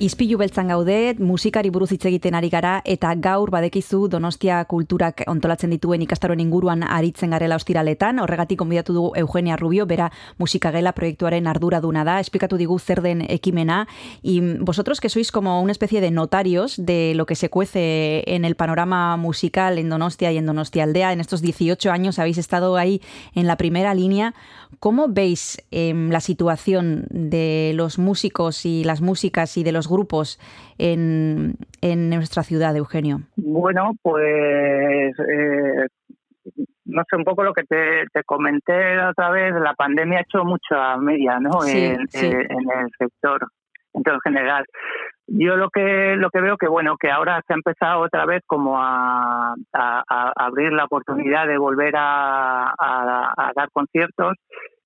Izpilu 0.00 0.38
beltzan 0.40 0.70
gaude, 0.72 0.94
musikari 1.20 1.68
buruz 1.68 1.90
hitz 1.92 2.06
egiten 2.08 2.32
ari 2.38 2.48
gara 2.48 2.78
eta 2.88 3.10
gaur 3.20 3.50
badekizu 3.52 4.06
Donostia 4.08 4.62
kulturak 4.64 5.18
ontolatzen 5.28 5.74
dituen 5.74 6.00
ikastaroen 6.06 6.40
inguruan 6.40 6.86
aritzen 6.86 7.34
garela 7.36 7.58
ostiraletan. 7.60 8.22
Horregatik 8.24 8.56
konbidatu 8.62 8.94
dugu 8.96 9.10
Eugenia 9.20 9.58
Rubio, 9.60 9.84
bera 9.84 10.06
musikagela 10.40 10.94
proiektuaren 10.96 11.50
arduraduna 11.52 12.06
da. 12.08 12.14
Esplikatu 12.24 12.56
digu 12.56 12.78
zer 12.78 13.02
den 13.04 13.20
ekimena 13.28 13.82
y 14.22 14.40
vosotros 14.40 15.02
que 15.02 15.10
sois 15.10 15.30
como 15.30 15.60
una 15.60 15.72
especie 15.72 16.00
de 16.00 16.10
notarios 16.10 16.78
de 16.78 17.12
lo 17.14 17.26
que 17.26 17.34
se 17.34 17.50
cuece 17.50 18.24
en 18.26 18.46
el 18.46 18.54
panorama 18.54 19.18
musical 19.18 19.76
en 19.76 19.90
Donostia 19.90 20.32
y 20.32 20.38
en 20.38 20.46
Donostia 20.46 20.84
Aldea. 20.84 21.12
En 21.12 21.20
estos 21.20 21.42
18 21.42 21.92
años 21.92 22.18
habéis 22.18 22.38
estado 22.38 22.78
ahí 22.78 23.02
en 23.34 23.46
la 23.46 23.58
primera 23.58 23.92
línea. 23.92 24.32
¿Cómo 24.78 25.08
veis 25.08 25.58
eh, 25.70 25.92
la 25.94 26.20
situación 26.20 27.04
de 27.10 27.72
los 27.74 27.98
músicos 27.98 28.64
y 28.64 28.84
las 28.84 29.00
músicas 29.00 29.56
y 29.56 29.64
de 29.64 29.72
los 29.72 29.88
grupos 29.88 30.38
en, 30.78 31.56
en 31.82 32.08
nuestra 32.10 32.42
ciudad, 32.42 32.76
Eugenio? 32.76 33.20
Bueno, 33.36 33.92
pues 34.02 35.14
eh, 35.18 35.86
no 36.84 37.02
sé, 37.08 37.16
un 37.16 37.24
poco 37.24 37.44
lo 37.44 37.52
que 37.52 37.64
te, 37.64 38.06
te, 38.12 38.22
comenté 38.24 38.98
otra 39.00 39.30
vez, 39.30 39.54
la 39.54 39.74
pandemia 39.74 40.18
ha 40.18 40.22
hecho 40.22 40.44
mucha 40.44 40.96
media 40.96 41.38
¿no? 41.40 41.60
Sí, 41.62 41.84
en, 41.84 42.08
sí. 42.08 42.26
en 42.26 42.70
el 42.78 42.90
sector, 42.98 43.46
en 43.94 44.02
todo 44.02 44.18
general. 44.20 44.64
Yo 45.26 45.56
lo 45.56 45.70
que 45.70 46.16
lo 46.16 46.30
que 46.30 46.40
veo 46.40 46.56
que 46.56 46.66
bueno 46.66 46.96
que 46.98 47.10
ahora 47.10 47.40
se 47.46 47.52
ha 47.52 47.56
empezado 47.56 48.00
otra 48.00 48.26
vez 48.26 48.42
como 48.46 48.76
a, 48.78 49.54
abrir 50.36 50.72
la 50.72 50.84
oportunidad 50.84 51.46
de 51.46 51.56
volver 51.56 51.94
a, 51.96 52.72
dar 53.54 53.68
conciertos 53.72 54.34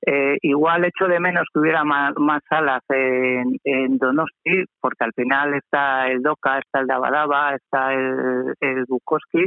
eh, 0.07 0.37
igual 0.43 0.85
echo 0.85 1.09
de 1.09 1.19
menos 1.19 1.45
que 1.51 1.61
hubiera 1.61 1.83
más, 1.83 2.13
más 2.19 2.43
salas 2.47 2.83
en, 2.91 3.57
en, 3.65 3.97
Donosti, 3.97 4.65
porque 4.79 5.03
al 5.05 5.13
final 5.15 5.55
está 5.55 6.09
el 6.09 6.21
Doca, 6.21 6.59
está 6.59 6.81
el 6.81 6.87
Dabadaba, 6.87 7.55
está 7.55 7.95
el 7.95 8.85
Bukowski, 8.87 9.47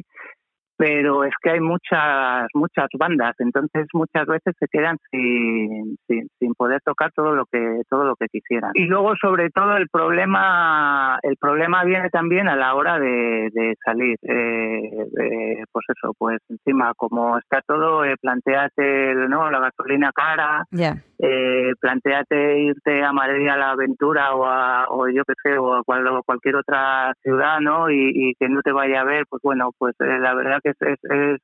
pero 0.78 1.24
es 1.24 1.34
que 1.42 1.52
hay 1.52 1.60
muchas 1.60 2.48
muchas 2.54 2.88
bandas, 2.98 3.36
entonces 3.40 3.88
muchas 3.94 4.26
veces 4.28 4.56
se 4.60 4.68
quedan 4.68 4.98
sin, 5.12 5.98
sin, 6.08 6.28
sin, 6.40 6.54
poder 6.54 6.82
tocar 6.86 7.12
todo 7.14 7.36
lo 7.36 7.46
que 7.46 7.82
todo 7.90 8.06
lo 8.06 8.16
que 8.16 8.28
quisieran. 8.28 8.72
Y 8.76 8.86
luego 8.86 9.16
sobre 9.20 9.50
todo 9.50 9.76
el 9.78 9.90
problema 9.90 11.20
el 11.24 11.36
problema 11.38 11.84
viene 11.84 12.10
también 12.10 12.48
a 12.48 12.56
la 12.56 12.76
hora 12.76 13.00
de, 13.00 13.50
de 13.54 13.76
salir, 13.84 14.18
eh, 14.22 15.08
eh, 15.20 15.64
pues 15.72 15.86
eso, 15.90 16.14
pues 16.18 16.40
encima 16.50 16.94
como 16.96 17.38
está 17.38 17.62
todo, 17.66 18.06
eh, 18.06 18.16
planteate 18.22 19.16
no 19.28 19.50
la 19.50 19.60
gasolina 19.60 20.12
cara, 20.14 20.66
yeah. 20.72 20.96
eh, 21.20 21.72
planteate 21.80 22.60
irte 22.60 23.04
a 23.04 23.12
Madrid 23.12 23.48
a 23.48 23.58
la 23.58 23.72
aventura 23.72 24.36
o 24.36 24.46
a, 24.46 24.88
o 24.90 25.08
yo 25.10 25.24
qué 25.26 25.34
sé 25.44 25.58
o 25.58 25.74
a 25.74 25.84
cual, 25.84 26.06
cualquier 26.26 26.58
otra 26.58 27.14
ciudad, 27.24 27.60
¿no? 27.60 27.90
Y, 27.90 28.12
y, 28.14 28.36
que 28.36 28.50
no 28.50 28.62
te 28.62 28.72
vaya 28.72 29.02
a 29.02 29.06
ver, 29.06 29.26
pues 29.30 29.42
bueno, 29.42 29.72
pues 29.78 29.96
la 30.00 30.34
verdad 30.34 30.60
que 30.64 30.67
es, 30.68 30.76
es, 30.82 31.00
es, 31.04 31.42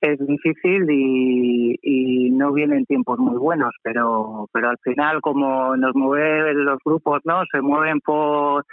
es 0.00 0.18
difícil 0.26 0.86
y, 0.90 1.78
y, 1.82 2.30
no 2.30 2.52
vienen 2.52 2.86
tiempos 2.86 3.18
muy 3.18 3.36
buenos, 3.36 3.72
pero, 3.82 4.48
pero 4.52 4.70
al 4.70 4.78
final 4.78 5.20
como 5.20 5.76
nos 5.76 5.94
mueven 5.94 6.64
los 6.64 6.78
grupos, 6.84 7.20
¿no? 7.24 7.42
Se 7.50 7.60
mueven 7.60 8.00
por 8.00 8.64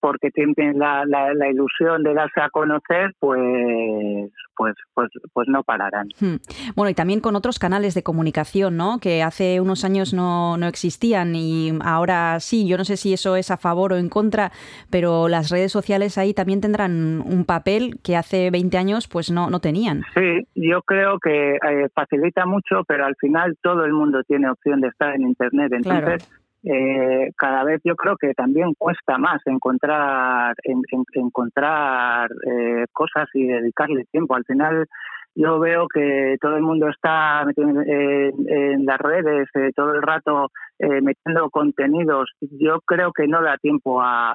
porque 0.00 0.30
tienen 0.30 0.78
la, 0.78 1.04
la, 1.06 1.34
la, 1.34 1.50
ilusión 1.50 2.02
de 2.02 2.14
darse 2.14 2.40
a 2.40 2.50
conocer, 2.50 3.12
pues, 3.18 4.30
pues, 4.56 4.74
pues, 4.94 5.08
pues 5.32 5.48
no 5.48 5.62
pararán. 5.62 6.08
Hmm. 6.20 6.36
Bueno, 6.74 6.90
y 6.90 6.94
también 6.94 7.20
con 7.20 7.36
otros 7.36 7.58
canales 7.58 7.94
de 7.94 8.02
comunicación, 8.02 8.76
¿no? 8.76 8.98
Que 9.00 9.22
hace 9.22 9.60
unos 9.60 9.84
años 9.84 10.14
no, 10.14 10.56
no 10.56 10.66
existían 10.66 11.34
y 11.34 11.72
ahora 11.84 12.40
sí. 12.40 12.66
Yo 12.66 12.76
no 12.76 12.84
sé 12.84 12.96
si 12.96 13.12
eso 13.12 13.36
es 13.36 13.50
a 13.50 13.56
favor 13.56 13.92
o 13.92 13.96
en 13.96 14.08
contra, 14.08 14.52
pero 14.90 15.28
las 15.28 15.50
redes 15.50 15.72
sociales 15.72 16.18
ahí 16.18 16.34
también 16.34 16.60
tendrán 16.60 17.22
un 17.24 17.44
papel 17.44 17.98
que 18.02 18.16
hace 18.16 18.50
20 18.50 18.78
años 18.78 19.08
pues 19.08 19.30
no, 19.30 19.50
no 19.50 19.60
tenían. 19.60 20.02
Sí, 20.14 20.46
yo 20.54 20.82
creo 20.82 21.18
que 21.18 21.56
eh, 21.56 21.88
facilita 21.94 22.46
mucho, 22.46 22.82
pero 22.86 23.06
al 23.06 23.16
final 23.16 23.56
todo 23.62 23.84
el 23.84 23.92
mundo 23.92 24.22
tiene 24.24 24.50
opción 24.50 24.80
de 24.80 24.88
estar 24.88 25.14
en 25.14 25.22
Internet. 25.22 25.72
Entonces, 25.72 26.26
claro. 26.26 26.45
Eh, 26.68 27.30
cada 27.36 27.62
vez 27.62 27.80
yo 27.84 27.94
creo 27.94 28.16
que 28.16 28.34
también 28.34 28.74
cuesta 28.76 29.18
más 29.18 29.40
encontrar 29.46 30.56
en, 30.64 30.82
en, 30.90 31.04
encontrar 31.14 32.28
eh, 32.44 32.86
cosas 32.92 33.28
y 33.34 33.46
dedicarle 33.46 34.04
tiempo. 34.10 34.34
Al 34.34 34.44
final 34.44 34.88
yo 35.36 35.60
veo 35.60 35.86
que 35.86 36.36
todo 36.40 36.56
el 36.56 36.62
mundo 36.62 36.88
está 36.88 37.44
metiendo 37.44 37.82
en, 37.82 38.84
las 38.84 38.98
redes 38.98 39.48
eh, 39.54 39.70
todo 39.76 39.94
el 39.94 40.02
rato 40.02 40.50
eh, 40.78 41.00
metiendo 41.02 41.50
contenidos. 41.50 42.32
Yo 42.40 42.80
creo 42.84 43.12
que 43.12 43.28
no 43.28 43.42
da 43.42 43.58
tiempo 43.58 44.00
a, 44.02 44.34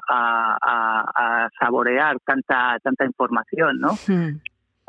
saborear 1.60 2.16
tanta 2.24 2.78
tanta 2.82 3.04
información, 3.04 3.78
¿no? 3.78 3.90
Hmm. 4.06 4.38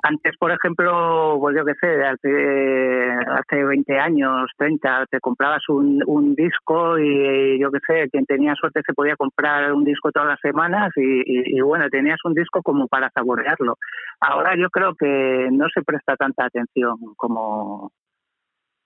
Antes, 0.06 0.36
por 0.38 0.52
ejemplo, 0.52 1.38
pues 1.40 1.56
yo 1.56 1.64
qué 1.64 1.76
sé, 1.80 2.04
hace, 2.04 3.10
hace 3.26 3.64
20 3.64 3.98
años, 3.98 4.52
30, 4.58 5.06
te 5.10 5.22
comprabas 5.22 5.64
un, 5.70 6.04
un 6.06 6.36
disco 6.36 7.00
y 7.00 7.58
yo 7.58 7.72
qué 7.72 7.80
sé, 7.88 8.10
quien 8.10 8.26
tenía 8.26 8.54
suerte 8.56 8.82
se 8.86 8.94
podía 8.94 9.16
comprar 9.16 9.72
un 9.72 9.86
disco 9.86 10.12
todas 10.12 10.28
las 10.28 10.42
semanas 10.42 10.92
y, 10.98 11.22
y, 11.22 11.58
y, 11.58 11.62
bueno, 11.62 11.90
tenías 11.90 12.20
un 12.26 12.34
disco 12.34 12.62
como 12.62 12.90
para 12.90 13.10
saborearlo. 13.12 13.78
Ahora 14.20 14.58
yo 14.58 14.70
creo 14.70 14.94
que 14.94 15.48
no 15.54 15.68
se 15.74 15.82
presta 15.84 16.18
tanta 16.18 16.48
atención 16.48 16.98
como, 17.16 17.90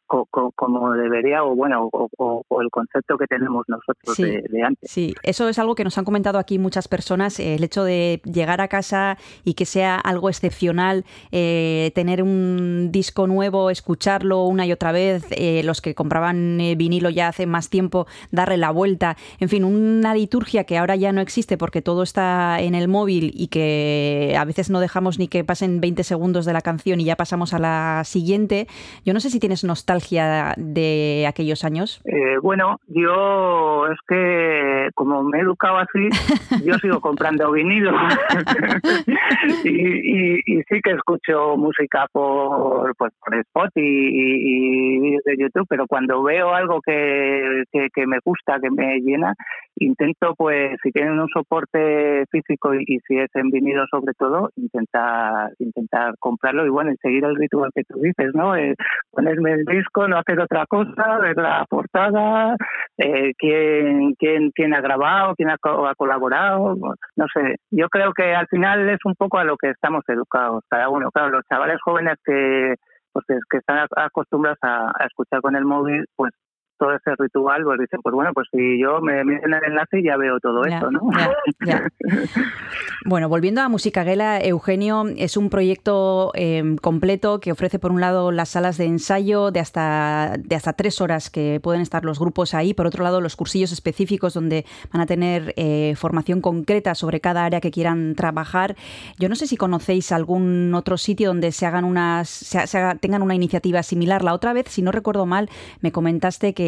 como 0.07 0.93
debería 0.93 1.43
o 1.43 1.55
bueno 1.55 1.89
o, 1.91 2.09
o, 2.17 2.43
o, 2.47 2.61
el 2.61 2.69
concepto 2.69 3.17
que 3.17 3.27
tenemos 3.27 3.65
nosotros 3.67 4.15
sí, 4.15 4.23
de, 4.23 4.43
de, 4.49 4.63
antes. 4.63 4.89
Sí, 4.89 5.13
eso 5.23 5.49
es 5.49 5.59
algo 5.59 5.75
que 5.75 5.83
nos 5.83 5.97
han 5.97 6.05
comentado 6.05 6.39
aquí 6.39 6.57
muchas 6.59 6.87
personas, 6.87 7.39
eh, 7.39 7.55
el 7.55 7.63
hecho 7.63 7.83
de 7.83 8.21
llegar 8.23 8.61
a 8.61 8.67
casa 8.67 9.17
y 9.43 9.53
que 9.53 9.65
sea 9.65 9.97
algo 9.97 10.29
excepcional, 10.29 11.05
eh, 11.31 11.91
tener 11.93 12.23
un 12.23 12.89
disco 12.91 13.27
nuevo, 13.27 13.69
escucharlo 13.69 14.45
una 14.45 14.65
y 14.65 14.71
otra 14.71 14.91
vez, 14.91 15.25
eh, 15.31 15.61
los 15.63 15.81
que 15.81 15.93
compraban 15.93 16.57
vinilo 16.77 17.09
ya 17.09 17.27
hace 17.27 17.45
más 17.45 17.69
tiempo, 17.69 18.07
darle 18.31 18.57
la 18.57 18.71
vuelta, 18.71 19.17
en 19.39 19.49
fin, 19.49 19.63
una 19.63 20.13
liturgia 20.13 20.63
que 20.63 20.77
ahora 20.77 20.95
ya 20.95 21.11
no 21.11 21.21
existe 21.21 21.57
porque 21.57 21.81
todo 21.81 22.03
está 22.03 22.61
en 22.61 22.75
el 22.75 22.87
móvil 22.87 23.31
y 23.35 23.47
que 23.47 24.35
a 24.37 24.45
veces 24.45 24.69
no 24.69 24.79
dejamos 24.79 25.19
ni 25.19 25.27
que 25.27 25.43
pasen 25.43 25.81
20 25.81 26.03
segundos 26.03 26.45
de 26.45 26.53
la 26.53 26.61
canción 26.61 27.01
y 27.01 27.05
ya 27.05 27.15
pasamos 27.15 27.53
a 27.53 27.59
la 27.59 28.03
siguiente. 28.05 28.67
Yo 29.05 29.13
no 29.13 29.19
sé 29.19 29.29
si 29.29 29.39
tienes 29.39 29.63
nostalgia 29.63 29.96
nostalgia 29.97 30.53
de 30.57 31.25
aquellos 31.27 31.63
años? 31.63 32.01
Eh, 32.05 32.37
bueno, 32.41 32.79
yo 32.87 33.87
es 33.87 33.97
que 34.07 34.89
como 34.95 35.23
me 35.23 35.39
he 35.39 35.41
educado 35.41 35.77
así, 35.77 36.09
yo 36.65 36.73
sigo 36.75 36.99
comprando 37.01 37.51
vinilo 37.51 37.91
y, 39.63 39.69
y, 39.69 40.39
y, 40.45 40.63
sí 40.63 40.79
que 40.83 40.91
escucho 40.91 41.57
música 41.57 42.05
por, 42.11 42.95
pues, 42.97 43.11
por 43.23 43.35
Spot 43.35 43.71
y, 43.75 43.81
y, 43.81 44.99
vídeos 44.99 45.23
de 45.25 45.37
YouTube, 45.37 45.67
pero 45.69 45.87
cuando 45.87 46.23
veo 46.23 46.53
algo 46.53 46.81
que, 46.81 47.63
que, 47.71 47.87
que, 47.93 48.07
me 48.07 48.19
gusta, 48.23 48.59
que 48.61 48.69
me 48.69 48.99
llena, 48.99 49.33
intento, 49.77 50.33
pues, 50.35 50.77
si 50.83 50.91
tienen 50.91 51.19
un 51.19 51.29
soporte 51.29 52.25
físico 52.31 52.73
y, 52.73 52.83
y 52.87 52.99
si 53.07 53.17
es 53.17 53.29
en 53.35 53.49
vinilo 53.49 53.85
sobre 53.89 54.13
todo, 54.13 54.49
intentar 54.55 55.51
intentar 55.59 56.15
comprarlo 56.19 56.65
y 56.65 56.69
bueno, 56.69 56.91
y 56.91 56.97
seguir 56.97 57.23
el 57.23 57.35
ritual 57.35 57.71
que 57.73 57.83
tú 57.83 57.99
dices, 57.99 58.33
¿no? 58.33 58.55
Eh, 58.55 58.75
ponerme 59.11 59.53
el 59.53 59.65
disco, 59.65 59.86
no 60.07 60.17
hacer 60.17 60.39
otra 60.39 60.65
cosa, 60.67 61.19
ver 61.19 61.37
la 61.37 61.65
portada, 61.69 62.55
eh, 62.97 63.33
quién, 63.37 64.13
quién, 64.15 64.51
quién 64.51 64.73
ha 64.73 64.81
grabado, 64.81 65.35
quién 65.35 65.49
ha, 65.49 65.55
ha, 65.55 65.95
colaborado, 65.95 66.75
no 66.75 67.25
sé. 67.33 67.55
Yo 67.71 67.87
creo 67.89 68.13
que 68.13 68.35
al 68.35 68.47
final 68.47 68.89
es 68.89 68.99
un 69.05 69.15
poco 69.15 69.37
a 69.37 69.43
lo 69.43 69.57
que 69.57 69.69
estamos 69.69 70.03
educados 70.07 70.63
cada 70.69 70.89
uno. 70.89 71.09
Claro, 71.11 71.29
los 71.29 71.45
chavales 71.49 71.77
jóvenes 71.83 72.15
que 72.23 72.75
pues 73.11 73.25
que 73.49 73.57
están 73.57 73.87
acostumbrados 73.95 74.59
a 74.61 74.91
escuchar 75.07 75.41
con 75.41 75.55
el 75.55 75.65
móvil, 75.65 76.05
pues 76.15 76.31
todo 76.77 76.93
ese 76.93 77.11
ritual, 77.17 77.63
pues 77.63 77.79
dicen, 77.79 77.99
pues 78.01 78.13
bueno, 78.13 78.31
pues 78.33 78.47
si 78.51 78.79
yo 78.81 79.01
me 79.01 79.23
meten 79.23 79.53
el 79.53 79.63
enlace 79.63 80.01
ya 80.03 80.17
veo 80.17 80.39
todo 80.39 80.63
ya, 80.65 80.75
esto, 80.75 80.91
¿no? 80.91 81.01
Ya, 81.17 81.31
ya. 81.65 81.91
bueno, 83.05 83.29
volviendo 83.29 83.61
a 83.61 83.69
Música 83.69 84.03
Gela, 84.03 84.39
Eugenio, 84.39 85.05
es 85.17 85.37
un 85.37 85.49
proyecto 85.49 86.31
eh, 86.35 86.75
completo 86.81 87.39
que 87.39 87.51
ofrece 87.51 87.79
por 87.79 87.91
un 87.91 88.01
lado 88.01 88.31
las 88.31 88.49
salas 88.49 88.77
de 88.77 88.85
ensayo 88.85 89.51
de 89.51 89.59
hasta, 89.59 90.35
de 90.37 90.55
hasta 90.55 90.73
tres 90.73 91.01
horas 91.01 91.29
que 91.29 91.59
pueden 91.61 91.81
estar 91.81 92.05
los 92.05 92.19
grupos 92.19 92.53
ahí, 92.53 92.73
por 92.73 92.87
otro 92.87 93.03
lado 93.03 93.21
los 93.21 93.35
cursillos 93.35 93.71
específicos 93.71 94.33
donde 94.33 94.65
van 94.91 95.01
a 95.01 95.05
tener 95.05 95.53
eh, 95.57 95.93
formación 95.95 96.41
concreta 96.41 96.95
sobre 96.95 97.19
cada 97.19 97.45
área 97.45 97.61
que 97.61 97.71
quieran 97.71 98.15
trabajar. 98.15 98.75
Yo 99.17 99.29
no 99.29 99.35
sé 99.35 99.47
si 99.47 99.57
conocéis 99.57 100.11
algún 100.11 100.73
otro 100.73 100.97
sitio 100.97 101.29
donde 101.29 101.51
se 101.51 101.65
hagan 101.65 101.85
unas, 101.85 102.29
se, 102.29 102.65
se 102.67 102.77
haga, 102.77 102.95
tengan 102.95 103.21
una 103.21 103.35
iniciativa 103.35 103.83
similar. 103.83 104.23
La 104.23 104.33
otra 104.33 104.53
vez, 104.53 104.67
si 104.69 104.81
no 104.81 104.91
recuerdo 104.91 105.25
mal, 105.25 105.49
me 105.81 105.91
comentaste 105.91 106.53
que 106.53 106.66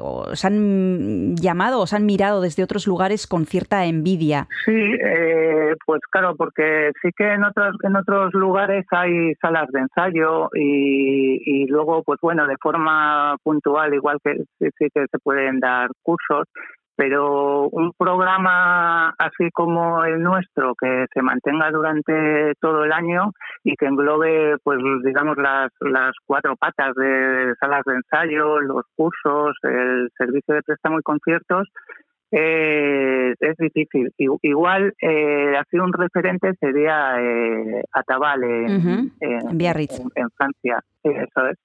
os 0.00 0.44
han 0.44 1.36
llamado, 1.36 1.80
os 1.80 1.92
han 1.92 2.06
mirado 2.06 2.40
desde 2.40 2.62
otros 2.62 2.86
lugares 2.86 3.26
con 3.26 3.46
cierta 3.46 3.84
envidia. 3.84 4.46
Sí, 4.64 4.72
eh, 4.72 5.74
pues 5.84 6.00
claro, 6.10 6.34
porque 6.36 6.90
sí 7.02 7.10
que 7.16 7.32
en 7.32 7.44
otros 7.44 7.76
en 7.82 7.96
otros 7.96 8.32
lugares 8.34 8.84
hay 8.90 9.34
salas 9.40 9.68
de 9.72 9.80
ensayo 9.80 10.48
y, 10.54 11.40
y 11.44 11.66
luego, 11.66 12.02
pues 12.02 12.18
bueno, 12.20 12.46
de 12.46 12.56
forma 12.60 13.36
puntual, 13.42 13.94
igual 13.94 14.18
que 14.24 14.36
sí, 14.58 14.68
sí 14.78 14.86
que 14.94 15.06
se 15.10 15.18
pueden 15.18 15.60
dar 15.60 15.90
cursos, 16.02 16.46
pero 16.96 17.68
un 17.68 17.92
programa 17.96 19.10
así 19.18 19.50
como 19.52 20.04
el 20.04 20.22
nuestro 20.22 20.74
que 20.74 21.06
se 21.12 21.22
mantenga 21.22 21.70
durante 21.70 22.54
todo 22.60 22.84
el 22.84 22.92
año 22.92 23.32
y 23.64 23.76
que 23.76 23.86
englobe 23.86 24.56
pues 24.64 24.78
digamos 25.04 25.36
las, 25.36 25.70
las 25.80 26.12
cuatro 26.24 26.56
patas 26.56 26.94
de 26.94 27.52
salas 27.60 27.82
de 27.84 27.94
ensayo, 27.94 28.60
los 28.60 28.82
cursos, 28.96 29.56
el 29.62 30.08
servicio 30.16 30.54
de 30.54 30.62
préstamo 30.62 30.98
y 30.98 31.02
conciertos 31.02 31.68
eh, 32.32 33.34
es 33.38 33.56
difícil. 33.56 34.12
Igual 34.18 34.92
eh, 35.00 35.54
así 35.58 35.78
un 35.78 35.92
referente 35.92 36.52
sería 36.58 37.20
eh, 37.20 37.82
Atabal 37.92 38.42
en, 38.42 38.76
Ujú, 38.76 39.10
en- 39.20 39.48
en 39.50 39.58
Biarritz. 39.58 40.00
en- 40.00 40.10
en 40.16 40.30
Francia, 40.30 40.80
eso 41.04 41.46
es. 41.48 41.56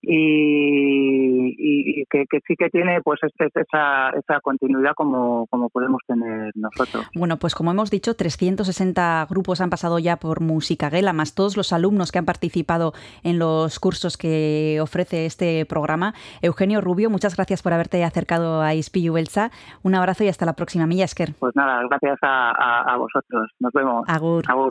Y, 0.00 1.54
y- 1.58 2.00
y 2.00 2.04
que, 2.10 2.24
que 2.30 2.38
sí 2.46 2.54
que 2.56 2.68
tiene 2.70 3.00
pues 3.02 3.18
es- 3.22 3.32
es 3.38 3.52
esa, 3.56 4.10
esa 4.10 4.40
continuidad 4.40 4.92
como, 4.94 5.46
como 5.48 5.68
podemos 5.70 6.00
tener 6.06 6.52
nosotros. 6.54 7.06
Bueno, 7.14 7.36
pues 7.38 7.54
como 7.54 7.70
hemos 7.72 7.90
dicho, 7.90 8.14
360 8.14 9.26
grupos 9.28 9.60
han 9.60 9.70
pasado 9.70 9.98
ya 9.98 10.16
por 10.16 10.40
Música 10.40 10.90
Gela, 10.90 11.12
más 11.12 11.34
todos 11.34 11.56
los 11.56 11.72
alumnos 11.72 12.12
que 12.12 12.18
han 12.18 12.24
participado 12.26 12.92
en 13.24 13.38
los 13.38 13.78
cursos 13.80 14.16
que 14.16 14.78
ofrece 14.80 15.26
este 15.26 15.66
programa. 15.66 16.14
Eugenio 16.42 16.80
Rubio, 16.80 17.10
muchas 17.10 17.36
gracias 17.36 17.62
por 17.62 17.72
haberte 17.72 18.02
acercado 18.04 18.62
a 18.62 18.74
Ispilu 18.74 19.12
Beltza. 19.14 19.50
Un 19.82 19.94
abrazo 19.94 20.24
y 20.24 20.28
hasta 20.28 20.46
la 20.46 20.54
próxima. 20.54 20.86
Milla 20.86 21.04
Esker. 21.04 21.34
Pues 21.38 21.54
nada, 21.56 21.82
gracias 21.88 22.18
a, 22.22 22.50
a- 22.50 22.94
a 22.94 22.96
vosotros. 22.96 23.50
Nos 23.58 23.72
vemos. 23.72 24.04
Agur. 24.08 24.44
Agur. 24.48 24.68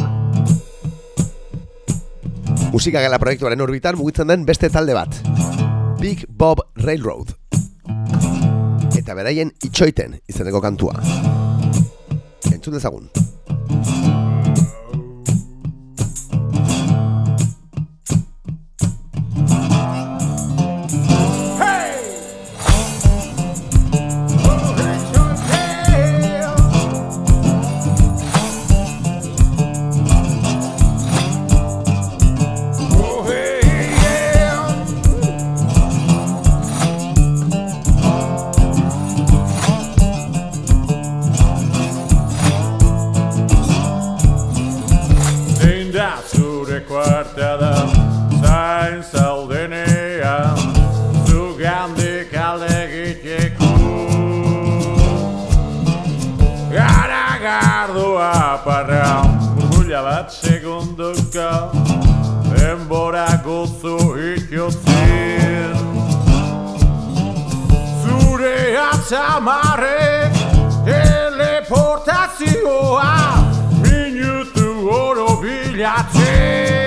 Musika 2.71 3.01
gela 3.01 3.17
proiektuaren 3.19 3.61
orbitan 3.63 3.97
mugitzen 3.97 4.27
den 4.27 4.43
beste 4.45 4.69
talde 4.69 4.95
bat. 4.97 5.15
Big 6.01 6.25
Bob 6.27 6.61
Railroad. 6.83 7.31
Eta 8.97 9.15
beraien 9.15 9.53
itxoiten 9.63 10.19
izeneko 10.27 10.61
kantua. 10.61 10.99
Entzun 12.51 12.75
dezagun. 12.75 13.26
musika 61.37 61.69
Enbora 62.71 63.27
gozo 63.45 63.97
ikiotzen 64.17 65.77
Zure 68.03 68.77
atzamarre 68.91 70.31
teleportazioa 70.85 73.15
Minutu 73.81 74.89
oro 74.89 75.27
bilatzen. 75.41 76.86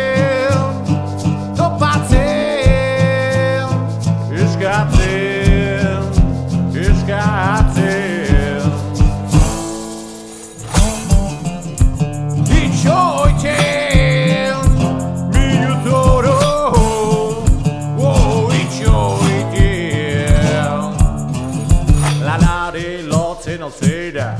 Lotzen 23.70 23.90
alzera 23.90 24.36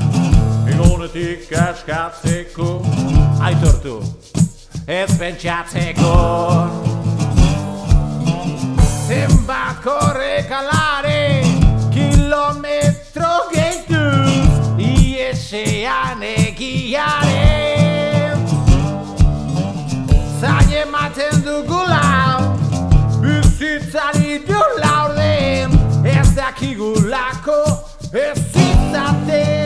Egonetik 0.67 1.51
askatzeko 1.51 2.81
Aitortu 3.41 4.01
Ez 4.87 5.17
pentsatzeko 5.17 6.69
Zenbat 9.07 9.81
korrekalare 9.83 11.43
Kilometro 11.91 13.33
gehituz 13.53 14.79
Iesean 14.79 16.23
egiaren 16.23 17.27
Zain 20.39 20.71
ematen 20.83 21.43
dugula 21.45 22.39
Bizitzari 23.21 24.39
du 24.47 24.61
laurden 24.79 25.79
Ez 26.05 26.35
dakigulako 26.35 27.61
Ez 28.11 28.50
out 28.93 29.25
there. 29.25 29.60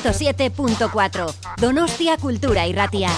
107.4. 0.00 1.34
Donostia 1.60 2.16
Cultura 2.16 2.66
y 2.66 2.72
Ratia. 2.72 3.10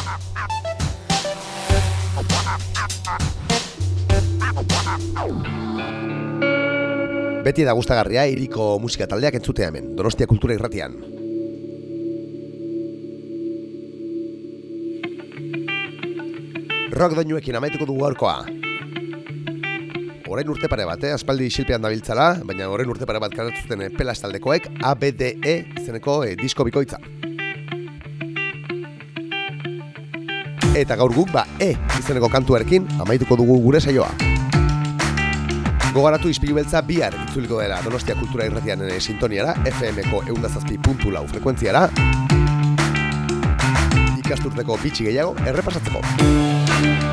Beti 7.45 7.65
da 7.65 7.73
gustagarria 7.73 8.25
iriko 8.29 8.79
musika 8.81 9.07
taldeak 9.07 9.37
entzutea 9.37 9.69
hemen, 9.69 9.95
Donostia 9.97 10.27
Kultura 10.27 10.57
Irratian. 10.57 10.97
Rock 16.97 17.15
doinuekin 17.17 17.57
amaituko 17.57 17.87
dugu 17.87 18.01
gaurkoa. 18.07 18.60
Orain 20.41 20.55
urte 20.55 20.69
pare 20.73 20.87
bat, 20.89 21.03
eh? 21.05 21.11
aspaldi 21.13 21.51
isilpean 21.51 21.83
dabiltzala, 21.85 22.31
baina 22.49 22.71
orain 22.73 22.89
urte 22.89 23.05
pare 23.05 23.21
bat 23.21 23.35
karatzuten 23.37 23.83
pelas 23.93 24.23
taldekoek 24.23 24.71
ABDE 24.89 25.53
izeneko 25.83 26.15
eh, 26.25 26.31
disko 26.41 26.65
bikoitza. 26.65 26.97
Eta 30.81 30.97
gaur 30.97 31.13
guk 31.13 31.29
ba 31.35 31.45
E 31.61 31.75
izeneko 31.99 32.33
kantuarekin 32.33 32.89
amaituko 33.05 33.37
dugu 33.37 33.59
gure 33.67 33.85
saioa. 33.85 34.09
Gogaratu 35.93 36.33
izpilu 36.33 36.57
beltza 36.57 36.81
bihar 36.89 37.13
itzuliko 37.27 37.61
dela 37.61 37.83
Donostia 37.85 38.17
Kultura 38.17 38.49
Irratian 38.49 38.89
ere 38.89 38.97
sintoniara, 38.97 39.59
FM-ko 39.75 40.25
eundazazpi 40.25 40.81
puntu 40.81 41.13
lau 41.13 41.27
frekuentziara, 41.29 41.85
ikasturteko 44.25 44.81
bitxi 44.81 45.11
gehiago 45.11 45.37
errepasatzeko. 45.45 47.10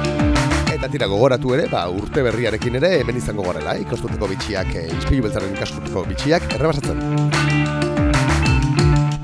Eta 0.88 0.94
tira 0.94 1.08
gogoratu 1.12 1.50
ere, 1.52 1.66
ba, 1.68 1.82
urte 1.92 2.22
berriarekin 2.24 2.78
ere 2.80 3.02
hemen 3.02 3.18
izango 3.20 3.44
gorela, 3.44 3.74
eh? 3.76 3.84
bitxiak, 3.84 4.70
e, 4.72 4.86
izpilu 4.96 5.24
beltzaren 5.26 5.52
ikasturteko 5.52 6.06
bitxiak 6.08 6.44
errepasatzen. 6.56 7.02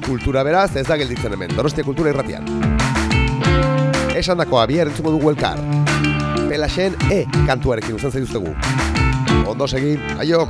Kultura 0.04 0.44
beraz 0.44 0.76
ez 0.76 0.84
da 0.86 0.98
gelditzen 0.98 1.32
hemen, 1.32 1.56
Donostia 1.56 1.86
Kultura 1.86 2.10
Irratian. 2.10 2.44
Esan 4.14 4.44
dakoa 4.44 4.66
bihar 4.68 4.92
entzuko 4.92 5.16
dugu 5.16 5.30
elkar. 5.32 5.64
Pelaxen 6.50 7.00
E 7.10 7.24
kantuarekin 7.48 7.96
uzen 7.96 8.12
zaituztegu. 8.12 8.52
Ondo 9.48 9.66
segi, 9.66 9.96
aio! 10.20 10.50